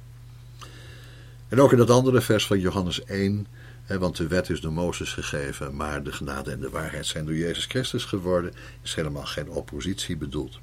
En 1.47 1.61
ook 1.61 1.71
in 1.71 1.77
dat 1.77 1.89
andere 1.89 2.21
vers 2.21 2.47
van 2.47 2.59
Johannes 2.59 3.03
1, 3.03 3.47
hè, 3.83 3.99
want 3.99 4.17
de 4.17 4.27
wet 4.27 4.49
is 4.49 4.61
door 4.61 4.73
Mozes 4.73 5.13
gegeven, 5.13 5.75
maar 5.75 6.03
de 6.03 6.11
genade 6.11 6.51
en 6.51 6.59
de 6.59 6.69
waarheid 6.69 7.05
zijn 7.05 7.25
door 7.25 7.35
Jezus 7.35 7.65
Christus 7.65 8.05
geworden, 8.05 8.53
is 8.81 8.95
helemaal 8.95 9.25
geen 9.25 9.49
oppositie 9.49 10.17
bedoeld. 10.17 10.59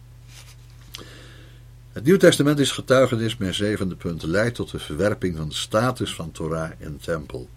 Het 1.96 2.04
Nieuw 2.04 2.16
Testament 2.16 2.58
is 2.58 2.70
getuigenis, 2.70 3.36
mijn 3.36 3.54
zevende 3.54 3.94
punt, 3.94 4.22
leidt 4.22 4.54
tot 4.54 4.70
de 4.70 4.78
verwerping 4.78 5.36
van 5.36 5.48
de 5.48 5.54
status 5.54 6.14
van 6.14 6.30
Torah 6.30 6.70
en 6.78 6.98
tempel. 7.02 7.48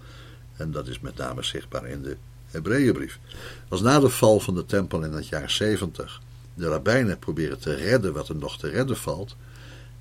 En 0.56 0.72
dat 0.72 0.88
is 0.88 1.00
met 1.00 1.18
name 1.18 1.44
zichtbaar 1.44 1.88
in 1.88 2.02
de 2.02 2.18
Hebreeënbrief. 2.48 3.20
Als 3.68 3.82
na 3.82 4.00
de 4.00 4.10
val 4.10 4.40
van 4.40 4.56
de 4.56 4.66
tempel 4.66 5.04
in 5.04 5.12
het 5.12 5.28
jaar 5.28 5.50
70 5.50 6.22
de 6.54 6.68
rabbijnen 6.68 7.20
proberen 7.20 7.60
te 7.60 7.74
redden 7.74 8.14
wat 8.14 8.30
er 8.30 8.36
nog 8.36 8.58
te 8.58 8.70
redden 8.70 8.98
valt, 8.98 9.36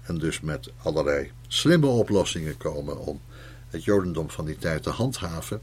en 0.02 0.18
dus 0.18 0.40
met 0.40 0.70
allerlei 0.82 1.30
slimme 1.48 1.86
oplossingen 1.86 2.56
komen 2.56 2.98
om 2.98 3.20
het 3.68 3.84
Jodendom 3.84 4.30
van 4.30 4.44
die 4.44 4.56
tijd 4.56 4.82
te 4.82 4.90
handhaven, 4.90 5.60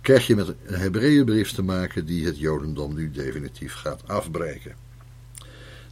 krijg 0.00 0.26
je 0.26 0.36
met 0.36 0.48
een 0.48 0.74
Hebreeënbrief 0.74 1.52
te 1.52 1.62
maken 1.62 2.06
die 2.06 2.26
het 2.26 2.38
Jodendom 2.38 2.94
nu 2.94 3.10
definitief 3.10 3.74
gaat 3.74 4.02
afbreken. 4.06 4.87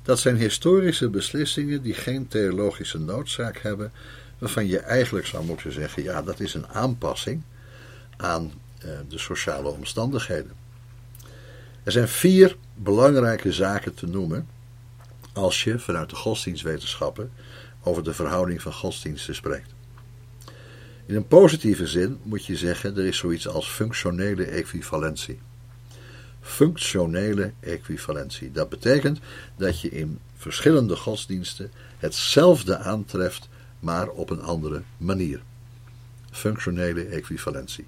Dat 0.07 0.19
zijn 0.19 0.37
historische 0.37 1.09
beslissingen 1.09 1.83
die 1.83 1.95
geen 1.95 2.29
theologische 2.29 2.99
noodzaak 2.99 3.59
hebben, 3.59 3.93
waarvan 4.39 4.67
je 4.67 4.79
eigenlijk 4.79 5.27
zou 5.27 5.45
moeten 5.45 5.73
zeggen: 5.73 6.03
ja, 6.03 6.23
dat 6.23 6.41
is 6.41 6.55
een 6.55 6.67
aanpassing 6.67 7.43
aan 8.17 8.53
eh, 8.79 8.91
de 9.09 9.19
sociale 9.19 9.69
omstandigheden. 9.69 10.53
Er 11.83 11.93
zijn 11.93 12.09
vier 12.09 12.57
belangrijke 12.75 13.53
zaken 13.53 13.95
te 13.95 14.07
noemen 14.07 14.49
als 15.33 15.65
je 15.65 15.79
vanuit 15.79 16.11
de 16.11 16.17
godsdienstwetenschappen 16.17 17.33
over 17.83 18.05
de 18.05 18.15
verhouding 18.15 18.63
van 18.63 18.73
godsdiensten 18.73 19.35
spreekt. 19.35 19.75
In 21.07 21.15
een 21.15 21.27
positieve 21.27 21.87
zin 21.87 22.19
moet 22.23 22.47
je 22.47 22.57
zeggen 22.57 22.97
er 22.97 23.07
is 23.07 23.17
zoiets 23.17 23.49
als 23.49 23.69
functionele 23.69 24.45
equivalentie. 24.45 25.39
Functionele 26.47 27.53
equivalentie. 27.61 28.53
Dat 28.53 28.69
betekent 28.69 29.19
dat 29.57 29.81
je 29.81 29.89
in 29.89 30.19
verschillende 30.37 30.97
godsdiensten 30.97 31.71
hetzelfde 31.99 32.79
aantreft, 32.79 33.49
maar 33.81 34.09
op 34.09 34.31
een 34.31 34.43
andere 34.43 34.83
manier. 34.97 35.41
Functionele 36.31 37.05
equivalentie. 37.05 37.87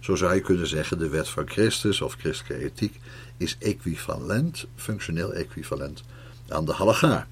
Zo 0.00 0.14
zou 0.14 0.34
je 0.34 0.40
kunnen 0.40 0.66
zeggen: 0.66 0.98
de 0.98 1.08
wet 1.08 1.28
van 1.28 1.48
Christus 1.48 2.00
of 2.00 2.14
christelijke 2.14 2.64
ethiek 2.64 3.00
is 3.36 3.56
equivalent, 3.58 4.66
functioneel 4.74 5.32
equivalent 5.32 6.02
aan 6.48 6.64
de 6.64 6.72
halacha. 6.72 7.26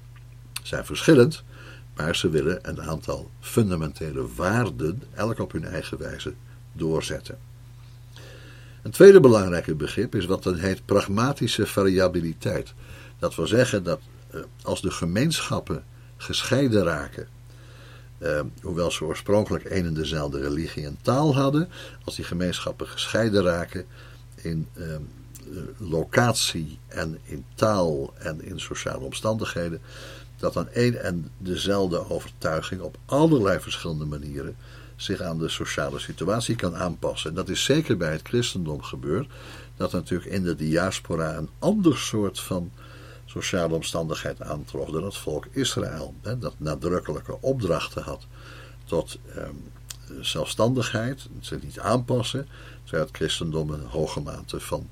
Zijn 0.63 0.85
verschillend, 0.85 1.43
maar 1.95 2.15
ze 2.15 2.29
willen 2.29 2.59
een 2.61 2.81
aantal 2.81 3.31
fundamentele 3.39 4.27
waarden, 4.35 5.03
elk 5.13 5.39
op 5.39 5.51
hun 5.51 5.65
eigen 5.65 5.97
wijze, 5.97 6.33
doorzetten. 6.73 7.46
Een 8.87 8.93
tweede 8.93 9.19
belangrijke 9.19 9.75
begrip 9.75 10.15
is 10.15 10.25
wat 10.25 10.43
dan 10.43 10.55
heet 10.55 10.85
pragmatische 10.85 11.65
variabiliteit. 11.65 12.73
Dat 13.19 13.35
wil 13.35 13.47
zeggen 13.47 13.83
dat 13.83 13.99
eh, 14.29 14.39
als 14.61 14.81
de 14.81 14.91
gemeenschappen 14.91 15.83
gescheiden 16.17 16.83
raken, 16.83 17.27
eh, 18.17 18.41
hoewel 18.61 18.91
ze 18.91 19.05
oorspronkelijk 19.05 19.65
een 19.69 19.85
en 19.85 19.93
dezelfde 19.93 20.39
religie 20.39 20.85
en 20.85 20.97
taal 21.01 21.35
hadden, 21.35 21.69
als 22.03 22.15
die 22.15 22.25
gemeenschappen 22.25 22.87
gescheiden 22.87 23.43
raken 23.43 23.85
in 24.35 24.67
eh, 24.73 24.85
locatie 25.77 26.79
en 26.87 27.19
in 27.23 27.45
taal 27.55 28.13
en 28.17 28.41
in 28.41 28.59
sociale 28.59 29.05
omstandigheden, 29.05 29.81
dat 30.37 30.53
dan 30.53 30.69
één 30.69 31.03
en 31.03 31.31
dezelfde 31.37 32.09
overtuiging 32.09 32.81
op 32.81 32.97
allerlei 33.05 33.59
verschillende 33.59 34.05
manieren 34.05 34.55
zich 34.97 35.21
aan 35.21 35.37
de 35.37 35.49
sociale 35.49 35.99
situatie 35.99 36.55
kan 36.55 36.75
aanpassen. 36.75 37.29
En 37.29 37.35
dat 37.35 37.49
is 37.49 37.63
zeker 37.63 37.97
bij 37.97 38.11
het 38.11 38.27
christendom 38.27 38.81
gebeurd, 38.81 39.27
dat 39.75 39.91
natuurlijk 39.91 40.31
in 40.31 40.43
de 40.43 40.55
diaspora 40.55 41.37
een 41.37 41.49
ander 41.59 41.97
soort 41.97 42.39
van 42.39 42.71
sociale 43.25 43.73
omstandigheid 43.73 44.41
aantrof 44.41 44.89
dan 44.89 45.03
het 45.03 45.17
volk 45.17 45.45
Israël. 45.51 46.13
Hè, 46.21 46.39
dat 46.39 46.53
nadrukkelijke 46.57 47.41
opdrachten 47.41 48.03
had 48.03 48.25
tot 48.85 49.17
ehm, 49.35 49.55
zelfstandigheid, 50.21 51.27
zich 51.39 51.61
niet 51.61 51.79
aanpassen, 51.79 52.47
terwijl 52.83 53.05
het 53.05 53.15
christendom 53.15 53.69
een 53.69 53.85
hoge 53.85 54.19
mate 54.19 54.59
van 54.59 54.89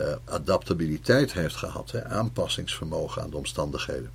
uh, 0.00 0.14
adaptabiliteit 0.24 1.32
heeft 1.32 1.56
gehad, 1.56 1.90
hè, 1.90 2.04
aanpassingsvermogen 2.04 3.22
aan 3.22 3.30
de 3.30 3.36
omstandigheden. 3.36 4.10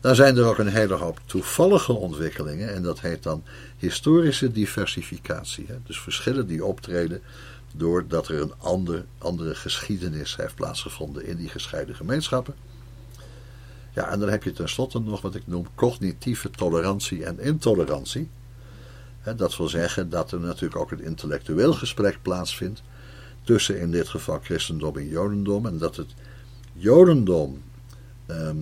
Dan 0.00 0.14
zijn 0.14 0.36
er 0.36 0.44
ook 0.44 0.58
een 0.58 0.68
hele 0.68 0.94
hoop 0.94 1.20
toevallige 1.24 1.92
ontwikkelingen 1.92 2.74
en 2.74 2.82
dat 2.82 3.00
heet 3.00 3.22
dan 3.22 3.42
historische 3.76 4.52
diversificatie. 4.52 5.66
Dus 5.86 6.00
verschillen 6.00 6.46
die 6.46 6.64
optreden 6.64 7.22
doordat 7.72 8.28
er 8.28 8.40
een 8.40 8.52
ander, 8.58 9.04
andere 9.18 9.54
geschiedenis 9.54 10.36
heeft 10.36 10.54
plaatsgevonden 10.54 11.26
in 11.26 11.36
die 11.36 11.48
gescheiden 11.48 11.94
gemeenschappen. 11.94 12.54
Ja, 13.92 14.08
en 14.10 14.20
dan 14.20 14.28
heb 14.28 14.42
je 14.42 14.52
tenslotte 14.52 15.00
nog 15.00 15.20
wat 15.20 15.34
ik 15.34 15.46
noem 15.46 15.66
cognitieve 15.74 16.50
tolerantie 16.50 17.24
en 17.24 17.40
intolerantie. 17.40 18.28
Dat 19.36 19.56
wil 19.56 19.68
zeggen 19.68 20.10
dat 20.10 20.32
er 20.32 20.40
natuurlijk 20.40 20.80
ook 20.80 20.90
een 20.90 21.02
intellectueel 21.02 21.72
gesprek 21.72 22.18
plaatsvindt 22.22 22.82
tussen 23.44 23.80
in 23.80 23.90
dit 23.90 24.08
geval 24.08 24.40
christendom 24.42 24.96
en 24.96 25.08
jodendom. 25.08 25.66
En 25.66 25.78
dat 25.78 25.96
het 25.96 26.14
jodendom 26.72 27.62
ehm, 28.26 28.56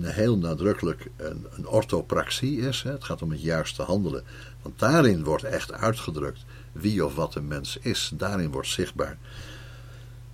heel 0.00 0.38
nadrukkelijk 0.38 1.10
een, 1.16 1.46
een 1.56 1.68
orthopraxie 1.68 2.58
is. 2.58 2.82
Hè. 2.82 2.90
Het 2.90 3.04
gaat 3.04 3.22
om 3.22 3.30
het 3.30 3.42
juiste 3.42 3.82
handelen. 3.82 4.22
Want 4.62 4.78
daarin 4.78 5.24
wordt 5.24 5.44
echt 5.44 5.72
uitgedrukt 5.72 6.44
wie 6.72 7.04
of 7.04 7.14
wat 7.14 7.34
een 7.34 7.48
mens 7.48 7.78
is. 7.80 8.12
Daarin 8.14 8.50
wordt 8.50 8.68
zichtbaar 8.68 9.18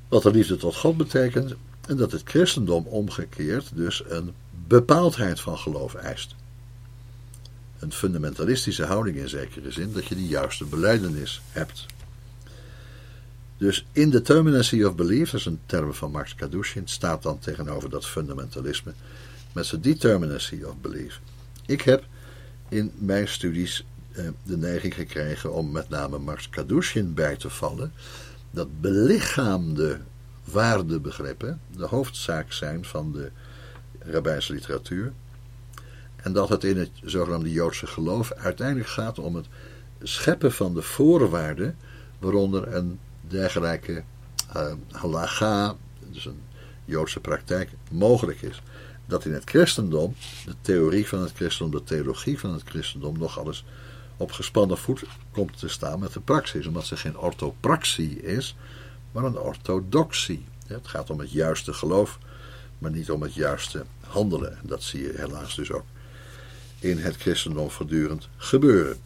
wat 0.08 0.22
de 0.22 0.30
liefde 0.30 0.56
tot 0.56 0.76
God 0.76 0.96
betekent. 0.96 1.54
En 1.88 1.96
dat 1.96 2.12
het 2.12 2.22
christendom 2.24 2.86
omgekeerd 2.86 3.70
dus 3.74 4.02
een 4.08 4.34
bepaaldheid 4.66 5.40
van 5.40 5.58
geloof 5.58 5.94
eist. 5.94 6.34
Een 7.78 7.92
fundamentalistische 7.92 8.84
houding 8.84 9.16
in 9.16 9.28
zekere 9.28 9.72
zin, 9.72 9.92
dat 9.92 10.06
je 10.06 10.14
de 10.14 10.26
juiste 10.26 10.64
beleidenis 10.64 11.40
hebt. 11.50 11.86
Dus 13.56 13.86
indeterminacy 13.92 14.82
of 14.82 14.94
belief, 14.94 15.30
dat 15.30 15.40
is 15.40 15.46
een 15.46 15.60
term 15.66 15.94
van 15.94 16.10
Max 16.10 16.34
Kadushin, 16.34 16.88
staat 16.88 17.22
dan 17.22 17.38
tegenover 17.38 17.90
dat 17.90 18.06
fundamentalisme 18.06 18.92
met 19.52 19.66
zijn 19.66 19.80
determinacy 19.80 20.62
of 20.62 20.76
belief. 20.76 21.20
Ik 21.66 21.82
heb 21.82 22.04
in 22.68 22.92
mijn 22.98 23.28
studies 23.28 23.84
eh, 24.12 24.24
de 24.42 24.56
neiging 24.56 24.94
gekregen 24.94 25.52
om 25.52 25.70
met 25.70 25.88
name 25.88 26.18
Max 26.18 26.48
Kadushin 26.48 27.14
bij 27.14 27.36
te 27.36 27.50
vallen, 27.50 27.92
dat 28.50 28.80
belichaamde 28.80 30.00
waardebegrippen 30.44 31.60
de 31.76 31.86
hoofdzaak 31.86 32.52
zijn 32.52 32.84
van 32.84 33.12
de 33.12 33.30
rabbijnse 33.98 34.52
literatuur. 34.52 35.12
En 36.16 36.32
dat 36.32 36.48
het 36.48 36.64
in 36.64 36.76
het 36.76 36.90
zogenaamde 37.02 37.52
Joodse 37.52 37.86
geloof 37.86 38.32
uiteindelijk 38.32 38.88
gaat 38.88 39.18
om 39.18 39.36
het 39.36 39.46
scheppen 40.02 40.52
van 40.52 40.74
de 40.74 40.82
voorwaarden 40.82 41.76
waaronder 42.18 42.74
een 42.74 42.98
dergelijke 43.20 44.02
uh, 44.56 44.72
halacha, 44.90 45.76
dus 46.10 46.24
een 46.26 46.40
Joodse 46.84 47.20
praktijk, 47.20 47.70
mogelijk 47.90 48.42
is. 48.42 48.62
Dat 49.08 49.24
in 49.24 49.32
het 49.32 49.50
christendom, 49.50 50.14
de 50.44 50.54
theorie 50.60 51.08
van 51.08 51.20
het 51.20 51.32
christendom, 51.32 51.78
de 51.80 51.86
theologie 51.86 52.38
van 52.38 52.52
het 52.52 52.62
christendom, 52.64 53.18
nog 53.18 53.38
alles 53.38 53.64
op 54.16 54.32
gespannen 54.32 54.78
voet 54.78 55.02
komt 55.32 55.58
te 55.58 55.68
staan 55.68 55.98
met 55.98 56.12
de 56.12 56.20
praxis. 56.20 56.66
Omdat 56.66 56.86
ze 56.86 56.96
geen 56.96 57.18
orthopraxie 57.18 58.22
is, 58.22 58.56
maar 59.12 59.24
een 59.24 59.38
orthodoxie. 59.38 60.44
Het 60.66 60.88
gaat 60.88 61.10
om 61.10 61.18
het 61.18 61.32
juiste 61.32 61.72
geloof, 61.72 62.18
maar 62.78 62.90
niet 62.90 63.10
om 63.10 63.22
het 63.22 63.34
juiste 63.34 63.84
handelen. 64.00 64.52
En 64.52 64.66
dat 64.66 64.82
zie 64.82 65.02
je 65.02 65.12
helaas 65.16 65.54
dus 65.54 65.72
ook 65.72 65.84
in 66.78 66.98
het 66.98 67.16
christendom 67.16 67.70
voortdurend 67.70 68.28
gebeuren. 68.36 68.96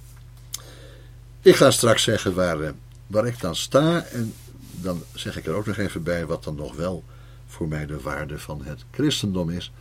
Ik 1.41 1.57
ga 1.57 1.71
straks 1.71 2.03
zeggen 2.03 2.35
waar, 2.35 2.61
eh, 2.61 2.71
waar 3.07 3.27
ik 3.27 3.41
dan 3.41 3.57
sta 3.57 4.05
en 4.05 4.35
dan 4.71 5.03
zeg 5.15 5.37
ik 5.37 5.47
er 5.47 5.55
ook 5.55 5.67
nog 5.67 5.77
even 5.77 6.03
bij 6.03 6.27
wat 6.27 6.45
dan 6.45 6.55
nog 6.55 6.75
wel 6.75 7.05
voor 7.47 7.69
mij 7.69 7.87
de 7.87 8.01
waarde 8.01 8.39
van 8.39 8.65
het 8.65 8.85
christendom 8.91 9.51
is. 9.51 9.73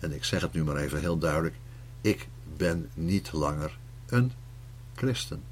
En 0.00 0.12
ik 0.12 0.24
zeg 0.24 0.40
het 0.40 0.52
nu 0.52 0.64
maar 0.64 0.76
even 0.76 1.00
heel 1.00 1.18
duidelijk: 1.18 1.54
ik 2.00 2.28
ben 2.56 2.90
niet 2.94 3.32
langer 3.32 3.78
een 4.06 4.32
christen. 4.94 5.42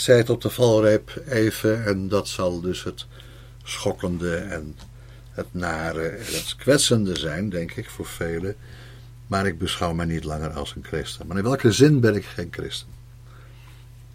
Ik 0.00 0.06
zei 0.06 0.18
het 0.18 0.30
op 0.30 0.40
de 0.40 0.50
valreep 0.50 1.22
even, 1.28 1.84
en 1.84 2.08
dat 2.08 2.28
zal 2.28 2.60
dus 2.60 2.84
het 2.84 3.06
schokkende 3.62 4.36
en 4.36 4.76
het 5.30 5.46
nare 5.50 6.08
en 6.08 6.24
het 6.24 6.56
kwetsende 6.56 7.18
zijn, 7.18 7.48
denk 7.48 7.72
ik, 7.72 7.90
voor 7.90 8.06
velen. 8.06 8.56
Maar 9.26 9.46
ik 9.46 9.58
beschouw 9.58 9.92
mij 9.92 10.06
niet 10.06 10.24
langer 10.24 10.50
als 10.50 10.74
een 10.76 10.84
christen. 10.84 11.26
Maar 11.26 11.36
in 11.36 11.42
welke 11.42 11.72
zin 11.72 12.00
ben 12.00 12.14
ik 12.14 12.24
geen 12.24 12.48
christen? 12.50 12.88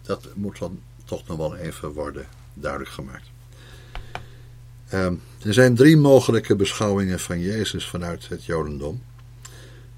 Dat 0.02 0.28
moet 0.34 0.58
dan 0.58 0.80
toch 1.04 1.26
nog 1.26 1.36
wel 1.36 1.56
even 1.56 1.92
worden 1.92 2.26
duidelijk 2.54 2.90
gemaakt. 2.90 3.26
Ehm, 4.88 5.14
er 5.42 5.54
zijn 5.54 5.74
drie 5.74 5.96
mogelijke 5.96 6.56
beschouwingen 6.56 7.20
van 7.20 7.40
Jezus 7.40 7.86
vanuit 7.86 8.28
het 8.28 8.44
Jodendom. 8.44 9.02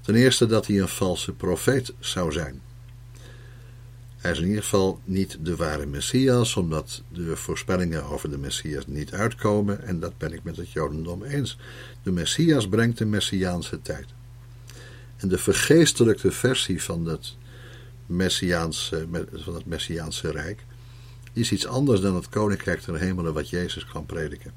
Ten 0.01 0.15
eerste 0.15 0.45
dat 0.45 0.67
hij 0.67 0.79
een 0.79 0.87
valse 0.87 1.31
profeet 1.31 1.93
zou 1.99 2.31
zijn. 2.31 2.61
Hij 4.19 4.31
is 4.31 4.39
in 4.39 4.47
ieder 4.47 4.63
geval 4.63 4.99
niet 5.03 5.37
de 5.41 5.55
ware 5.55 5.85
Messias, 5.85 6.55
omdat 6.55 7.01
de 7.11 7.35
voorspellingen 7.35 8.03
over 8.03 8.29
de 8.29 8.37
Messias 8.37 8.87
niet 8.87 9.13
uitkomen, 9.13 9.83
en 9.83 9.99
dat 9.99 10.17
ben 10.17 10.33
ik 10.33 10.43
met 10.43 10.57
het 10.57 10.71
Jodendom 10.71 11.23
eens. 11.23 11.57
De 12.03 12.11
Messias 12.11 12.67
brengt 12.67 12.97
de 12.97 13.05
Messiaanse 13.05 13.81
tijd. 13.81 14.05
En 15.17 15.27
de 15.27 15.37
vergeestelijkte 15.37 16.31
versie 16.31 16.83
van 16.83 17.05
het 17.05 17.35
Messiaanse, 18.05 19.07
van 19.33 19.53
het 19.53 19.65
Messiaanse 19.65 20.31
Rijk 20.31 20.65
is 21.33 21.51
iets 21.51 21.67
anders 21.67 22.01
dan 22.01 22.15
het 22.15 22.29
Koninkrijk 22.29 22.85
der 22.85 22.99
Hemelen 22.99 23.33
wat 23.33 23.49
Jezus 23.49 23.85
kan 23.85 24.05
prediken. 24.05 24.53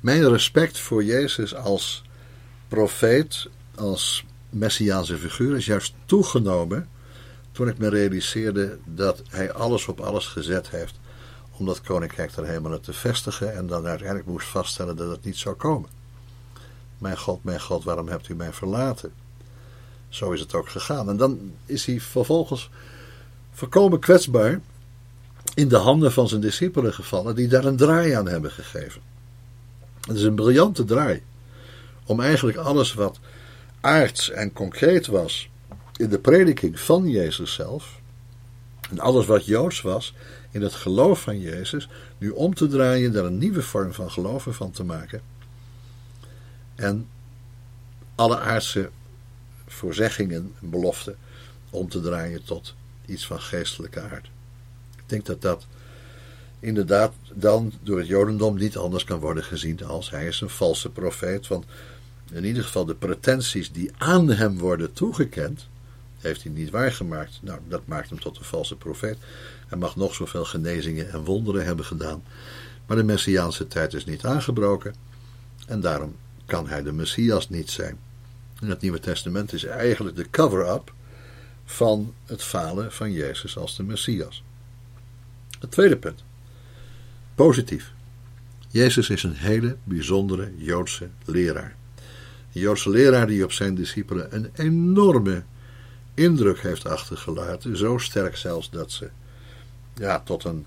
Mijn 0.00 0.28
respect 0.28 0.78
voor 0.78 1.04
Jezus 1.04 1.54
als 1.54 2.04
profeet, 2.68 3.48
als 3.74 4.24
Messiaanse 4.48 5.18
figuur, 5.18 5.56
is 5.56 5.66
juist 5.66 5.94
toegenomen 6.04 6.88
toen 7.60 7.68
ik 7.68 7.78
me 7.78 7.88
realiseerde 7.88 8.78
dat 8.84 9.22
hij 9.28 9.52
alles 9.52 9.86
op 9.86 10.00
alles 10.00 10.26
gezet 10.26 10.70
heeft 10.70 10.94
om 11.50 11.66
dat 11.66 11.80
koninkrijk 11.80 12.34
der 12.34 12.46
hemelen 12.46 12.80
te 12.80 12.92
vestigen 12.92 13.54
en 13.54 13.66
dan 13.66 13.86
uiteindelijk 13.86 14.28
moest 14.28 14.46
vaststellen 14.46 14.96
dat 14.96 15.10
het 15.10 15.24
niet 15.24 15.36
zou 15.36 15.54
komen. 15.54 15.88
Mijn 16.98 17.18
God, 17.18 17.44
mijn 17.44 17.60
God, 17.60 17.84
waarom 17.84 18.08
hebt 18.08 18.28
u 18.28 18.34
mij 18.34 18.52
verlaten? 18.52 19.12
Zo 20.08 20.30
is 20.30 20.40
het 20.40 20.54
ook 20.54 20.68
gegaan. 20.68 21.08
En 21.08 21.16
dan 21.16 21.52
is 21.66 21.86
hij 21.86 22.00
vervolgens 22.00 22.70
volkomen 23.52 24.00
kwetsbaar 24.00 24.60
in 25.54 25.68
de 25.68 25.76
handen 25.76 26.12
van 26.12 26.28
zijn 26.28 26.40
discipelen 26.40 26.94
gevallen, 26.94 27.34
die 27.34 27.48
daar 27.48 27.64
een 27.64 27.76
draai 27.76 28.12
aan 28.12 28.28
hebben 28.28 28.50
gegeven. 28.50 29.02
Het 30.00 30.16
is 30.16 30.22
een 30.22 30.34
briljante 30.34 30.84
draai 30.84 31.22
om 32.04 32.20
eigenlijk 32.20 32.58
alles 32.58 32.94
wat 32.94 33.18
aards 33.80 34.30
en 34.30 34.52
concreet 34.52 35.06
was 35.06 35.50
in 36.00 36.08
de 36.08 36.18
prediking 36.18 36.80
van 36.80 37.08
Jezus 37.08 37.52
zelf, 37.52 38.00
en 38.90 38.98
alles 38.98 39.26
wat 39.26 39.46
joods 39.46 39.80
was 39.80 40.14
in 40.50 40.62
het 40.62 40.74
geloof 40.74 41.20
van 41.20 41.40
Jezus, 41.40 41.88
nu 42.18 42.30
om 42.30 42.54
te 42.54 42.66
draaien, 42.66 43.12
daar 43.12 43.24
een 43.24 43.38
nieuwe 43.38 43.62
vorm 43.62 43.92
van 43.92 44.10
geloven 44.10 44.54
van 44.54 44.70
te 44.70 44.84
maken. 44.84 45.20
En 46.74 47.08
alle 48.14 48.38
aardse 48.38 48.90
voorzeggingen 49.66 50.54
en 50.60 50.70
beloften 50.70 51.16
om 51.70 51.88
te 51.88 52.00
draaien 52.00 52.44
tot 52.44 52.74
iets 53.06 53.26
van 53.26 53.40
geestelijke 53.40 54.00
aard. 54.00 54.30
Ik 54.96 55.04
denk 55.06 55.26
dat 55.26 55.42
dat 55.42 55.66
inderdaad 56.60 57.14
dan 57.34 57.72
door 57.82 57.98
het 57.98 58.06
Jodendom 58.06 58.56
niet 58.56 58.76
anders 58.76 59.04
kan 59.04 59.18
worden 59.18 59.44
gezien 59.44 59.84
als 59.84 60.10
hij 60.10 60.26
is 60.26 60.40
een 60.40 60.50
valse 60.50 60.90
profeet. 60.90 61.46
Want 61.46 61.64
in 62.30 62.44
ieder 62.44 62.64
geval 62.64 62.84
de 62.84 62.94
pretenties 62.94 63.72
die 63.72 63.90
aan 63.98 64.28
hem 64.28 64.58
worden 64.58 64.92
toegekend, 64.92 65.68
heeft 66.20 66.42
hij 66.42 66.52
niet 66.52 66.70
waargemaakt. 66.70 67.38
Nou, 67.42 67.60
dat 67.68 67.86
maakt 67.86 68.08
hem 68.08 68.20
tot 68.20 68.38
een 68.38 68.44
valse 68.44 68.76
profeet. 68.76 69.18
Hij 69.68 69.78
mag 69.78 69.96
nog 69.96 70.14
zoveel 70.14 70.44
genezingen 70.44 71.10
en 71.10 71.24
wonderen 71.24 71.64
hebben 71.64 71.84
gedaan. 71.84 72.22
Maar 72.86 72.96
de 72.96 73.04
Messiaanse 73.04 73.66
tijd 73.66 73.94
is 73.94 74.04
niet 74.04 74.24
aangebroken. 74.24 74.94
En 75.66 75.80
daarom 75.80 76.16
kan 76.46 76.68
hij 76.68 76.82
de 76.82 76.92
Messias 76.92 77.48
niet 77.48 77.70
zijn. 77.70 77.98
En 78.60 78.68
het 78.68 78.80
Nieuwe 78.80 79.00
Testament 79.00 79.52
is 79.52 79.64
eigenlijk 79.64 80.16
de 80.16 80.30
cover-up 80.30 80.92
van 81.64 82.14
het 82.26 82.42
falen 82.42 82.92
van 82.92 83.12
Jezus 83.12 83.56
als 83.56 83.76
de 83.76 83.82
Messias. 83.82 84.42
Het 85.58 85.70
tweede 85.70 85.96
punt. 85.96 86.24
Positief. 87.34 87.92
Jezus 88.68 89.10
is 89.10 89.22
een 89.22 89.34
hele 89.34 89.76
bijzondere 89.84 90.52
Joodse 90.56 91.08
leraar. 91.24 91.76
Een 92.52 92.60
Joodse 92.60 92.90
leraar 92.90 93.26
die 93.26 93.44
op 93.44 93.52
zijn 93.52 93.74
discipelen 93.74 94.34
een 94.34 94.50
enorme 94.54 95.42
indruk 96.14 96.60
heeft 96.60 96.86
achtergelaten. 96.86 97.76
Zo 97.76 97.98
sterk 97.98 98.36
zelfs 98.36 98.70
dat 98.70 98.92
ze 98.92 99.10
ja, 99.94 100.20
tot 100.20 100.44
een 100.44 100.66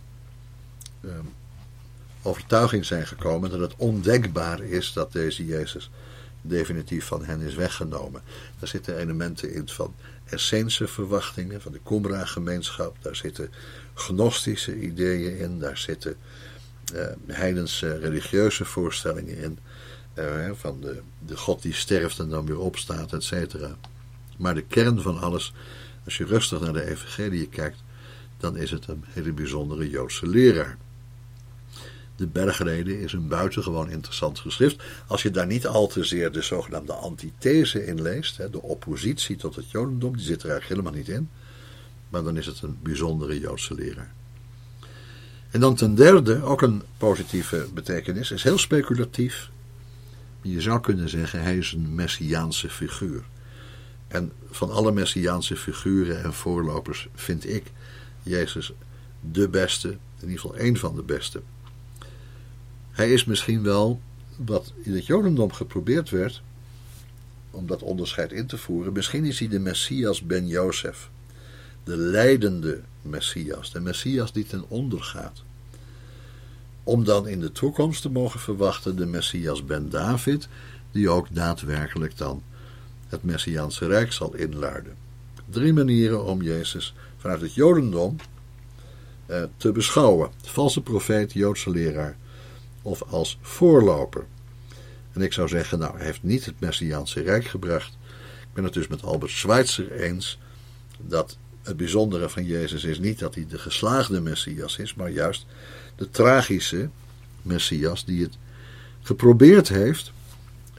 um, 1.06 1.34
overtuiging 2.22 2.86
zijn 2.86 3.08
gekomen 3.08 3.50
dat 3.50 3.60
het 3.60 3.74
ondenkbaar 3.78 4.62
is 4.62 4.94
dat 4.94 5.12
deze 5.12 5.46
Jezus 5.46 5.90
definitief 6.42 7.06
van 7.06 7.26
hen 7.26 7.42
is 7.42 7.56
weggenomen. 7.56 8.22
Daar 8.60 8.70
zitten 8.70 8.98
elementen 8.98 9.54
in 9.54 9.70
van 9.70 9.96
essense 10.26 10.88
verwachtingen 10.88 11.62
van 11.62 11.72
de 11.72 11.80
Qumra-gemeenschap. 11.84 12.96
Daar 13.02 13.16
zitten 13.16 13.52
gnostische 13.94 14.80
ideeën 14.80 15.38
in. 15.38 15.60
Daar 15.60 15.78
zitten 15.78 16.16
uh, 16.94 17.06
heidense 17.28 17.98
religieuze 17.98 18.66
voorstellingen 18.66 19.38
in. 19.38 19.60
Uh, 20.20 20.52
van 20.54 20.82
de, 20.82 21.02
de 21.26 21.38
God 21.38 21.62
die 21.62 21.74
sterft 21.74 22.20
en 22.20 22.30
dan 22.30 22.46
weer 22.46 22.60
opstaat, 22.60 23.14
et 23.14 23.24
cetera. 23.24 23.78
Maar 24.38 24.56
de 24.56 24.62
kern 24.62 25.02
van 25.02 25.20
alles, 25.20 25.54
als 26.06 26.18
je 26.18 26.26
rustig 26.26 26.60
naar 26.60 26.74
de 26.74 26.90
evangelie 26.90 27.48
kijkt, 27.48 27.84
dan 28.38 28.58
is 28.58 28.72
het 28.72 28.88
een 28.88 29.04
hele 29.08 29.32
bijzondere 29.32 29.90
Joodse 29.90 30.28
leraar. 30.28 30.78
De 32.16 32.28
Bergrede 32.28 33.02
is 33.02 33.14
een 33.14 33.28
buitengewoon 33.28 33.90
interessant 33.90 34.40
geschrift. 34.40 34.84
Als 35.08 35.22
je 35.22 35.32
daar 35.32 35.48
niet 35.48 35.68
al 35.68 35.88
te 35.88 36.04
zeer 36.04 36.32
de 36.32 36.42
zogenaamde 36.42 36.94
antithese 36.94 37.86
in 37.86 38.02
leest, 38.02 38.52
de 38.52 38.62
oppositie 38.62 39.36
tot 39.36 39.56
het 39.56 39.72
Jodendom, 39.72 40.16
die 40.16 40.26
zit 40.26 40.44
er 40.44 40.50
eigenlijk 40.50 40.82
helemaal 40.82 41.00
niet 41.00 41.18
in. 41.18 41.30
Maar 42.10 42.24
dan 42.24 42.38
is 42.38 42.46
het 42.46 42.62
een 42.62 42.78
bijzondere 42.82 43.40
Joodse 43.40 43.74
leraar. 43.74 44.14
En 45.50 45.60
dan 45.60 45.76
ten 45.76 45.96
derde, 45.96 46.44
ook 46.44 46.62
een 46.62 46.82
positieve 46.98 47.68
betekenis, 47.74 48.32
is 48.32 48.44
heel 48.44 48.58
speculatief. 48.58 49.50
Je 50.42 50.62
zou 50.62 50.80
kunnen 50.80 51.10
zeggen, 51.10 51.42
hij 51.42 51.58
is 51.58 51.72
een 51.72 51.96
messiaanse 51.96 52.70
figuur. 52.70 53.24
En 54.14 54.32
van 54.50 54.72
alle 54.72 54.92
messiaanse 54.92 55.56
figuren 55.56 56.24
en 56.24 56.34
voorlopers 56.34 57.08
vind 57.16 57.50
ik 57.50 57.64
Jezus 58.24 58.74
de 59.20 59.50
beste, 59.50 59.88
in 59.90 60.30
ieder 60.30 60.40
geval 60.40 60.56
één 60.58 60.78
van 60.78 60.96
de 60.96 61.02
beste. 61.02 61.42
Hij 62.92 63.14
is 63.14 63.26
misschien 63.26 63.64
wel 63.64 64.02
wat 64.36 64.74
in 64.82 64.94
het 64.94 65.06
Jodendom 65.06 65.52
geprobeerd 65.52 66.10
werd 66.10 66.42
om 67.52 67.68
dat 67.68 67.82
onderscheid 67.82 68.32
in 68.32 68.48
te 68.48 68.58
voeren. 68.58 68.94
Misschien 68.94 69.26
is 69.26 69.40
hij 69.40 69.48
de 69.48 69.60
Messias 69.60 70.22
ben 70.22 70.48
Jozef, 70.48 71.10
de 71.84 71.98
leidende 71.98 72.82
Messias, 73.02 73.72
de 73.72 73.80
Messias 73.80 74.34
die 74.34 74.46
ten 74.46 74.64
onder 74.68 75.02
gaat. 75.02 75.44
Om 76.84 77.04
dan 77.04 77.28
in 77.28 77.40
de 77.40 77.52
toekomst 77.52 78.02
te 78.02 78.10
mogen 78.10 78.40
verwachten 78.40 78.96
de 78.96 79.06
Messias 79.06 79.66
ben 79.66 79.90
David, 79.90 80.48
die 80.92 81.10
ook 81.10 81.28
daadwerkelijk 81.32 82.18
dan 82.18 82.44
het 83.14 83.24
Messiaanse 83.24 83.88
Rijk 83.88 84.12
zal 84.12 84.36
inluiden. 84.36 84.96
Drie 85.50 85.74
manieren 85.74 86.26
om 86.26 86.42
Jezus 86.42 86.94
vanuit 87.18 87.42
het 87.42 87.54
Jodendom 87.54 88.16
eh, 89.26 89.44
te 89.58 89.72
beschouwen: 89.72 90.32
valse 90.42 90.82
profeet, 90.82 91.34
Joodse 91.34 91.70
leraar 91.70 92.18
of 92.82 93.04
als 93.04 93.40
voorloper. 93.42 94.26
En 95.12 95.22
ik 95.22 95.34
zou 95.34 95.48
zeggen, 95.48 95.80
nou, 95.80 95.98
hij 95.98 96.06
heeft 96.06 96.24
niet 96.24 96.46
het 96.46 96.60
Messiaanse 96.60 97.22
Rijk 97.22 97.46
gebracht. 97.46 97.98
Ik 98.42 98.54
ben 98.54 98.64
het 98.64 98.74
dus 98.74 98.88
met 98.88 99.04
Albert 99.04 99.32
Schweitzer 99.32 99.92
eens 99.92 100.40
dat 100.98 101.38
het 101.64 101.78
bijzondere 101.78 102.30
van 102.30 102.46
Jezus 102.46 102.84
is 102.84 103.00
niet 103.00 103.20
dat 103.20 103.36
hij 103.36 103.46
de 103.50 103.58
geslaagde 103.58 104.22
Messias 104.22 104.78
is, 104.78 104.94
maar 104.94 105.10
juist 105.10 105.46
de 105.96 106.10
tragische 106.10 106.90
Messias 107.42 108.06
die 108.06 108.24
het 108.24 108.38
geprobeerd 109.02 109.68
heeft 109.68 110.12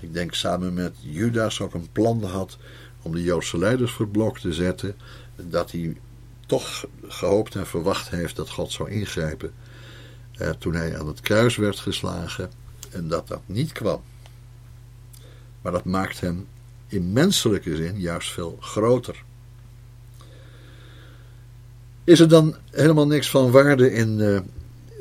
ik 0.05 0.13
denk 0.13 0.35
samen 0.35 0.75
met 0.75 0.97
Judas 1.01 1.61
ook 1.61 1.75
een 1.75 1.89
plan 1.93 2.23
had 2.25 2.59
om 3.03 3.13
de 3.13 3.23
Joodse 3.23 3.59
leiders 3.59 3.93
voor 3.93 4.09
blok 4.09 4.39
te 4.39 4.53
zetten. 4.53 4.97
Dat 5.37 5.71
hij 5.71 5.97
toch 6.47 6.87
gehoopt 7.07 7.55
en 7.55 7.67
verwacht 7.67 8.11
heeft 8.11 8.37
dat 8.37 8.51
God 8.51 8.73
zou 8.73 8.91
ingrijpen. 8.91 9.53
Eh, 10.33 10.51
toen 10.51 10.75
hij 10.75 10.99
aan 10.99 11.07
het 11.07 11.21
kruis 11.21 11.57
werd 11.57 11.79
geslagen. 11.79 12.51
En 12.91 13.09
dat 13.09 13.29
dat 13.29 13.41
niet 13.47 13.73
kwam. 13.73 14.03
Maar 15.63 15.73
dat 15.73 15.85
maakt 15.85 16.21
hem 16.21 16.47
in 16.87 17.13
menselijke 17.13 17.77
zin 17.77 18.01
juist 18.01 18.33
veel 18.33 18.57
groter. 18.61 19.23
Is 22.05 22.21
er 22.21 22.29
dan 22.29 22.57
helemaal 22.71 23.07
niks 23.07 23.31
van 23.31 23.51
waarde 23.51 23.93
in, 23.93 24.19
uh, 24.19 24.41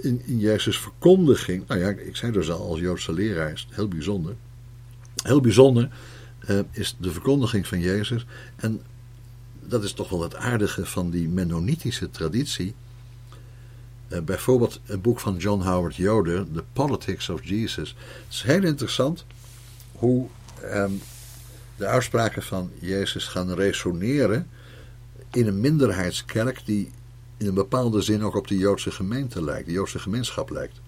in, 0.02 0.22
in 0.26 0.40
Jezus' 0.40 0.80
verkondiging? 0.80 1.68
Nou 1.68 1.80
ja, 1.80 1.90
ik 1.90 2.16
zei 2.16 2.32
dus 2.32 2.52
al, 2.52 2.70
als 2.70 2.80
Joodse 2.80 3.14
leraar 3.14 3.52
is 3.52 3.66
het 3.68 3.76
heel 3.76 3.88
bijzonder. 3.88 4.36
Heel 5.24 5.42
bijzonder 5.42 5.90
uh, 6.50 6.60
is 6.72 6.96
de 7.00 7.12
verkondiging 7.12 7.68
van 7.68 7.80
Jezus. 7.80 8.26
En 8.56 8.82
dat 9.60 9.84
is 9.84 9.94
toch 9.94 10.10
wel 10.10 10.22
het 10.22 10.36
aardige 10.36 10.86
van 10.86 11.10
die 11.10 11.28
Mennonitische 11.28 12.10
traditie. 12.10 12.74
Uh, 14.10 14.20
bijvoorbeeld 14.20 14.80
een 14.86 15.02
boek 15.02 15.20
van 15.20 15.38
John 15.38 15.62
Howard 15.62 15.96
Yoder, 15.96 16.46
The 16.54 16.64
Politics 16.74 17.30
of 17.30 17.44
Jesus. 17.44 17.90
Het 18.24 18.34
is 18.34 18.42
heel 18.42 18.64
interessant 18.64 19.26
hoe 19.92 20.28
um, 20.64 21.02
de 21.76 21.86
uitspraken 21.86 22.44
van 22.44 22.72
Jezus 22.80 23.26
gaan 23.26 23.54
resoneren 23.54 24.48
in 25.32 25.48
een 25.48 25.60
minderheidskerk 25.60 26.62
die 26.66 26.92
in 27.38 27.48
een 27.48 27.54
bepaalde 27.54 28.02
zin 28.02 28.24
ook 28.24 28.36
op 28.36 28.48
de 28.48 28.58
Joodse 28.58 28.92
gemeente 28.92 29.44
lijkt, 29.44 29.66
de 29.66 29.72
Joodse 29.72 30.00
gemeenschap 30.00 30.50
lijkt. 30.50 30.82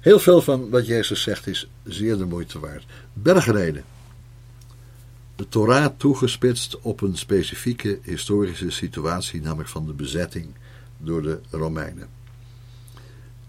Heel 0.00 0.18
veel 0.18 0.42
van 0.42 0.70
wat 0.70 0.86
Jezus 0.86 1.22
zegt 1.22 1.46
is 1.46 1.68
zeer 1.84 2.18
de 2.18 2.24
moeite 2.24 2.58
waard. 2.58 2.84
Bergreden. 3.12 3.84
De 5.36 5.48
Torah 5.48 5.92
toegespitst 5.96 6.80
op 6.80 7.00
een 7.00 7.16
specifieke 7.16 7.98
historische 8.02 8.70
situatie, 8.70 9.40
namelijk 9.40 9.68
van 9.68 9.86
de 9.86 9.92
bezetting 9.92 10.46
door 10.98 11.22
de 11.22 11.40
Romeinen. 11.50 12.08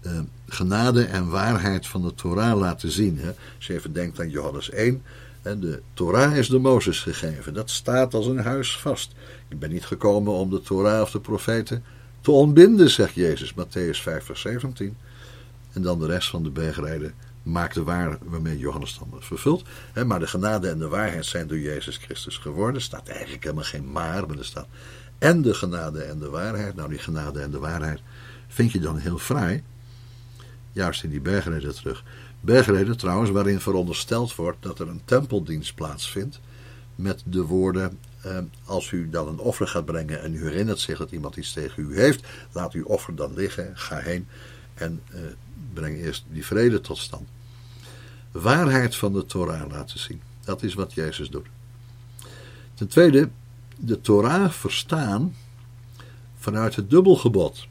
Uh, 0.06 0.20
genade 0.48 1.04
en 1.04 1.28
waarheid 1.28 1.86
van 1.86 2.02
de 2.02 2.14
Torah 2.14 2.58
laten 2.58 2.90
zien. 2.90 3.18
Hè. 3.18 3.32
Als 3.56 3.66
je 3.66 3.74
even 3.74 3.92
denkt 3.92 4.20
aan 4.20 4.30
Johannes 4.30 4.70
1, 4.70 5.02
en 5.42 5.60
de 5.60 5.82
Torah 5.94 6.36
is 6.36 6.48
de 6.48 6.58
Mozes 6.58 7.00
gegeven. 7.00 7.54
Dat 7.54 7.70
staat 7.70 8.14
als 8.14 8.26
een 8.26 8.38
huis 8.38 8.78
vast. 8.78 9.12
Ik 9.48 9.58
ben 9.58 9.70
niet 9.70 9.86
gekomen 9.86 10.32
om 10.32 10.50
de 10.50 10.60
Torah 10.60 11.00
of 11.00 11.10
de 11.10 11.20
profeten 11.20 11.84
te 12.20 12.30
ontbinden, 12.30 12.90
zegt 12.90 13.14
Jezus, 13.14 13.52
Matthäus 13.52 14.02
5, 14.02 14.24
vers 14.24 14.40
17. 14.40 14.96
En 15.72 15.82
dan 15.82 15.98
de 15.98 16.06
rest 16.06 16.28
van 16.28 16.42
de 16.42 16.50
bergrijden 16.50 17.14
maakt 17.42 17.74
de 17.74 17.82
waar 17.82 18.18
waarmee 18.24 18.58
Johannes 18.58 18.98
dan 18.98 19.20
vervult. 19.20 19.64
Maar 20.06 20.18
de 20.18 20.26
genade 20.26 20.68
en 20.68 20.78
de 20.78 20.88
waarheid 20.88 21.26
zijn 21.26 21.46
door 21.46 21.58
Jezus 21.58 21.96
Christus 21.96 22.36
geworden. 22.36 22.74
Er 22.74 22.82
staat 22.82 23.08
eigenlijk 23.08 23.42
helemaal 23.42 23.64
geen 23.64 23.92
maar, 23.92 24.26
maar 24.26 24.38
er 24.38 24.44
staat 24.44 24.66
en 25.18 25.42
de 25.42 25.54
genade 25.54 26.02
en 26.02 26.18
de 26.18 26.30
waarheid. 26.30 26.74
Nou, 26.74 26.88
die 26.88 26.98
genade 26.98 27.40
en 27.40 27.50
de 27.50 27.58
waarheid 27.58 28.00
vind 28.48 28.72
je 28.72 28.80
dan 28.80 28.96
heel 28.96 29.18
fraai. 29.18 29.62
Juist 30.72 31.02
in 31.02 31.10
die 31.10 31.20
bergreden 31.20 31.74
terug. 31.74 32.04
Bergreden 32.40 32.96
trouwens, 32.96 33.30
waarin 33.30 33.60
verondersteld 33.60 34.34
wordt 34.34 34.62
dat 34.62 34.78
er 34.78 34.88
een 34.88 35.02
tempeldienst 35.04 35.74
plaatsvindt. 35.74 36.40
Met 36.94 37.22
de 37.26 37.42
woorden: 37.42 37.98
eh, 38.22 38.38
Als 38.64 38.90
u 38.90 39.10
dan 39.10 39.28
een 39.28 39.38
offer 39.38 39.66
gaat 39.66 39.84
brengen 39.84 40.22
en 40.22 40.34
u 40.34 40.42
herinnert 40.42 40.80
zich 40.80 40.98
dat 40.98 41.10
iemand 41.10 41.36
iets 41.36 41.52
tegen 41.52 41.82
u 41.82 41.96
heeft, 41.96 42.26
laat 42.52 42.72
uw 42.72 42.84
offer 42.84 43.14
dan 43.14 43.34
liggen, 43.34 43.70
ga 43.74 43.98
heen 43.98 44.28
en 44.74 45.00
eh, 45.10 45.20
breng 45.72 45.96
eerst 45.96 46.24
die 46.30 46.46
vrede 46.46 46.80
tot 46.80 46.98
stand. 46.98 47.28
Waarheid 48.30 48.96
van 48.96 49.12
de 49.12 49.26
Torah 49.26 49.70
laten 49.70 49.98
zien. 49.98 50.20
Dat 50.44 50.62
is 50.62 50.74
wat 50.74 50.92
Jezus 50.92 51.30
doet. 51.30 51.46
Ten 52.74 52.88
tweede, 52.88 53.28
de 53.76 54.00
Torah 54.00 54.50
verstaan 54.50 55.34
vanuit 56.36 56.76
het 56.76 56.90
dubbelgebod. 56.90 57.66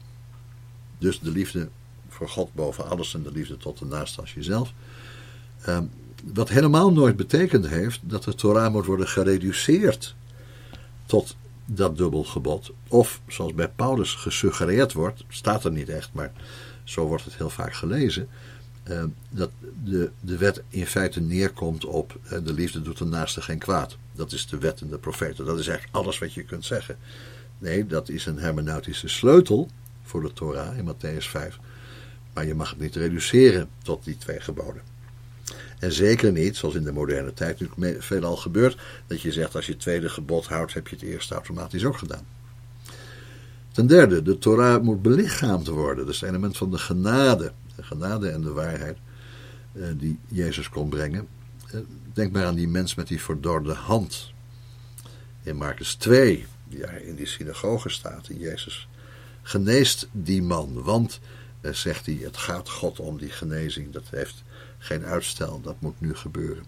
Dus 0.98 1.20
de 1.20 1.30
liefde 1.30 1.68
voor 2.08 2.28
God 2.28 2.54
boven 2.54 2.88
alles 2.88 3.14
en 3.14 3.22
de 3.22 3.32
liefde 3.32 3.56
tot 3.56 3.78
de 3.78 3.84
naast 3.84 4.18
als 4.18 4.34
jezelf. 4.34 4.72
Ehm, 5.62 5.84
wat 6.24 6.48
helemaal 6.48 6.92
nooit 6.92 7.16
betekend 7.16 7.68
heeft 7.68 8.00
dat 8.02 8.24
de 8.24 8.34
Torah 8.34 8.72
moet 8.72 8.86
worden 8.86 9.08
gereduceerd 9.08 10.14
tot 11.06 11.36
dat 11.64 11.96
dubbelgebod. 11.96 12.70
Of, 12.88 13.20
zoals 13.28 13.54
bij 13.54 13.68
Paulus 13.68 14.14
gesuggereerd 14.14 14.92
wordt, 14.92 15.24
staat 15.28 15.64
er 15.64 15.72
niet 15.72 15.88
echt, 15.88 16.10
maar 16.12 16.32
zo 16.84 17.06
wordt 17.06 17.24
het 17.24 17.36
heel 17.36 17.50
vaak 17.50 17.74
gelezen, 17.74 18.28
ehm, 18.82 19.08
dat 19.30 19.50
de, 19.84 20.10
de 20.20 20.36
wet 20.36 20.62
in 20.68 20.86
feite 20.86 21.20
neerkomt 21.20 21.84
op 21.84 22.18
uh, 22.24 22.30
de 22.44 22.52
liefde 22.52 22.82
doet 22.82 22.98
de 22.98 23.04
naaste 23.04 23.42
geen 23.42 23.58
kwaad. 23.58 23.96
Dat 24.12 24.32
is 24.32 24.46
de 24.46 24.58
wet 24.58 24.80
en 24.80 24.88
de 24.88 24.98
profeten. 24.98 25.44
Dat 25.44 25.58
is 25.58 25.68
eigenlijk 25.68 25.96
alles 25.96 26.18
wat 26.18 26.34
je 26.34 26.42
kunt 26.42 26.64
zeggen. 26.64 26.96
Nee, 27.58 27.86
dat 27.86 28.08
is 28.08 28.26
een 28.26 28.38
hermeneutische 28.38 29.08
sleutel 29.08 29.68
voor 30.02 30.22
de 30.22 30.32
Torah 30.32 30.78
in 30.78 30.94
Matthäus 30.94 31.26
5. 31.28 31.58
Maar 32.32 32.46
je 32.46 32.54
mag 32.54 32.70
het 32.70 32.80
niet 32.80 32.96
reduceren 32.96 33.68
tot 33.82 34.04
die 34.04 34.16
twee 34.16 34.40
geboden. 34.40 34.82
En 35.78 35.92
zeker 35.92 36.32
niet, 36.32 36.56
zoals 36.56 36.74
in 36.74 36.84
de 36.84 36.92
moderne 36.92 37.34
tijd 37.34 37.76
nu 37.76 37.96
veelal 37.98 38.36
gebeurt, 38.36 38.80
dat 39.06 39.20
je 39.20 39.32
zegt 39.32 39.54
als 39.54 39.66
je 39.66 39.72
het 39.72 39.80
tweede 39.80 40.08
gebod 40.08 40.46
houdt, 40.46 40.74
heb 40.74 40.88
je 40.88 40.96
het 40.96 41.04
eerste 41.04 41.34
automatisch 41.34 41.84
ook 41.84 41.96
gedaan. 41.96 42.26
Ten 43.72 43.86
derde, 43.86 44.22
de 44.22 44.38
Torah 44.38 44.82
moet 44.82 45.02
belichaamd 45.02 45.66
worden. 45.66 46.04
Dat 46.04 46.14
is 46.14 46.20
het 46.20 46.28
element 46.28 46.56
van 46.56 46.70
de 46.70 46.78
genade. 46.78 47.52
De 47.76 47.82
genade 47.82 48.28
en 48.28 48.40
de 48.40 48.52
waarheid 48.52 48.98
eh, 49.72 49.82
die 49.96 50.18
Jezus 50.28 50.68
kon 50.68 50.88
brengen. 50.88 51.28
Eh, 51.70 51.80
denk 52.12 52.32
maar 52.32 52.44
aan 52.44 52.54
die 52.54 52.68
mens 52.68 52.94
met 52.94 53.08
die 53.08 53.20
verdorde 53.20 53.72
hand. 53.72 54.32
In 55.42 55.56
Marcus 55.56 55.94
2, 55.94 56.46
die 56.68 56.80
in 57.04 57.14
die 57.14 57.26
synagoge 57.26 57.88
staat. 57.88 58.28
En 58.28 58.38
Jezus 58.38 58.88
geneest 59.42 60.08
die 60.12 60.42
man. 60.42 60.82
Want, 60.82 61.20
eh, 61.60 61.72
zegt 61.72 62.06
hij, 62.06 62.18
het 62.22 62.36
gaat 62.36 62.68
God 62.68 63.00
om 63.00 63.18
die 63.18 63.30
genezing. 63.30 63.92
Dat 63.92 64.04
heeft 64.10 64.42
geen 64.78 65.04
uitstel. 65.04 65.60
Dat 65.60 65.80
moet 65.80 66.00
nu 66.00 66.14
gebeuren. 66.14 66.64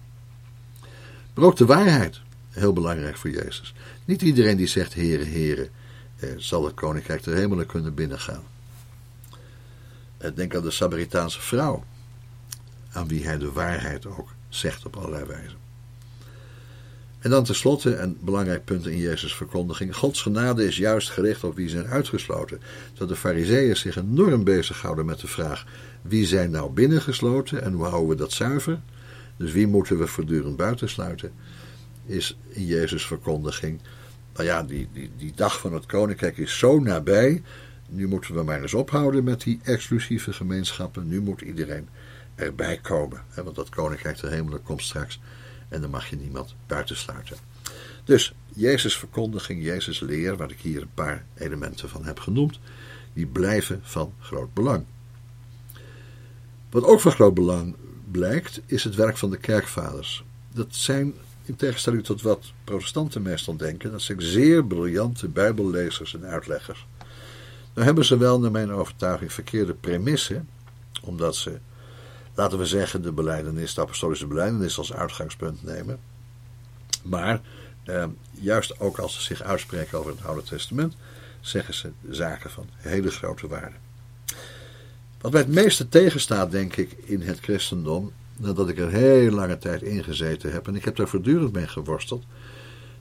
Maar 1.34 1.44
ook 1.44 1.56
de 1.56 1.66
waarheid. 1.66 2.20
Heel 2.50 2.72
belangrijk 2.72 3.16
voor 3.16 3.30
Jezus. 3.30 3.74
Niet 4.04 4.22
iedereen 4.22 4.56
die 4.56 4.66
zegt, 4.66 4.92
heren, 4.92 5.26
heren 5.26 5.68
zal 6.36 6.64
het 6.64 6.74
koninkrijk 6.74 7.24
der 7.24 7.34
hemelen 7.34 7.66
kunnen 7.66 7.94
binnengaan. 7.94 8.42
Eh, 10.16 10.30
denk 10.34 10.54
aan 10.54 10.62
de 10.62 10.70
Samaritaanse 10.70 11.40
vrouw, 11.40 11.84
aan 12.92 13.08
wie 13.08 13.24
hij 13.24 13.38
de 13.38 13.52
waarheid 13.52 14.06
ook 14.06 14.28
zegt 14.48 14.86
op 14.86 14.96
allerlei 14.96 15.24
wijzen. 15.24 15.62
En 17.18 17.30
dan 17.30 17.44
tenslotte, 17.44 17.96
een 17.96 18.18
belangrijk 18.20 18.64
punt 18.64 18.86
in 18.86 18.98
Jezus' 18.98 19.34
verkondiging: 19.34 19.96
Gods 19.96 20.22
genade 20.22 20.66
is 20.66 20.76
juist 20.76 21.10
gericht 21.10 21.44
op 21.44 21.56
wie 21.56 21.68
zijn 21.68 21.86
uitgesloten. 21.86 22.60
Dat 22.94 23.08
de 23.08 23.16
Fariseeën 23.16 23.76
zich 23.76 23.96
enorm 23.96 24.44
bezighouden 24.44 25.06
met 25.06 25.20
de 25.20 25.26
vraag: 25.26 25.66
wie 26.02 26.26
zijn 26.26 26.50
nou 26.50 26.70
binnengesloten 26.70 27.62
en 27.62 27.72
hoe 27.72 27.84
houden 27.84 28.08
we 28.08 28.14
dat 28.14 28.32
zuiver? 28.32 28.80
Dus 29.36 29.52
wie 29.52 29.66
moeten 29.66 29.98
we 29.98 30.06
voortdurend 30.06 30.56
buitensluiten? 30.56 31.32
Is 32.06 32.36
in 32.48 32.66
Jezus' 32.66 33.06
verkondiging 33.06 33.80
nou 34.34 34.46
ja, 34.46 34.62
die, 34.62 34.88
die, 34.92 35.10
die 35.16 35.32
dag 35.34 35.60
van 35.60 35.72
het 35.72 35.86
koninkrijk 35.86 36.36
is 36.36 36.58
zo 36.58 36.80
nabij. 36.80 37.42
Nu 37.88 38.08
moeten 38.08 38.34
we 38.34 38.42
maar 38.42 38.62
eens 38.62 38.74
ophouden 38.74 39.24
met 39.24 39.40
die 39.40 39.60
exclusieve 39.62 40.32
gemeenschappen. 40.32 41.08
Nu 41.08 41.20
moet 41.20 41.40
iedereen 41.40 41.88
erbij 42.34 42.78
komen. 42.82 43.22
Hè, 43.28 43.42
want 43.42 43.56
dat 43.56 43.68
koninkrijk 43.68 44.20
der 44.20 44.30
hemelen 44.30 44.62
komt 44.62 44.82
straks. 44.82 45.20
En 45.68 45.80
dan 45.80 45.90
mag 45.90 46.10
je 46.10 46.16
niemand 46.16 46.54
buitensluiten. 46.66 47.36
Dus 48.04 48.34
Jezus' 48.54 48.98
verkondiging, 48.98 49.62
Jezus' 49.62 50.00
leer, 50.00 50.36
waar 50.36 50.50
ik 50.50 50.60
hier 50.60 50.82
een 50.82 50.94
paar 50.94 51.24
elementen 51.34 51.88
van 51.88 52.04
heb 52.04 52.20
genoemd, 52.20 52.58
die 53.12 53.26
blijven 53.26 53.80
van 53.82 54.12
groot 54.20 54.54
belang. 54.54 54.84
Wat 56.70 56.84
ook 56.84 57.00
van 57.00 57.12
groot 57.12 57.34
belang 57.34 57.76
blijkt, 58.10 58.60
is 58.66 58.84
het 58.84 58.94
werk 58.94 59.16
van 59.16 59.30
de 59.30 59.36
kerkvaders. 59.36 60.24
Dat 60.52 60.74
zijn 60.74 61.14
in 61.44 61.56
tegenstelling 61.56 62.04
tot 62.04 62.22
wat 62.22 62.52
protestanten 62.64 63.22
meestal 63.22 63.56
denken, 63.56 63.90
dat 63.90 64.02
zijn 64.02 64.22
zeer 64.22 64.64
briljante 64.64 65.28
bijbellezers 65.28 66.14
en 66.14 66.24
uitleggers. 66.24 66.86
Nou 67.74 67.86
hebben 67.86 68.04
ze 68.04 68.16
wel, 68.16 68.40
naar 68.40 68.50
mijn 68.50 68.72
overtuiging, 68.72 69.32
verkeerde 69.32 69.74
premissen, 69.74 70.48
omdat 71.02 71.36
ze, 71.36 71.58
laten 72.34 72.58
we 72.58 72.66
zeggen, 72.66 73.02
de 73.02 73.12
beleidenis, 73.12 73.74
de 73.74 73.80
apostolische 73.80 74.26
beleidenis 74.26 74.78
als 74.78 74.92
uitgangspunt 74.92 75.62
nemen. 75.62 75.98
Maar 77.02 77.40
eh, 77.84 78.06
juist 78.30 78.80
ook 78.80 78.98
als 78.98 79.14
ze 79.14 79.22
zich 79.22 79.42
uitspreken 79.42 79.98
over 79.98 80.10
het 80.10 80.24
Oude 80.24 80.42
Testament, 80.42 80.94
zeggen 81.40 81.74
ze 81.74 81.90
zaken 82.10 82.50
van 82.50 82.68
hele 82.76 83.10
grote 83.10 83.46
waarde. 83.48 83.76
Wat 85.20 85.32
mij 85.32 85.40
het 85.40 85.50
meeste 85.50 85.88
tegenstaat, 85.88 86.50
denk 86.50 86.76
ik, 86.76 86.92
in 87.04 87.22
het 87.22 87.40
christendom, 87.40 88.12
nadat 88.36 88.68
ik 88.68 88.78
er 88.78 88.90
heel 88.90 89.30
lange 89.30 89.58
tijd 89.58 89.82
in 89.82 90.04
gezeten 90.04 90.52
heb, 90.52 90.68
en 90.68 90.74
ik 90.74 90.84
heb 90.84 90.96
daar 90.96 91.08
voortdurend 91.08 91.52
mee 91.52 91.66
geworsteld, 91.66 92.24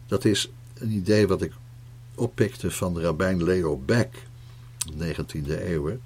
dat 0.07 0.25
is 0.25 0.51
een 0.73 0.91
idee 0.91 1.27
wat 1.27 1.41
ik 1.41 1.53
oppikte 2.15 2.71
van 2.71 2.93
de 2.93 3.01
rabbijn 3.01 3.43
Leo 3.43 3.77
Beck, 3.77 4.23
19e 4.97 5.47
eeuw, 5.47 5.97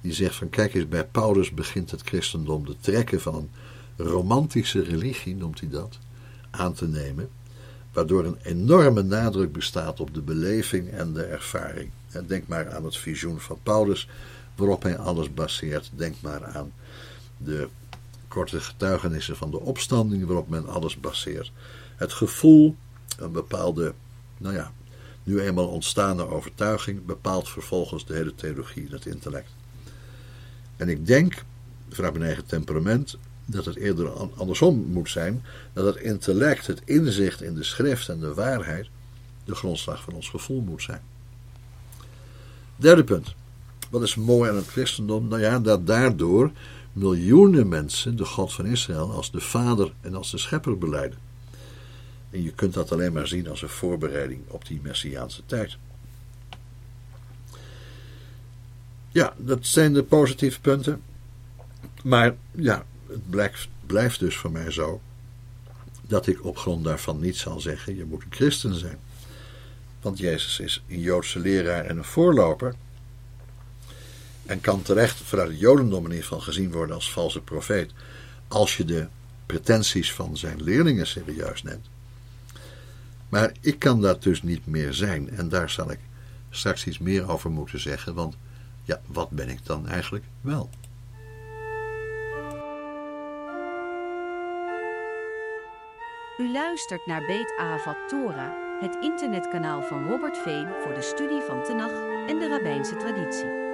die 0.00 0.12
zegt 0.12 0.34
van 0.34 0.50
kijk 0.50 0.74
eens, 0.74 0.88
bij 0.88 1.04
Paulus 1.04 1.50
begint 1.50 1.90
het 1.90 2.02
christendom 2.02 2.66
de 2.66 2.76
trekken 2.80 3.20
van 3.20 3.34
een 3.34 4.06
romantische 4.06 4.82
religie, 4.82 5.36
noemt 5.36 5.60
hij 5.60 5.68
dat, 5.68 5.98
aan 6.50 6.72
te 6.72 6.88
nemen, 6.88 7.28
waardoor 7.92 8.24
een 8.24 8.38
enorme 8.42 9.02
nadruk 9.02 9.52
bestaat 9.52 10.00
op 10.00 10.14
de 10.14 10.20
beleving 10.20 10.90
en 10.90 11.12
de 11.12 11.22
ervaring. 11.22 11.90
En 12.10 12.26
denk 12.26 12.46
maar 12.46 12.74
aan 12.74 12.84
het 12.84 12.96
visioen 12.96 13.40
van 13.40 13.58
Paulus, 13.62 14.08
waarop 14.54 14.82
hij 14.82 14.98
alles 14.98 15.34
baseert. 15.34 15.90
Denk 15.94 16.14
maar 16.20 16.44
aan 16.44 16.72
de 17.36 17.68
korte 18.38 18.60
getuigenissen 18.60 19.36
van 19.36 19.50
de 19.50 19.60
opstanding 19.60 20.26
waarop 20.26 20.48
men 20.48 20.66
alles 20.66 21.00
baseert. 21.00 21.52
Het 21.96 22.12
gevoel, 22.12 22.76
een 23.18 23.32
bepaalde, 23.32 23.94
nou 24.38 24.54
ja, 24.54 24.72
nu 25.22 25.40
eenmaal 25.40 25.68
ontstaande 25.68 26.28
overtuiging, 26.28 27.04
bepaalt 27.04 27.48
vervolgens 27.48 28.06
de 28.06 28.14
hele 28.14 28.34
theologie 28.34 28.88
het 28.90 29.06
intellect. 29.06 29.50
En 30.76 30.88
ik 30.88 31.06
denk, 31.06 31.44
vanuit 31.88 32.12
mijn 32.12 32.24
eigen 32.24 32.46
temperament, 32.46 33.16
dat 33.44 33.64
het 33.64 33.76
eerder 33.76 34.08
andersom 34.36 34.76
moet 34.76 35.10
zijn, 35.10 35.44
dat 35.72 35.84
het 35.84 35.96
intellect, 35.96 36.66
het 36.66 36.82
inzicht 36.84 37.42
in 37.42 37.54
de 37.54 37.64
schrift 37.64 38.08
en 38.08 38.20
de 38.20 38.34
waarheid, 38.34 38.88
de 39.44 39.54
grondslag 39.54 40.02
van 40.02 40.14
ons 40.14 40.28
gevoel 40.28 40.60
moet 40.60 40.82
zijn. 40.82 41.00
Derde 42.76 43.04
punt. 43.04 43.34
Wat 43.90 44.02
is 44.02 44.14
mooi 44.14 44.50
aan 44.50 44.56
het 44.56 44.68
christendom? 44.68 45.28
Nou 45.28 45.40
ja, 45.42 45.58
dat 45.58 45.86
daardoor 45.86 46.50
miljoenen 46.98 47.68
mensen 47.68 48.16
de 48.16 48.24
God 48.24 48.52
van 48.52 48.66
Israël 48.66 49.12
als 49.12 49.30
de 49.30 49.40
Vader 49.40 49.92
en 50.00 50.14
als 50.14 50.30
de 50.30 50.38
Schepper 50.38 50.78
beleiden. 50.78 51.18
En 52.30 52.42
je 52.42 52.52
kunt 52.52 52.74
dat 52.74 52.92
alleen 52.92 53.12
maar 53.12 53.28
zien 53.28 53.48
als 53.48 53.62
een 53.62 53.68
voorbereiding 53.68 54.40
op 54.46 54.66
die 54.66 54.80
Messiaanse 54.82 55.42
tijd. 55.46 55.76
Ja, 59.08 59.34
dat 59.36 59.66
zijn 59.66 59.92
de 59.92 60.02
positieve 60.02 60.60
punten. 60.60 61.02
Maar 62.02 62.34
ja, 62.50 62.84
het 63.06 63.30
blijft, 63.30 63.68
blijft 63.86 64.18
dus 64.18 64.36
voor 64.36 64.52
mij 64.52 64.70
zo 64.70 65.00
dat 66.06 66.26
ik 66.26 66.44
op 66.44 66.58
grond 66.58 66.84
daarvan 66.84 67.20
niet 67.20 67.36
zal 67.36 67.60
zeggen: 67.60 67.96
je 67.96 68.04
moet 68.04 68.22
een 68.22 68.32
christen 68.32 68.74
zijn. 68.74 68.98
Want 70.00 70.18
Jezus 70.18 70.60
is 70.60 70.82
een 70.88 71.00
Joodse 71.00 71.38
leraar 71.38 71.84
en 71.84 71.96
een 71.98 72.04
voorloper. 72.04 72.74
En 74.48 74.60
kan 74.60 74.82
terecht 74.82 75.16
vanuit 75.16 75.48
het 75.48 75.58
Jodendom 75.58 76.04
in 76.04 76.10
ieder 76.10 76.22
geval 76.22 76.40
gezien 76.40 76.72
worden 76.72 76.94
als 76.94 77.12
valse 77.12 77.40
profeet. 77.40 77.92
Als 78.48 78.76
je 78.76 78.84
de 78.84 79.06
pretenties 79.46 80.12
van 80.12 80.36
zijn 80.36 80.62
leerlingen 80.62 81.06
serieus 81.06 81.62
neemt. 81.62 81.86
Maar 83.28 83.52
ik 83.60 83.78
kan 83.78 84.00
dat 84.00 84.22
dus 84.22 84.42
niet 84.42 84.66
meer 84.66 84.92
zijn. 84.92 85.30
En 85.30 85.48
daar 85.48 85.70
zal 85.70 85.90
ik 85.90 85.98
straks 86.50 86.86
iets 86.86 86.98
meer 86.98 87.30
over 87.30 87.50
moeten 87.50 87.80
zeggen. 87.80 88.14
Want 88.14 88.36
ja, 88.84 89.00
wat 89.06 89.30
ben 89.30 89.48
ik 89.48 89.66
dan 89.66 89.88
eigenlijk 89.88 90.24
wel? 90.40 90.70
U 96.38 96.52
luistert 96.52 97.06
naar 97.06 97.26
Beet 97.26 97.54
Avat 97.58 98.08
Torah, 98.08 98.52
het 98.80 98.96
internetkanaal 99.00 99.82
van 99.82 100.08
Robert 100.08 100.38
Veen 100.38 100.68
voor 100.82 100.94
de 100.94 101.02
studie 101.02 101.40
van 101.40 101.64
Tenach 101.64 102.26
en 102.26 102.38
de 102.38 102.48
rabbijnse 102.48 102.96
traditie. 102.96 103.67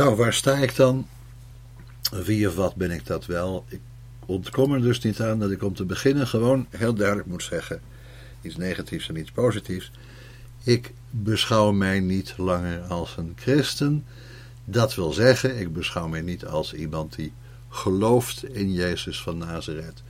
Nou, 0.00 0.16
waar 0.16 0.32
sta 0.32 0.56
ik 0.56 0.76
dan? 0.76 1.06
Wie 2.10 2.48
of 2.48 2.54
wat 2.54 2.74
ben 2.74 2.90
ik 2.90 3.06
dat 3.06 3.26
wel? 3.26 3.64
Ik 3.68 3.80
ontkom 4.26 4.72
er 4.72 4.82
dus 4.82 5.00
niet 5.00 5.20
aan 5.20 5.38
dat 5.38 5.50
ik 5.50 5.62
om 5.62 5.74
te 5.74 5.84
beginnen 5.84 6.26
gewoon 6.26 6.66
heel 6.70 6.94
duidelijk 6.94 7.28
moet 7.28 7.42
zeggen: 7.42 7.80
iets 8.42 8.56
negatiefs 8.56 9.08
en 9.08 9.16
iets 9.16 9.30
positiefs. 9.30 9.90
Ik 10.62 10.92
beschouw 11.10 11.72
mij 11.72 12.00
niet 12.00 12.34
langer 12.36 12.80
als 12.80 13.16
een 13.16 13.32
christen. 13.36 14.04
Dat 14.64 14.94
wil 14.94 15.12
zeggen, 15.12 15.58
ik 15.58 15.72
beschouw 15.72 16.08
mij 16.08 16.22
niet 16.22 16.46
als 16.46 16.74
iemand 16.74 17.14
die 17.14 17.32
gelooft 17.68 18.44
in 18.44 18.72
Jezus 18.72 19.22
van 19.22 19.38
Nazareth. 19.38 20.02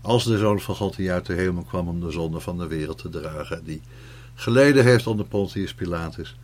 Als 0.00 0.24
de 0.24 0.38
Zoon 0.38 0.60
van 0.60 0.74
God 0.74 0.96
die 0.96 1.12
uit 1.12 1.26
de 1.26 1.34
hemel 1.34 1.62
kwam 1.62 1.88
om 1.88 2.00
de 2.00 2.10
zonde 2.10 2.40
van 2.40 2.58
de 2.58 2.66
wereld 2.66 2.98
te 2.98 3.08
dragen, 3.08 3.64
die 3.64 3.82
geleden 4.34 4.84
heeft 4.84 5.06
onder 5.06 5.26
Pontius 5.26 5.74
Pilatus, 5.74 6.36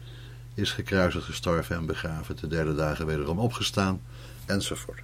is 0.55 0.73
gekruisigd, 0.73 1.25
gestorven 1.25 1.77
en 1.77 1.87
begraven, 1.87 2.37
de 2.37 2.47
derde 2.47 2.75
dagen 2.75 3.07
wederom 3.07 3.39
opgestaan, 3.39 4.01
enzovoort. 4.47 5.01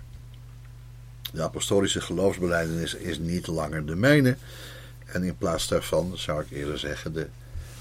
De 1.32 1.42
apostolische 1.42 2.00
geloofsbeleidenis 2.00 2.94
is 2.94 3.18
niet 3.18 3.46
langer 3.46 3.86
de 3.86 3.94
mijne, 3.96 4.36
en 5.04 5.22
in 5.22 5.36
plaats 5.36 5.68
daarvan 5.68 6.12
zou 6.14 6.42
ik 6.42 6.50
eerder 6.50 6.78
zeggen, 6.78 7.12
de 7.12 7.28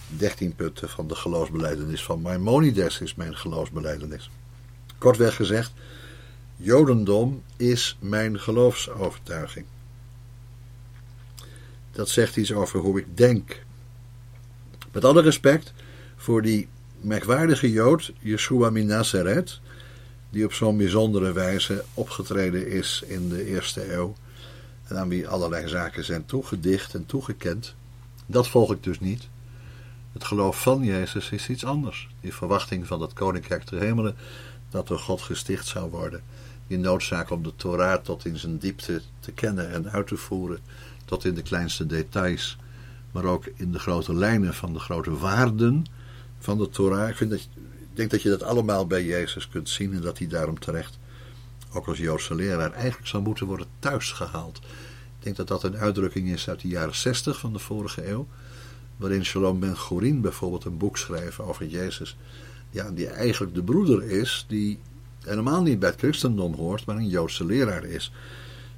dertien 0.07 0.55
punten 0.55 0.89
van 0.89 1.07
de 1.07 1.15
geloofsbeleidenis 1.15 2.03
van 2.03 2.21
Maimonides 2.21 2.99
is 2.99 3.15
mijn 3.15 3.35
geloofsbeleidenis. 3.35 4.29
Kortweg 4.97 5.35
gezegd, 5.35 5.71
Jodendom 6.55 7.43
is 7.57 7.97
mijn 7.99 8.39
geloofsovertuiging. 8.39 9.65
Dat 11.91 12.09
zegt 12.09 12.37
iets 12.37 12.53
over 12.53 12.79
hoe 12.79 12.99
ik 12.99 13.17
denk. 13.17 13.63
Met 14.91 15.05
alle 15.05 15.21
respect 15.21 15.73
voor 16.15 16.41
die 16.41 16.67
merkwaardige 17.01 17.71
Jood, 17.71 18.13
Yeshua 18.19 18.69
min 18.69 18.85
Nazareth, 18.85 19.59
die 20.29 20.45
op 20.45 20.53
zo'n 20.53 20.77
bijzondere 20.77 21.31
wijze 21.31 21.83
opgetreden 21.93 22.67
is 22.67 23.03
in 23.07 23.29
de 23.29 23.45
eerste 23.45 23.93
eeuw 23.93 24.15
en 24.87 24.97
aan 24.97 25.09
wie 25.09 25.27
allerlei 25.27 25.67
zaken 25.67 26.05
zijn 26.05 26.25
toegedicht 26.25 26.93
en 26.93 27.05
toegekend. 27.05 27.75
Dat 28.25 28.47
volg 28.47 28.71
ik 28.71 28.83
dus 28.83 28.99
niet. 28.99 29.27
Het 30.13 30.23
geloof 30.23 30.61
van 30.61 30.83
Jezus 30.83 31.29
is 31.29 31.49
iets 31.49 31.65
anders. 31.65 32.09
Die 32.21 32.33
verwachting 32.33 32.87
van 32.87 33.01
het 33.01 33.13
koninkrijk 33.13 33.69
der 33.69 33.79
hemelen 33.79 34.15
dat 34.69 34.87
door 34.87 34.99
God 34.99 35.21
gesticht 35.21 35.67
zou 35.67 35.89
worden. 35.89 36.21
Die 36.67 36.77
noodzaak 36.77 37.29
om 37.29 37.43
de 37.43 37.55
Torah 37.55 38.03
tot 38.03 38.25
in 38.25 38.37
zijn 38.37 38.57
diepte 38.57 39.01
te 39.19 39.31
kennen 39.31 39.71
en 39.71 39.91
uit 39.91 40.07
te 40.07 40.17
voeren, 40.17 40.59
tot 41.05 41.25
in 41.25 41.33
de 41.33 41.41
kleinste 41.41 41.85
details, 41.85 42.57
maar 43.11 43.23
ook 43.23 43.45
in 43.55 43.71
de 43.71 43.79
grote 43.79 44.13
lijnen 44.13 44.53
van 44.53 44.73
de 44.73 44.79
grote 44.79 45.17
waarden 45.17 45.85
van 46.39 46.57
de 46.57 46.69
Torah. 46.69 47.09
Ik, 47.09 47.15
vind 47.15 47.29
dat, 47.29 47.39
ik 47.39 47.87
denk 47.93 48.11
dat 48.11 48.21
je 48.21 48.29
dat 48.29 48.43
allemaal 48.43 48.87
bij 48.87 49.05
Jezus 49.05 49.49
kunt 49.49 49.69
zien 49.69 49.93
en 49.93 50.01
dat 50.01 50.17
hij 50.17 50.27
daarom 50.27 50.59
terecht, 50.59 50.97
ook 51.73 51.87
als 51.87 51.97
Joodse 51.97 52.35
leraar, 52.35 52.71
eigenlijk 52.71 53.07
zou 53.07 53.23
moeten 53.23 53.45
worden 53.45 53.67
thuisgehaald. 53.79 54.57
Ik 54.57 55.25
denk 55.25 55.35
dat 55.35 55.47
dat 55.47 55.63
een 55.63 55.77
uitdrukking 55.77 56.29
is 56.29 56.49
uit 56.49 56.61
de 56.61 56.67
jaren 56.67 56.95
60 56.95 57.39
van 57.39 57.53
de 57.53 57.59
vorige 57.59 58.09
eeuw, 58.09 58.27
waarin 58.97 59.25
Shalom 59.25 59.59
Ben 59.59 59.77
Gorin 59.77 60.21
bijvoorbeeld 60.21 60.65
een 60.65 60.77
boek 60.77 60.97
schreef 60.97 61.39
over 61.39 61.65
Jezus 61.65 62.17
ja, 62.69 62.91
die 62.91 63.07
eigenlijk 63.07 63.53
de 63.53 63.63
broeder 63.63 64.03
is, 64.03 64.45
die 64.47 64.79
helemaal 65.23 65.61
niet 65.61 65.79
bij 65.79 65.89
het 65.89 65.99
christendom 65.99 66.53
hoort, 66.53 66.85
maar 66.85 66.95
een 66.95 67.09
Joodse 67.09 67.45
leraar 67.45 67.83
is. 67.83 68.11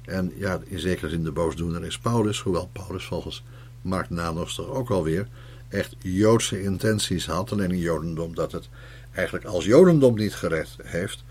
En 0.04 0.32
ja, 0.36 0.60
in 0.64 0.78
zekere 0.78 1.10
zin 1.10 1.24
de 1.24 1.32
boosdoener 1.32 1.84
is 1.84 1.98
Paulus, 1.98 2.40
hoewel 2.40 2.68
Paulus 2.72 3.04
volgens 3.04 3.44
Mark 3.82 4.10
Nanos 4.10 4.54
toch 4.54 4.68
ook 4.68 4.90
alweer 4.90 5.28
echt 5.72 5.96
Joodse 5.98 6.62
intenties 6.62 7.26
had. 7.26 7.52
Alleen 7.52 7.70
in 7.70 7.78
Jodendom 7.78 8.34
dat 8.34 8.52
het 8.52 8.68
eigenlijk 9.12 9.44
als 9.44 9.64
Jodendom 9.64 10.14
niet 10.14 10.34
gered 10.34 10.76
heeft, 10.82 11.24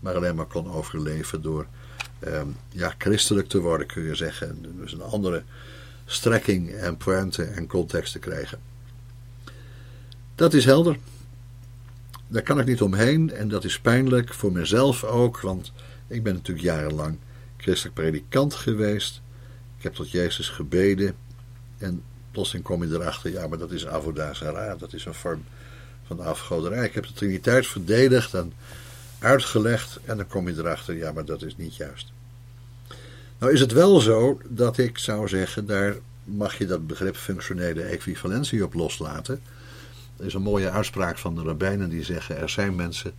maar 0.00 0.14
alleen 0.14 0.34
maar 0.34 0.46
kon 0.46 0.72
overleven 0.72 1.42
door 1.42 1.66
ehm, 2.18 2.46
ja, 2.68 2.94
christelijk 2.98 3.48
te 3.48 3.60
worden, 3.60 3.86
kun 3.86 4.02
je 4.02 4.14
zeggen. 4.14 4.76
Dus 4.78 4.92
een 4.92 5.02
andere 5.02 5.42
strekking 6.04 6.70
en 6.70 6.96
pointe 6.96 7.44
en 7.44 7.66
context 7.66 8.12
te 8.12 8.18
krijgen. 8.18 8.58
Dat 10.34 10.54
is 10.54 10.64
helder. 10.64 10.98
Daar 12.26 12.42
kan 12.42 12.60
ik 12.60 12.66
niet 12.66 12.82
omheen 12.82 13.30
en 13.30 13.48
dat 13.48 13.64
is 13.64 13.80
pijnlijk 13.80 14.34
voor 14.34 14.52
mezelf 14.52 15.04
ook, 15.04 15.40
want 15.40 15.72
ik 16.06 16.22
ben 16.22 16.34
natuurlijk 16.34 16.66
jarenlang 16.66 17.18
christelijk 17.56 17.94
predikant 17.94 18.54
geweest. 18.54 19.20
Ik 19.76 19.82
heb 19.82 19.94
tot 19.94 20.10
Jezus 20.10 20.48
gebeden 20.48 21.14
en 21.78 22.02
plotseling 22.32 22.64
kom 22.64 22.84
je 22.84 22.94
erachter, 22.94 23.30
ja, 23.30 23.46
maar 23.46 23.58
dat 23.58 23.70
is 23.70 23.86
avodazara, 23.86 24.76
dat 24.76 24.92
is 24.92 25.04
een 25.04 25.14
vorm 25.14 25.44
van 26.06 26.20
afgoderij. 26.20 26.84
Ik 26.84 26.94
heb 26.94 27.06
de 27.06 27.12
Triniteit 27.12 27.66
verdedigd 27.66 28.34
en 28.34 28.52
uitgelegd 29.18 29.98
en 30.04 30.16
dan 30.16 30.26
kom 30.26 30.48
je 30.48 30.54
erachter, 30.58 30.96
ja, 30.96 31.12
maar 31.12 31.24
dat 31.24 31.42
is 31.42 31.56
niet 31.56 31.76
juist. 31.76 32.12
Nou 33.38 33.52
is 33.52 33.60
het 33.60 33.72
wel 33.72 34.00
zo 34.00 34.40
dat 34.48 34.78
ik 34.78 34.98
zou 34.98 35.28
zeggen, 35.28 35.66
daar 35.66 35.96
mag 36.24 36.58
je 36.58 36.66
dat 36.66 36.86
begrip 36.86 37.16
functionele 37.16 37.82
equivalentie 37.82 38.64
op 38.64 38.74
loslaten. 38.74 39.40
Er 40.16 40.26
is 40.26 40.34
een 40.34 40.42
mooie 40.42 40.70
uitspraak 40.70 41.18
van 41.18 41.34
de 41.34 41.42
rabbijnen 41.42 41.88
die 41.88 42.04
zeggen: 42.04 42.38
er 42.38 42.48
zijn 42.48 42.74
mensen 42.74 43.12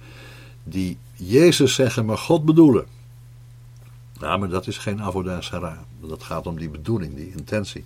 die 0.63 0.97
Jezus 1.13 1.75
zeggen, 1.75 2.05
maar 2.05 2.17
God 2.17 2.45
bedoelen. 2.45 2.85
Ja, 4.19 4.37
maar 4.37 4.49
dat 4.49 4.67
is 4.67 4.77
geen 4.77 5.01
avodah 5.01 5.41
sarah. 5.41 5.77
Dat 6.01 6.23
gaat 6.23 6.47
om 6.47 6.57
die 6.57 6.69
bedoeling, 6.69 7.15
die 7.15 7.31
intentie. 7.31 7.85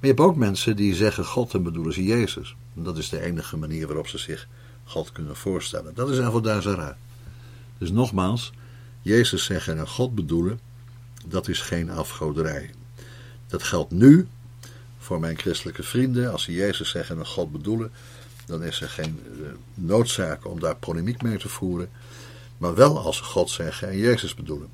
Je 0.00 0.06
hebt 0.06 0.20
ook 0.20 0.36
mensen 0.36 0.76
die 0.76 0.94
zeggen 0.94 1.24
God 1.24 1.54
en 1.54 1.62
bedoelen 1.62 1.92
ze 1.92 2.04
Jezus. 2.04 2.56
En 2.76 2.82
dat 2.82 2.98
is 2.98 3.08
de 3.08 3.20
enige 3.20 3.56
manier 3.56 3.86
waarop 3.86 4.08
ze 4.08 4.18
zich 4.18 4.48
God 4.84 5.12
kunnen 5.12 5.36
voorstellen. 5.36 5.94
Dat 5.94 6.10
is 6.10 6.20
avodah 6.20 6.62
sarah. 6.62 6.94
Dus 7.78 7.90
nogmaals, 7.90 8.52
Jezus 9.02 9.44
zeggen 9.44 9.78
en 9.78 9.88
God 9.88 10.14
bedoelen, 10.14 10.60
dat 11.26 11.48
is 11.48 11.60
geen 11.60 11.90
afgoderij. 11.90 12.70
Dat 13.46 13.62
geldt 13.62 13.90
nu 13.90 14.28
voor 14.98 15.20
mijn 15.20 15.38
christelijke 15.38 15.82
vrienden. 15.82 16.32
Als 16.32 16.42
ze 16.42 16.52
Jezus 16.52 16.90
zeggen 16.90 17.18
en 17.18 17.26
God 17.26 17.52
bedoelen, 17.52 17.90
dan 18.46 18.64
is 18.64 18.80
er 18.80 18.88
geen 18.88 19.20
uh, 19.40 19.46
noodzaak 19.74 20.46
om 20.46 20.60
daar 20.60 20.76
polemiek 20.76 21.22
mee 21.22 21.38
te 21.38 21.48
voeren. 21.48 21.88
Maar 22.58 22.74
wel 22.74 22.98
als 22.98 23.16
ze 23.16 23.22
God 23.22 23.50
zeggen 23.50 23.88
en 23.88 23.96
Jezus 23.96 24.34
bedoelen. 24.34 24.68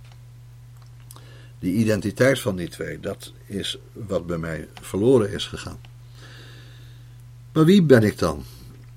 Die 1.59 1.75
identiteit 1.75 2.41
van 2.41 2.57
die 2.57 2.69
twee, 2.69 3.01
dat 3.01 3.33
is 3.47 3.79
wat 3.93 4.27
bij 4.27 4.39
mij 4.39 4.69
verloren 4.81 5.31
is 5.31 5.47
gegaan. 5.47 5.79
Maar 7.53 7.65
wie 7.65 7.83
ben 7.83 8.03
ik 8.03 8.19
dan? 8.19 8.45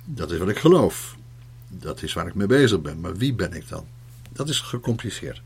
Dat 0.05 0.31
is 0.31 0.37
wat 0.37 0.49
ik 0.49 0.57
geloof. 0.57 1.17
Dat 1.67 2.03
is 2.03 2.13
waar 2.13 2.27
ik 2.27 2.35
mee 2.35 2.47
bezig 2.47 2.81
ben. 2.81 2.99
Maar 2.99 3.15
wie 3.15 3.33
ben 3.33 3.53
ik 3.53 3.69
dan? 3.69 3.87
Dat 4.31 4.49
is 4.49 4.59
gecompliceerd. 4.59 5.41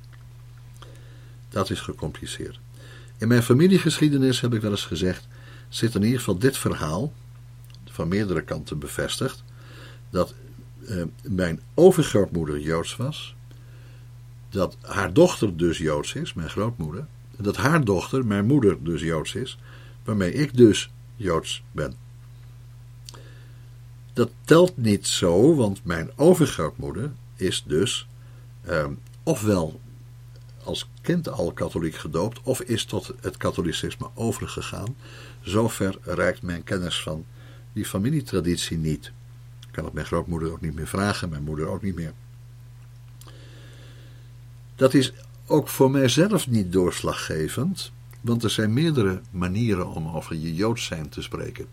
Dat 1.50 1.70
is 1.70 1.80
gecompliceerd. 1.80 2.60
In 3.18 3.28
mijn 3.28 3.44
familiegeschiedenis 3.44 4.42
heb 4.42 4.54
ik 4.54 4.62
wel 4.62 4.72
eens 4.72 4.86
gezegd: 4.86 5.28
zit 5.70 5.96
in 5.96 6.04
ieder 6.04 6.20
geval 6.20 6.38
dit 6.38 6.58
verhaal, 6.58 7.14
van 7.86 8.08
meerdere 8.08 8.42
kanten 8.42 8.80
bevestigd, 8.80 9.44
dat 10.10 10.34
eh, 10.88 11.04
mijn 11.22 11.62
overgrootmoeder 11.74 12.60
Joods 12.60 12.96
was, 12.96 13.36
dat 14.54 14.78
haar 14.82 15.14
dochter 15.14 15.58
dus 15.58 15.78
Joods 15.78 16.14
is, 16.14 16.34
mijn 16.34 16.50
grootmoeder, 16.50 17.08
dat 17.38 17.56
haar 17.58 17.84
dochter, 17.84 18.26
mijn 18.26 18.46
moeder, 18.46 18.84
dus 18.84 19.02
Joods 19.02 19.36
is, 19.36 19.58
waarmee 20.04 20.34
ik 20.34 20.58
dus 20.58 20.92
Joods 21.16 21.64
ben. 21.72 21.94
Dat 24.14 24.32
telt 24.46 24.78
niet 24.78 25.08
zo, 25.08 25.56
want 25.56 25.86
mijn 25.86 26.12
overgrootmoeder 26.16 27.12
is 27.36 27.64
dus 27.68 28.08
eh, 28.62 28.88
ofwel 29.24 29.80
als 30.64 30.90
kind 31.02 31.30
al 31.30 31.52
katholiek 31.52 31.96
gedoopt, 31.96 32.40
of 32.44 32.62
is 32.62 32.86
tot 32.86 33.14
het 33.22 33.38
katholicisme 33.38 34.10
overgegaan. 34.14 34.96
Zover 35.42 35.98
reikt 36.02 36.42
mijn 36.42 36.64
kennis 36.64 37.02
van 37.02 37.26
die 37.74 37.86
familietraditie 37.86 38.78
niet. 38.78 39.12
Ik 39.60 39.72
kan 39.72 39.84
het 39.86 39.94
mijn 39.94 40.06
grootmoeder 40.06 40.52
ook 40.52 40.62
niet 40.62 40.76
meer 40.76 40.88
vragen, 40.88 41.30
mijn 41.30 41.44
moeder 41.44 41.68
ook 41.68 41.82
niet 41.82 41.96
meer. 41.96 42.14
Dat 44.76 44.94
is 44.94 45.14
ook 45.46 45.68
voor 45.68 45.92
mijzelf 45.92 46.48
niet 46.48 46.72
doorslaggevend, 46.72 47.92
want 48.22 48.44
er 48.44 48.50
zijn 48.50 48.74
meerdere 48.74 49.22
manieren 49.32 49.88
om 49.88 50.08
over 50.08 50.36
je 50.36 50.56
Joods 50.56 50.86
zijn 50.86 51.10
te 51.10 51.22
spreken. 51.22 51.66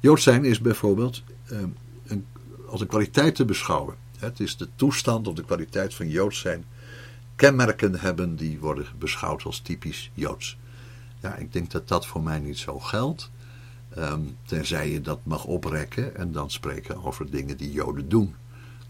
Joods 0.00 0.22
zijn 0.22 0.44
is 0.44 0.60
bijvoorbeeld 0.60 1.22
eh, 1.46 1.58
een, 2.06 2.26
als 2.66 2.80
een 2.80 2.86
kwaliteit 2.86 3.34
te 3.34 3.44
beschouwen. 3.44 3.94
Het 4.18 4.40
is 4.40 4.56
de 4.56 4.68
toestand 4.76 5.28
of 5.28 5.34
de 5.34 5.44
kwaliteit 5.44 5.94
van 5.94 6.08
Joods 6.08 6.38
zijn 6.38 6.64
kenmerken 7.36 8.00
hebben 8.00 8.36
die 8.36 8.58
worden 8.58 8.86
beschouwd 8.98 9.44
als 9.44 9.60
typisch 9.60 10.10
Joods. 10.14 10.56
Ja, 11.20 11.36
ik 11.36 11.52
denk 11.52 11.70
dat 11.70 11.88
dat 11.88 12.06
voor 12.06 12.22
mij 12.22 12.38
niet 12.38 12.58
zo 12.58 12.78
geldt. 12.78 13.30
Um, 13.98 14.36
tenzij 14.44 14.90
je 14.90 15.00
dat 15.00 15.20
mag 15.22 15.44
oprekken 15.44 16.16
en 16.16 16.32
dan 16.32 16.50
spreken 16.50 17.04
over 17.04 17.30
dingen 17.30 17.56
die 17.56 17.72
Joden 17.72 18.08
doen. 18.08 18.34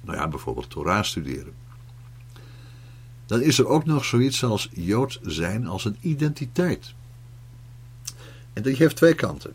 Nou 0.01 0.17
ja, 0.17 0.29
bijvoorbeeld 0.29 0.71
Torah 0.71 1.03
studeren. 1.03 1.62
Dan 3.27 3.41
is 3.41 3.59
er 3.59 3.67
ook 3.67 3.85
nog 3.85 4.05
zoiets 4.05 4.45
als 4.45 4.69
Joods 4.73 5.21
zijn 5.21 5.67
als 5.67 5.85
een 5.85 5.97
identiteit. 6.01 6.95
En 8.53 8.63
die 8.63 8.77
heeft 8.77 8.97
twee 8.97 9.15
kanten. 9.15 9.53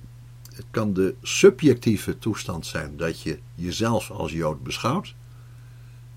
Het 0.56 0.66
kan 0.72 0.94
de 0.94 1.16
subjectieve 1.22 2.18
toestand 2.20 2.66
zijn 2.66 2.98
dat 2.98 3.22
je 3.22 3.40
jezelf 3.56 4.12
als 4.12 4.32
Jood 4.32 4.64
beschouwt. 4.64 5.16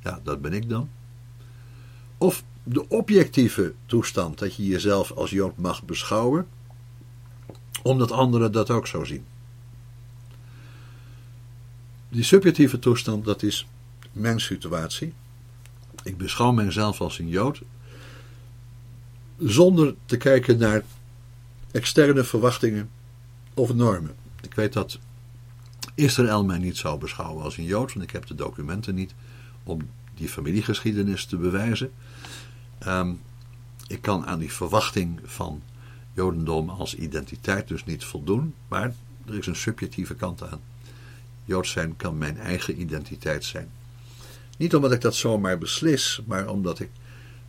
ja, 0.03 0.21
dat 0.23 0.41
ben 0.41 0.53
ik 0.53 0.69
dan. 0.69 0.89
Of 2.19 2.45
de 2.63 2.89
objectieve 2.89 3.75
toestand 3.87 4.39
dat 4.39 4.55
je 4.55 4.67
jezelf 4.67 5.13
als 5.13 5.31
Jood 5.31 5.57
mag 5.57 5.83
beschouwen, 5.83 6.47
omdat 7.83 8.11
anderen 8.11 8.53
dat 8.53 8.71
ook 8.71 8.87
zo 8.87 9.05
zien. 9.05 9.25
Die 12.09 12.23
subjectieve 12.23 12.79
toestand, 12.79 13.25
dat 13.25 13.43
is 13.43 13.67
mijn 14.13 14.41
situatie. 14.41 15.15
Ik 16.03 16.17
beschouw 16.17 16.53
mezelf 16.53 17.01
als 17.01 17.19
een 17.19 17.29
Jood, 17.29 17.63
zonder 19.39 19.95
te 20.07 20.17
kijken 20.17 20.59
naar 20.59 20.83
externe 21.71 22.25
verwachtingen 22.25 22.91
of 23.55 23.75
normen. 23.75 24.15
Ik 24.41 24.55
weet 24.55 24.73
dat 24.73 24.99
Israël 25.95 26.45
mij 26.45 26.59
niet 26.59 26.77
zou 26.77 26.99
beschouwen 26.99 27.45
als 27.45 27.57
een 27.57 27.65
Jood, 27.65 27.93
want 27.93 28.05
ik 28.05 28.11
heb 28.11 28.27
de 28.27 28.35
documenten 28.35 28.95
niet 28.95 29.15
om 29.63 29.81
die 30.15 30.29
familiegeschiedenis 30.29 31.25
te 31.25 31.37
bewijzen. 31.37 31.93
Ehm, 32.79 33.13
ik 33.87 34.03
kan 34.03 34.27
aan 34.27 34.39
die 34.39 34.53
verwachting 34.53 35.21
van 35.25 35.63
Jodendom 36.13 36.69
als 36.69 36.95
identiteit 36.95 37.69
dus 37.69 37.85
niet 37.85 38.05
voldoen, 38.05 38.55
maar 38.69 38.95
er 39.27 39.39
is 39.39 39.47
een 39.47 39.57
subjectieve 39.57 40.15
kant 40.15 40.43
aan. 40.43 40.61
Joods 41.45 41.71
zijn 41.71 41.97
kan 41.97 42.19
mijn 42.19 42.39
eigen 42.39 42.81
identiteit 42.81 43.45
zijn. 43.45 43.71
Niet 44.61 44.75
omdat 44.75 44.93
ik 44.93 45.01
dat 45.01 45.15
zomaar 45.15 45.59
beslis, 45.59 46.23
maar 46.27 46.49
omdat 46.49 46.81
ik 46.81 46.91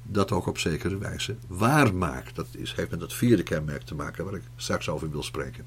dat 0.04 0.32
ook 0.32 0.48
op 0.48 0.58
zekere 0.58 0.98
wijze 0.98 1.36
waar 1.48 1.96
maak. 1.96 2.36
Dat 2.36 2.48
is, 2.52 2.74
heeft 2.76 2.90
met 2.92 3.00
dat 3.00 3.14
vierde 3.14 3.44
kenmerk 3.44 3.82
te 3.82 3.96
maken 3.96 4.26
waar 4.26 4.34
ik 4.34 4.44
straks 4.56 4.90
over 4.90 5.12
wil 5.12 5.24
spreken. 5.24 5.66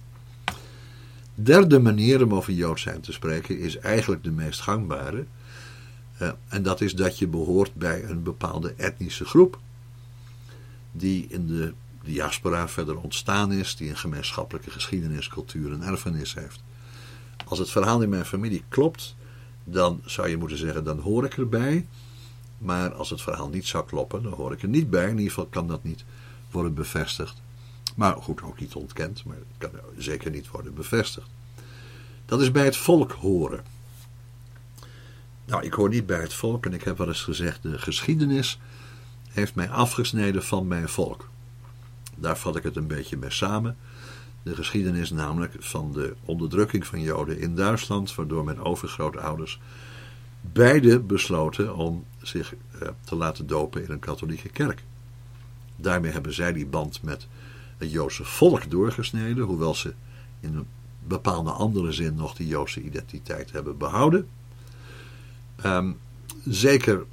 Derde 1.34 1.78
manier 1.78 2.22
om 2.22 2.34
over 2.34 2.52
Joods 2.52 2.82
zijn 2.82 3.00
te 3.00 3.12
spreken 3.12 3.58
is 3.58 3.78
eigenlijk 3.78 4.24
de 4.24 4.30
meest 4.30 4.60
gangbare. 4.60 5.24
Uh, 6.22 6.30
en 6.48 6.62
dat 6.62 6.80
is 6.80 6.94
dat 6.94 7.18
je 7.18 7.26
behoort 7.26 7.74
bij 7.74 8.04
een 8.04 8.22
bepaalde 8.22 8.74
etnische 8.76 9.24
groep. 9.24 9.58
Die 10.92 11.26
in 11.28 11.46
de 11.46 11.72
diaspora 12.04 12.68
verder 12.68 12.98
ontstaan 12.98 13.52
is, 13.52 13.76
die 13.76 13.90
een 13.90 13.96
gemeenschappelijke 13.96 14.70
geschiedenis, 14.70 15.28
cultuur 15.28 15.72
en 15.72 15.82
erfenis 15.82 16.34
heeft. 16.34 16.62
Als 17.44 17.58
het 17.58 17.70
verhaal 17.70 18.02
in 18.02 18.08
mijn 18.08 18.24
familie 18.24 18.64
klopt, 18.68 19.14
dan 19.64 20.02
zou 20.04 20.28
je 20.28 20.36
moeten 20.36 20.58
zeggen, 20.58 20.84
dan 20.84 20.98
hoor 20.98 21.24
ik 21.24 21.36
erbij. 21.36 21.86
Maar 22.58 22.94
als 22.94 23.10
het 23.10 23.22
verhaal 23.22 23.48
niet 23.48 23.66
zou 23.66 23.86
kloppen, 23.86 24.22
dan 24.22 24.32
hoor 24.32 24.52
ik 24.52 24.62
er 24.62 24.68
niet 24.68 24.90
bij. 24.90 25.04
In 25.04 25.10
ieder 25.10 25.28
geval 25.28 25.46
kan 25.46 25.68
dat 25.68 25.84
niet 25.84 26.04
worden 26.50 26.74
bevestigd. 26.74 27.42
Maar 27.94 28.16
goed, 28.16 28.42
ook 28.42 28.60
niet 28.60 28.74
ontkend, 28.74 29.24
maar 29.24 29.36
het 29.36 29.70
kan 29.70 29.80
zeker 29.98 30.30
niet 30.30 30.50
worden 30.50 30.74
bevestigd. 30.74 31.28
Dat 32.26 32.40
is 32.40 32.50
bij 32.50 32.64
het 32.64 32.76
volk 32.76 33.12
horen. 33.12 33.64
Nou, 35.44 35.64
ik 35.64 35.72
hoor 35.72 35.88
niet 35.88 36.06
bij 36.06 36.20
het 36.20 36.34
volk 36.34 36.66
en 36.66 36.72
ik 36.72 36.82
heb 36.84 36.98
wel 36.98 37.08
eens 37.08 37.22
gezegd: 37.22 37.62
de 37.62 37.78
geschiedenis 37.78 38.58
heeft 39.28 39.54
mij 39.54 39.70
afgesneden 39.70 40.42
van 40.42 40.66
mijn 40.66 40.88
volk. 40.88 41.28
Daar 42.16 42.38
vat 42.38 42.56
ik 42.56 42.62
het 42.62 42.76
een 42.76 42.86
beetje 42.86 43.16
mee 43.16 43.30
samen. 43.30 43.76
De 44.44 44.54
geschiedenis 44.54 45.10
namelijk 45.10 45.56
van 45.58 45.92
de 45.92 46.14
onderdrukking 46.24 46.86
van 46.86 47.00
Joden 47.00 47.38
in 47.38 47.54
Duitsland, 47.54 48.14
waardoor 48.14 48.44
mijn 48.44 48.60
overgrootouders 48.60 49.60
beide 50.40 51.00
besloten 51.00 51.76
om 51.76 52.04
zich 52.22 52.54
eh, 52.54 52.88
te 53.04 53.14
laten 53.14 53.46
dopen 53.46 53.84
in 53.84 53.90
een 53.90 53.98
katholieke 53.98 54.48
kerk. 54.48 54.82
Daarmee 55.76 56.12
hebben 56.12 56.34
zij 56.34 56.52
die 56.52 56.66
band 56.66 57.02
met 57.02 57.26
het 57.76 57.90
Joodse 57.90 58.24
volk 58.24 58.70
doorgesneden, 58.70 59.44
hoewel 59.44 59.74
ze 59.74 59.94
in 60.40 60.54
een 60.56 60.66
bepaalde 61.06 61.50
andere 61.50 61.92
zin 61.92 62.14
nog 62.14 62.34
die 62.34 62.46
Joodse 62.46 62.82
identiteit 62.82 63.52
hebben 63.52 63.78
behouden. 63.78 64.28
Ehm, 65.56 65.92
zeker 66.44 67.04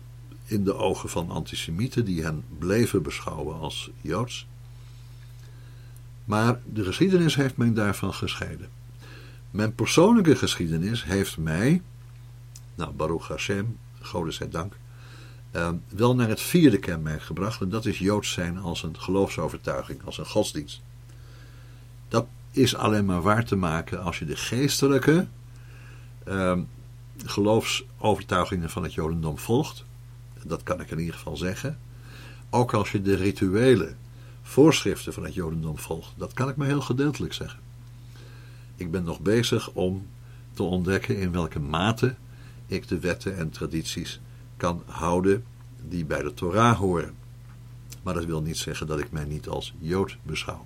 in 0.46 0.64
de 0.64 0.74
ogen 0.74 1.10
van 1.10 1.30
antisemieten 1.30 2.06
die 2.06 2.24
hen 2.24 2.44
bleven 2.60 3.02
beschouwen 3.02 3.60
als 3.60 3.92
Joods. 4.02 4.48
Maar 6.26 6.60
de 6.74 6.84
geschiedenis 6.84 7.36
heeft 7.36 7.58
mij 7.58 7.74
daarvan 7.74 8.14
gescheiden. 8.14 8.70
Mijn 9.52 9.76
persoonlijke 9.76 10.36
geschiedenis 10.36 11.04
heeft 11.04 11.38
mij, 11.38 11.82
nou 12.76 12.92
Baruch 12.92 13.28
Hashem, 13.28 13.78
Goden 14.00 14.34
zij 14.34 14.50
dank, 14.50 14.74
uh, 15.56 15.70
wel 15.88 16.16
naar 16.16 16.28
het 16.28 16.42
vierde 16.42 16.78
kenmerk 16.78 17.22
gebracht. 17.22 17.62
En 17.62 17.70
dat 17.70 17.86
is 17.86 18.00
Joods 18.00 18.32
zijn 18.32 18.58
als 18.58 18.84
een 18.84 19.00
geloofsovertuiging, 19.00 20.06
als 20.06 20.18
een 20.18 20.26
godsdienst. 20.26 20.82
Dat 22.08 22.28
is 22.52 22.76
alleen 22.76 23.06
maar 23.06 23.22
waar 23.22 23.46
te 23.46 23.56
maken 23.56 24.04
als 24.04 24.20
je 24.20 24.26
de 24.26 24.36
geestelijke 24.36 25.28
uh, 26.28 26.60
geloofsovertuigingen 27.26 28.70
van 28.70 28.84
het 28.84 28.94
Jodendom 28.94 29.38
volgt. 29.38 29.84
Dat 30.44 30.64
kan 30.64 30.82
ik 30.82 30.92
in 30.92 31.00
ieder 31.00 31.16
geval 31.16 31.38
zeggen. 31.38 31.80
Ook 32.50 32.74
als 32.74 32.92
je 32.92 33.02
de 33.02 33.16
rituele 33.16 33.94
voorschriften 34.52 35.14
van 35.14 35.24
het 35.24 35.34
Jodendom 35.34 35.78
volgt. 35.78 36.14
Dat 36.18 36.34
kan 36.34 36.50
ik 36.50 36.56
maar 36.56 36.68
heel 36.68 36.82
gedeeltelijk 36.82 37.34
zeggen. 37.34 37.60
Ik 38.76 38.92
ben 38.92 39.04
nog 39.04 39.20
bezig 39.20 39.72
om 39.72 40.08
te 40.54 40.64
ontdekken 40.64 41.18
in 41.18 41.32
welke 41.32 41.60
mate 41.60 42.16
ik 42.68 42.88
de 42.88 43.00
wetten 43.00 43.38
en 43.38 43.50
tradities 43.50 44.20
kan 44.58 44.84
houden 44.86 45.46
die 45.88 46.06
bij 46.06 46.22
de 46.22 46.34
Torah 46.34 46.78
horen. 46.78 47.14
Maar 48.04 48.14
dat 48.14 48.26
wil 48.26 48.42
niet 48.42 48.58
zeggen 48.58 48.88
dat 48.88 49.00
ik 49.00 49.12
mij 49.12 49.26
niet 49.26 49.48
als 49.48 49.74
Jood 49.80 50.18
beschouw. 50.24 50.66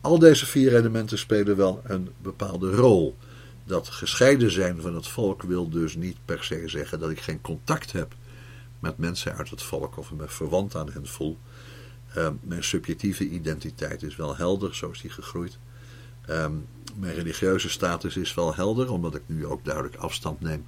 Al 0.00 0.18
deze 0.18 0.46
vier 0.46 0.76
elementen 0.76 1.18
spelen 1.18 1.56
wel 1.56 1.80
een 1.84 2.08
bepaalde 2.22 2.70
rol. 2.70 3.16
Dat 3.64 3.88
gescheiden 3.88 4.50
zijn 4.50 4.80
van 4.80 4.94
het 4.94 5.08
volk 5.08 5.42
wil 5.42 5.68
dus 5.68 5.94
niet 5.94 6.16
per 6.24 6.44
se 6.44 6.62
zeggen 6.66 6.98
dat 6.98 7.10
ik 7.10 7.20
geen 7.20 7.40
contact 7.40 7.92
heb 7.92 8.14
met 8.78 8.98
mensen 8.98 9.36
uit 9.36 9.50
het 9.50 9.62
volk 9.62 9.96
of 9.96 10.12
me 10.12 10.28
verwant 10.28 10.76
aan 10.76 10.90
hen 10.90 11.06
voel. 11.06 11.38
Uh, 12.16 12.28
mijn 12.40 12.64
subjectieve 12.64 13.28
identiteit 13.28 14.02
is 14.02 14.16
wel 14.16 14.36
helder, 14.36 14.74
zo 14.74 14.90
is 14.90 15.00
die 15.00 15.10
gegroeid. 15.10 15.58
Uh, 16.28 16.46
mijn 16.96 17.14
religieuze 17.14 17.68
status 17.68 18.16
is 18.16 18.34
wel 18.34 18.54
helder, 18.54 18.92
omdat 18.92 19.14
ik 19.14 19.22
nu 19.26 19.46
ook 19.46 19.64
duidelijk 19.64 19.96
afstand 19.96 20.40
neem 20.40 20.66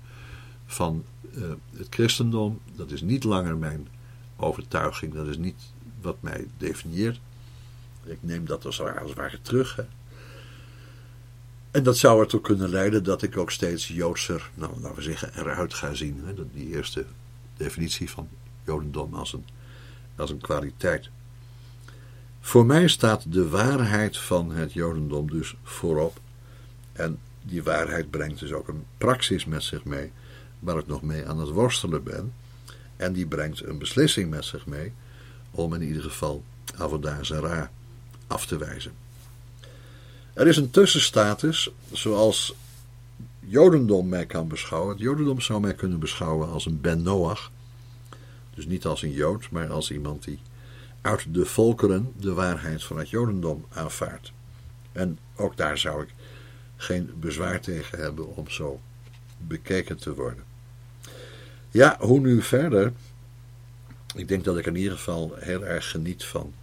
van 0.66 1.05
uh, 1.35 1.51
het 1.77 1.86
christendom. 1.90 2.60
Dat 2.77 2.90
is 2.90 3.01
niet 3.01 3.24
langer 3.24 3.56
mijn 3.56 3.89
overtuiging, 4.36 5.14
dat 5.14 5.27
is 5.27 5.36
niet 5.36 5.62
wat 6.01 6.16
mij 6.20 6.47
definieert. 6.59 7.20
Ik 8.05 8.19
neem 8.20 8.47
dat 8.47 8.64
als, 8.64 8.81
als 8.81 9.09
het 9.09 9.19
ware 9.19 9.43
terug. 9.43 9.77
Hè. 9.77 9.85
En 11.70 11.82
dat 11.82 11.98
zou 11.98 12.20
ertoe 12.20 12.40
kunnen 12.40 12.69
leiden 12.69 13.05
dat 13.05 13.23
ik 13.23 13.36
ook 13.36 13.51
steeds 13.51 13.89
Joodser, 13.89 14.51
nou 14.55 14.81
laten 14.81 14.97
we 14.97 15.02
zeggen, 15.02 15.32
eruit 15.36 15.74
ga 15.74 15.94
zien. 15.94 16.20
Hè. 16.24 16.35
Die 16.52 16.69
eerste 16.69 17.05
definitie 17.56 18.10
van 18.10 18.28
Jodendom 18.64 19.14
als 19.14 19.32
een, 19.32 19.44
als 20.16 20.31
een 20.31 20.40
kwaliteit. 20.40 21.10
Voor 22.44 22.66
mij 22.66 22.89
staat 22.89 23.32
de 23.32 23.48
waarheid 23.48 24.19
van 24.19 24.51
het 24.51 24.73
Jodendom 24.73 25.31
dus 25.31 25.55
voorop. 25.62 26.20
En 26.93 27.19
die 27.43 27.62
waarheid 27.62 28.10
brengt 28.10 28.39
dus 28.40 28.52
ook 28.52 28.69
een 28.69 28.85
praxis 28.98 29.44
met 29.44 29.62
zich 29.62 29.85
mee, 29.85 30.12
waar 30.59 30.78
ik 30.78 30.86
nog 30.86 31.02
mee 31.02 31.27
aan 31.27 31.39
het 31.39 31.48
worstelen 31.48 32.02
ben. 32.02 32.32
En 32.97 33.12
die 33.12 33.27
brengt 33.27 33.64
een 33.64 33.78
beslissing 33.78 34.31
met 34.31 34.44
zich 34.44 34.66
mee 34.66 34.93
om 35.51 35.74
in 35.74 35.82
ieder 35.82 36.02
geval 36.02 36.44
Avodah 36.77 37.23
Zarah 37.23 37.66
af 38.27 38.47
te 38.47 38.59
wijzen. 38.59 38.93
Er 40.32 40.47
is 40.47 40.56
een 40.56 40.70
tussenstatus, 40.70 41.70
zoals 41.93 42.55
Jodendom 43.40 44.09
mij 44.09 44.27
kan 44.27 44.48
beschouwen. 44.48 44.90
Het 44.90 45.01
Jodendom 45.02 45.40
zou 45.40 45.60
mij 45.60 45.74
kunnen 45.74 45.98
beschouwen 45.98 46.48
als 46.48 46.66
een 46.66 46.81
Ben 46.81 47.02
Noach. 47.02 47.51
Dus 48.55 48.66
niet 48.66 48.86
als 48.86 49.02
een 49.02 49.12
Jood, 49.12 49.51
maar 49.51 49.70
als 49.70 49.90
iemand 49.90 50.24
die 50.24 50.39
uit 51.02 51.34
de 51.34 51.46
volkeren 51.46 52.12
de 52.16 52.32
waarheid 52.32 52.84
van 52.84 52.98
het 52.98 53.10
Jodendom 53.10 53.66
aanvaardt. 53.68 54.32
En 54.92 55.18
ook 55.36 55.56
daar 55.56 55.78
zou 55.78 56.02
ik 56.02 56.14
geen 56.76 57.10
bezwaar 57.20 57.60
tegen 57.60 57.98
hebben 57.98 58.36
om 58.36 58.48
zo 58.48 58.80
bekeken 59.38 59.96
te 59.96 60.14
worden. 60.14 60.44
Ja, 61.70 61.96
hoe 62.00 62.20
nu 62.20 62.42
verder? 62.42 62.92
Ik 64.14 64.28
denk 64.28 64.44
dat 64.44 64.58
ik 64.58 64.66
in 64.66 64.76
ieder 64.76 64.92
geval 64.92 65.34
heel 65.38 65.64
erg 65.64 65.90
geniet 65.90 66.24
van 66.24 66.54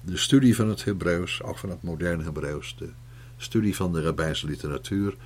de 0.00 0.16
studie 0.16 0.56
van 0.56 0.68
het 0.68 0.84
Hebreeuws, 0.84 1.42
ook 1.42 1.58
van 1.58 1.70
het 1.70 1.82
moderne 1.82 2.22
Hebreeuws, 2.22 2.76
de 2.78 2.88
studie 3.36 3.76
van 3.76 3.92
de 3.92 4.02
rabbijnse 4.02 4.46
literatuur, 4.46 5.16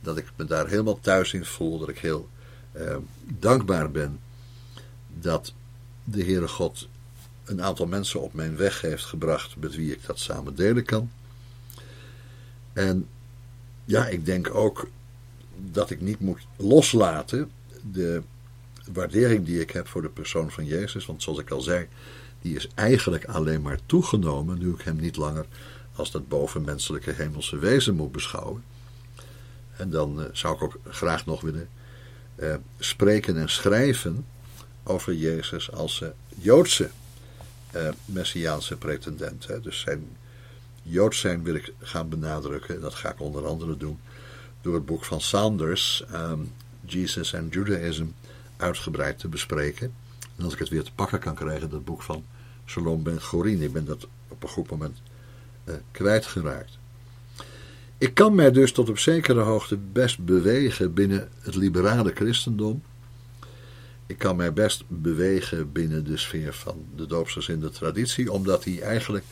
dat 0.00 0.16
ik 0.16 0.26
me 0.36 0.44
daar 0.44 0.68
helemaal 0.68 1.00
thuis 1.00 1.32
in 1.32 1.44
voel, 1.44 1.78
dat 1.78 1.88
ik 1.88 1.98
heel 1.98 2.28
eh, 2.72 2.96
dankbaar 3.22 3.90
ben 3.90 4.20
dat 5.20 5.54
de 6.04 6.24
Heere 6.24 6.48
God 6.48 6.88
een 7.46 7.62
aantal 7.62 7.86
mensen 7.86 8.20
op 8.20 8.34
mijn 8.34 8.56
weg 8.56 8.80
heeft 8.80 9.04
gebracht 9.04 9.56
met 9.56 9.74
wie 9.74 9.92
ik 9.92 10.06
dat 10.06 10.18
samen 10.18 10.54
delen 10.54 10.84
kan. 10.84 11.10
En 12.72 13.08
ja, 13.84 14.06
ik 14.06 14.24
denk 14.24 14.54
ook 14.54 14.88
dat 15.56 15.90
ik 15.90 16.00
niet 16.00 16.20
moet 16.20 16.46
loslaten 16.56 17.50
de 17.92 18.22
waardering 18.92 19.46
die 19.46 19.60
ik 19.60 19.70
heb 19.70 19.88
voor 19.88 20.02
de 20.02 20.08
persoon 20.08 20.50
van 20.50 20.64
Jezus. 20.64 21.06
Want 21.06 21.22
zoals 21.22 21.38
ik 21.38 21.50
al 21.50 21.60
zei, 21.60 21.86
die 22.42 22.56
is 22.56 22.68
eigenlijk 22.74 23.24
alleen 23.24 23.62
maar 23.62 23.78
toegenomen 23.86 24.58
nu 24.58 24.72
ik 24.72 24.80
hem 24.80 24.96
niet 24.96 25.16
langer 25.16 25.46
als 25.94 26.10
dat 26.10 26.28
bovenmenselijke 26.28 27.12
hemelse 27.12 27.58
wezen 27.58 27.94
moet 27.94 28.12
beschouwen. 28.12 28.62
En 29.76 29.90
dan 29.90 30.20
uh, 30.20 30.26
zou 30.32 30.54
ik 30.54 30.62
ook 30.62 30.78
graag 30.88 31.26
nog 31.26 31.40
willen 31.40 31.68
uh, 32.36 32.54
spreken 32.78 33.36
en 33.36 33.48
schrijven 33.48 34.26
over 34.82 35.14
Jezus 35.14 35.72
als 35.72 36.00
uh, 36.00 36.08
Joodse 36.38 36.90
uh, 37.76 37.88
messiaanse 38.04 38.76
pretendent. 38.76 39.46
Hè. 39.46 39.60
Dus 39.60 39.80
zijn 39.80 40.16
Joods 40.82 41.20
zijn 41.20 41.42
wil 41.42 41.54
ik 41.54 41.72
gaan 41.78 42.08
benadrukken. 42.08 42.74
En 42.74 42.80
dat 42.80 42.94
ga 42.94 43.10
ik 43.10 43.20
onder 43.20 43.46
andere 43.46 43.76
doen 43.76 43.98
door 44.60 44.74
het 44.74 44.86
boek 44.86 45.04
van 45.04 45.20
Sanders, 45.20 46.04
um, 46.12 46.52
Jesus 46.80 47.34
and 47.34 47.54
Judaism, 47.54 48.06
uitgebreid 48.56 49.18
te 49.18 49.28
bespreken. 49.28 49.92
En 50.36 50.44
als 50.44 50.52
ik 50.52 50.58
het 50.58 50.68
weer 50.68 50.82
te 50.82 50.92
pakken 50.94 51.18
kan 51.18 51.34
krijgen, 51.34 51.70
dat 51.70 51.84
boek 51.84 52.02
van 52.02 52.24
Salom 52.64 53.02
Ben 53.02 53.22
Gorin. 53.22 53.62
Ik 53.62 53.72
ben 53.72 53.84
dat 53.84 54.06
op 54.28 54.42
een 54.42 54.48
goed 54.48 54.70
moment 54.70 54.98
uh, 55.64 55.74
kwijtgeraakt. 55.90 56.78
Ik 57.98 58.14
kan 58.14 58.34
mij 58.34 58.50
dus 58.50 58.72
tot 58.72 58.88
op 58.88 58.98
zekere 58.98 59.40
hoogte 59.40 59.76
best 59.76 60.24
bewegen 60.24 60.94
binnen 60.94 61.28
het 61.40 61.54
liberale 61.54 62.12
christendom. 62.14 62.82
Ik 64.06 64.18
kan 64.18 64.36
mij 64.36 64.52
best 64.52 64.84
bewegen 64.88 65.72
binnen 65.72 66.04
de 66.04 66.16
sfeer 66.16 66.54
van 66.54 66.84
de 66.96 67.06
doopsgezinde 67.06 67.70
traditie, 67.70 68.32
omdat 68.32 68.64
hij 68.64 68.82
eigenlijk 68.82 69.24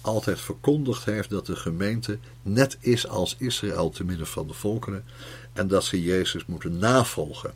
altijd 0.00 0.40
verkondigd 0.40 1.04
heeft 1.04 1.30
dat 1.30 1.46
de 1.46 1.56
gemeente 1.56 2.18
net 2.42 2.76
is 2.80 3.08
als 3.08 3.36
Israël 3.38 3.90
te 3.90 4.04
midden 4.04 4.26
van 4.26 4.46
de 4.46 4.52
volkeren 4.54 5.04
en 5.52 5.68
dat 5.68 5.84
ze 5.84 6.02
Jezus 6.02 6.46
moeten 6.46 6.78
navolgen. 6.78 7.52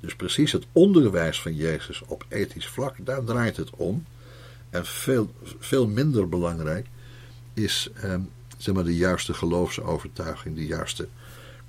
Dus 0.00 0.16
precies 0.16 0.52
het 0.52 0.66
onderwijs 0.72 1.40
van 1.40 1.54
Jezus 1.54 2.02
op 2.06 2.24
ethisch 2.28 2.68
vlak, 2.68 2.96
daar 2.98 3.24
draait 3.24 3.56
het 3.56 3.70
om. 3.70 4.04
En 4.70 4.86
veel, 4.86 5.34
veel 5.58 5.86
minder 5.86 6.28
belangrijk 6.28 6.86
is 7.54 7.90
eh, 7.94 8.14
zeg 8.56 8.74
maar 8.74 8.84
de 8.84 8.96
juiste 8.96 9.34
geloofsovertuiging, 9.34 10.56
de 10.56 10.66
juiste 10.66 11.08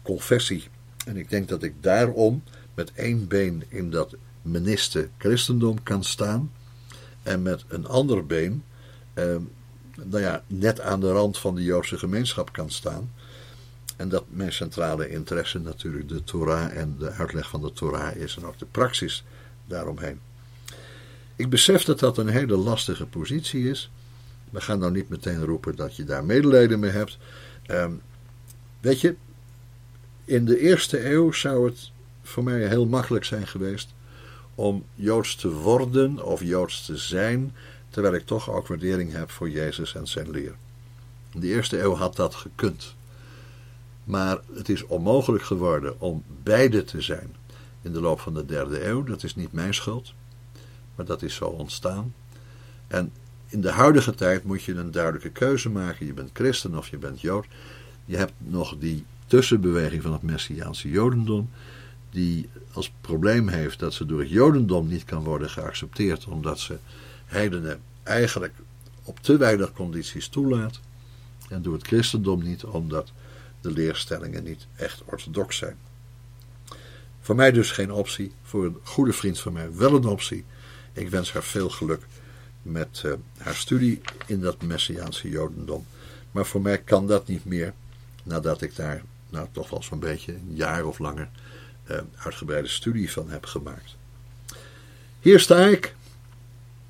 confessie. 0.02 0.64
En 1.06 1.18
ik 1.18 1.30
denk 1.30 1.48
dat 1.48 1.64
ik 1.64 1.74
daarom 1.80 2.44
met 2.74 2.92
één 2.94 3.28
been 3.28 3.64
in 3.68 3.90
dat 3.90 4.16
meniste 4.42 5.10
christendom 5.18 5.84
kan 5.84 6.04
staan 6.04 6.52
en 7.24 7.42
met 7.42 7.64
een 7.68 7.88
ander 7.88 8.26
been 8.26 8.64
eh, 9.14 9.36
nou 9.96 10.24
ja, 10.24 10.44
net 10.48 10.82
aan 10.82 11.00
de 11.00 11.12
rand 11.12 11.38
van 11.38 11.56
de 11.56 11.64
Joodse 11.64 11.98
gemeenschap 11.98 12.54
kan 12.54 12.70
staan. 12.70 13.12
En 13.96 14.10
dat 14.10 14.24
mijn 14.30 14.54
centrale 14.54 15.10
interesse 15.10 15.60
natuurlijk 15.60 16.10
de 16.10 16.24
Torah 16.24 16.78
en 16.78 16.96
de 17.00 17.10
uitleg 17.10 17.50
van 17.50 17.62
de 17.62 17.74
Torah 17.74 18.16
is 18.16 18.36
en 18.36 18.46
ook 18.46 18.60
de 18.60 18.66
praxis 18.66 19.24
daaromheen. 19.66 20.20
Ik 21.36 21.50
besef 21.50 21.84
dat 21.84 22.00
dat 22.00 22.18
een 22.18 22.28
hele 22.28 22.56
lastige 22.56 23.06
positie 23.06 23.70
is. 23.70 23.92
We 24.50 24.62
gaan 24.62 24.80
nou 24.80 24.92
niet 24.92 25.10
meteen 25.10 25.46
roepen 25.46 25.76
dat 25.76 25.96
je 25.96 26.04
daar 26.04 26.24
medelijden 26.24 26.80
mee 26.80 26.92
hebt. 26.92 27.18
Um, 27.68 28.02
weet 28.80 29.02
je, 29.02 29.16
in 30.26 30.46
de 30.46 30.60
eerste 30.60 31.12
eeuw 31.12 31.32
zou 31.32 31.66
het 31.66 31.92
voor 32.24 32.44
mij 32.44 32.68
heel 32.68 32.86
makkelijk 32.86 33.26
zijn 33.26 33.48
geweest 33.48 33.94
om 34.56 34.86
Joods 34.96 35.36
te 35.36 35.52
worden 35.52 36.26
of 36.26 36.44
Joods 36.44 36.86
te 36.86 36.98
zijn, 36.98 37.56
terwijl 37.90 38.14
ik 38.14 38.26
toch 38.26 38.50
ook 38.50 38.68
waardering 38.68 39.12
heb 39.12 39.32
voor 39.32 39.50
Jezus 39.50 39.96
en 39.96 40.08
zijn 40.08 40.30
leer. 40.30 40.56
In 41.34 41.40
de 41.40 41.48
eerste 41.48 41.82
eeuw 41.82 41.96
had 41.96 42.16
dat 42.16 42.36
gekund. 42.36 42.96
Maar 44.04 44.40
het 44.54 44.70
is 44.70 44.86
onmogelijk 44.86 45.44
geworden 45.44 46.00
om 46.00 46.24
beide 46.44 46.84
te 46.84 47.02
zijn 47.02 47.36
in 47.82 47.94
de 47.94 48.02
loop 48.02 48.20
van 48.20 48.34
de 48.34 48.46
derde 48.46 48.86
eeuw. 48.86 49.04
Dat 49.04 49.24
is 49.24 49.36
niet 49.36 49.52
mijn 49.52 49.74
schuld, 49.74 50.14
maar 50.96 51.06
dat 51.06 51.22
is 51.22 51.36
zo 51.36 51.46
ontstaan. 51.46 52.14
En 52.88 53.12
in 53.48 53.62
de 53.62 53.72
huidige 53.72 54.16
tijd 54.16 54.44
moet 54.44 54.64
je 54.64 54.74
een 54.74 54.92
duidelijke 54.92 55.30
keuze 55.30 55.70
maken. 55.70 56.06
Je 56.06 56.14
bent 56.14 56.30
christen 56.34 56.78
of 56.78 56.88
je 56.88 56.98
bent 56.98 57.22
jood. 57.22 57.46
Je 58.06 58.18
hebt 58.18 58.34
nog 58.38 58.78
die 58.78 59.06
tussenbeweging 59.26 60.02
van 60.02 60.14
het 60.14 60.22
Messiaanse 60.22 60.90
Jodendom, 60.90 61.50
die 62.14 62.50
als 62.72 62.94
probleem 63.02 63.48
heeft 63.48 63.80
dat 63.80 63.94
ze 63.94 64.06
door 64.06 64.20
het 64.20 64.30
Jodendom 64.30 64.88
niet 64.88 65.04
kan 65.04 65.24
worden 65.24 65.50
geaccepteerd, 65.50 66.26
omdat 66.26 66.60
ze 66.60 66.78
heidenen 67.26 67.82
eigenlijk 68.04 68.54
op 69.04 69.20
te 69.20 69.38
weinig 69.38 69.74
condities 69.74 70.28
toelaat, 70.28 70.80
en 71.50 71.62
door 71.62 71.74
het 71.74 71.88
christendom 71.88 72.44
niet, 72.44 72.64
omdat 72.64 73.12
de 73.62 73.72
leerstellingen 73.72 74.44
niet 74.44 74.68
echt 74.76 75.02
orthodox 75.06 75.58
zijn. 75.58 75.78
Voor 77.22 77.36
mij 77.36 77.52
dus 77.52 77.72
geen 77.72 77.92
optie, 77.92 78.32
voor 78.44 78.66
een 78.66 78.78
goede 78.84 79.14
vriend 79.14 79.40
van 79.40 79.54
mij 79.54 79.76
wel 79.76 79.96
een 79.96 80.06
optie. 80.06 80.46
Ik 80.94 81.10
wens 81.10 81.34
haar 81.34 81.44
veel 81.44 81.70
geluk 81.70 82.06
met 82.62 83.04
uh, 83.06 83.14
haar 83.38 83.56
studie 83.56 84.02
in 84.26 84.42
dat 84.42 84.62
Messiaanse 84.62 85.30
Jodendom. 85.30 85.86
Maar 86.32 86.46
voor 86.46 86.62
mij 86.62 86.78
kan 86.78 87.08
dat 87.08 87.28
niet 87.28 87.46
meer 87.46 87.74
nadat 88.24 88.62
ik 88.62 88.76
daar 88.76 89.04
nou, 89.30 89.48
toch 89.52 89.70
wel 89.70 89.84
zo'n 89.84 90.00
beetje 90.00 90.34
een 90.34 90.56
jaar 90.56 90.86
of 90.86 91.00
langer 91.00 91.30
uh, 91.92 91.98
uitgebreide 92.16 92.68
studie 92.68 93.12
van 93.12 93.30
heb 93.30 93.46
gemaakt. 93.46 93.96
Hier 95.20 95.40
sta 95.40 95.66
ik 95.66 95.96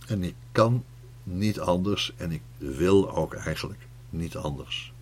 en 0.08 0.24
ik 0.24 0.36
kan 0.52 0.84
niet 1.24 1.60
anders 1.60 2.14
en 2.18 2.32
ik 2.32 2.42
wil 2.58 3.16
ook 3.16 3.34
eigenlijk 3.34 3.88
niet 4.10 4.36
anders. 4.36 4.94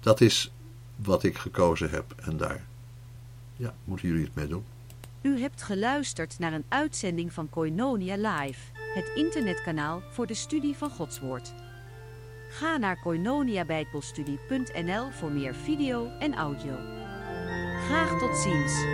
Dat 0.00 0.20
is 0.20 0.50
wat 0.96 1.22
ik 1.22 1.38
gekozen 1.38 1.90
heb 1.90 2.14
en 2.16 2.36
daar 2.36 2.64
ja, 3.56 3.74
moeten 3.84 4.08
jullie 4.08 4.24
het 4.24 4.34
mee 4.34 4.46
doen. 4.46 4.64
U 5.22 5.40
hebt 5.40 5.62
geluisterd 5.62 6.38
naar 6.38 6.52
een 6.52 6.64
uitzending 6.68 7.32
van 7.32 7.48
Koinonia 7.48 8.16
Live, 8.16 8.60
het 8.94 9.10
internetkanaal 9.14 10.02
voor 10.10 10.26
de 10.26 10.34
studie 10.34 10.76
van 10.76 10.90
Gods 10.90 11.20
Woord. 11.20 11.52
Ga 12.50 12.76
naar 12.76 13.00
koinoniabijbelstudie.nl 13.00 15.10
voor 15.10 15.30
meer 15.30 15.54
video 15.54 16.10
en 16.18 16.34
audio. 16.34 17.05
Graag 17.86 18.18
tot 18.18 18.36
ziens. 18.36 18.84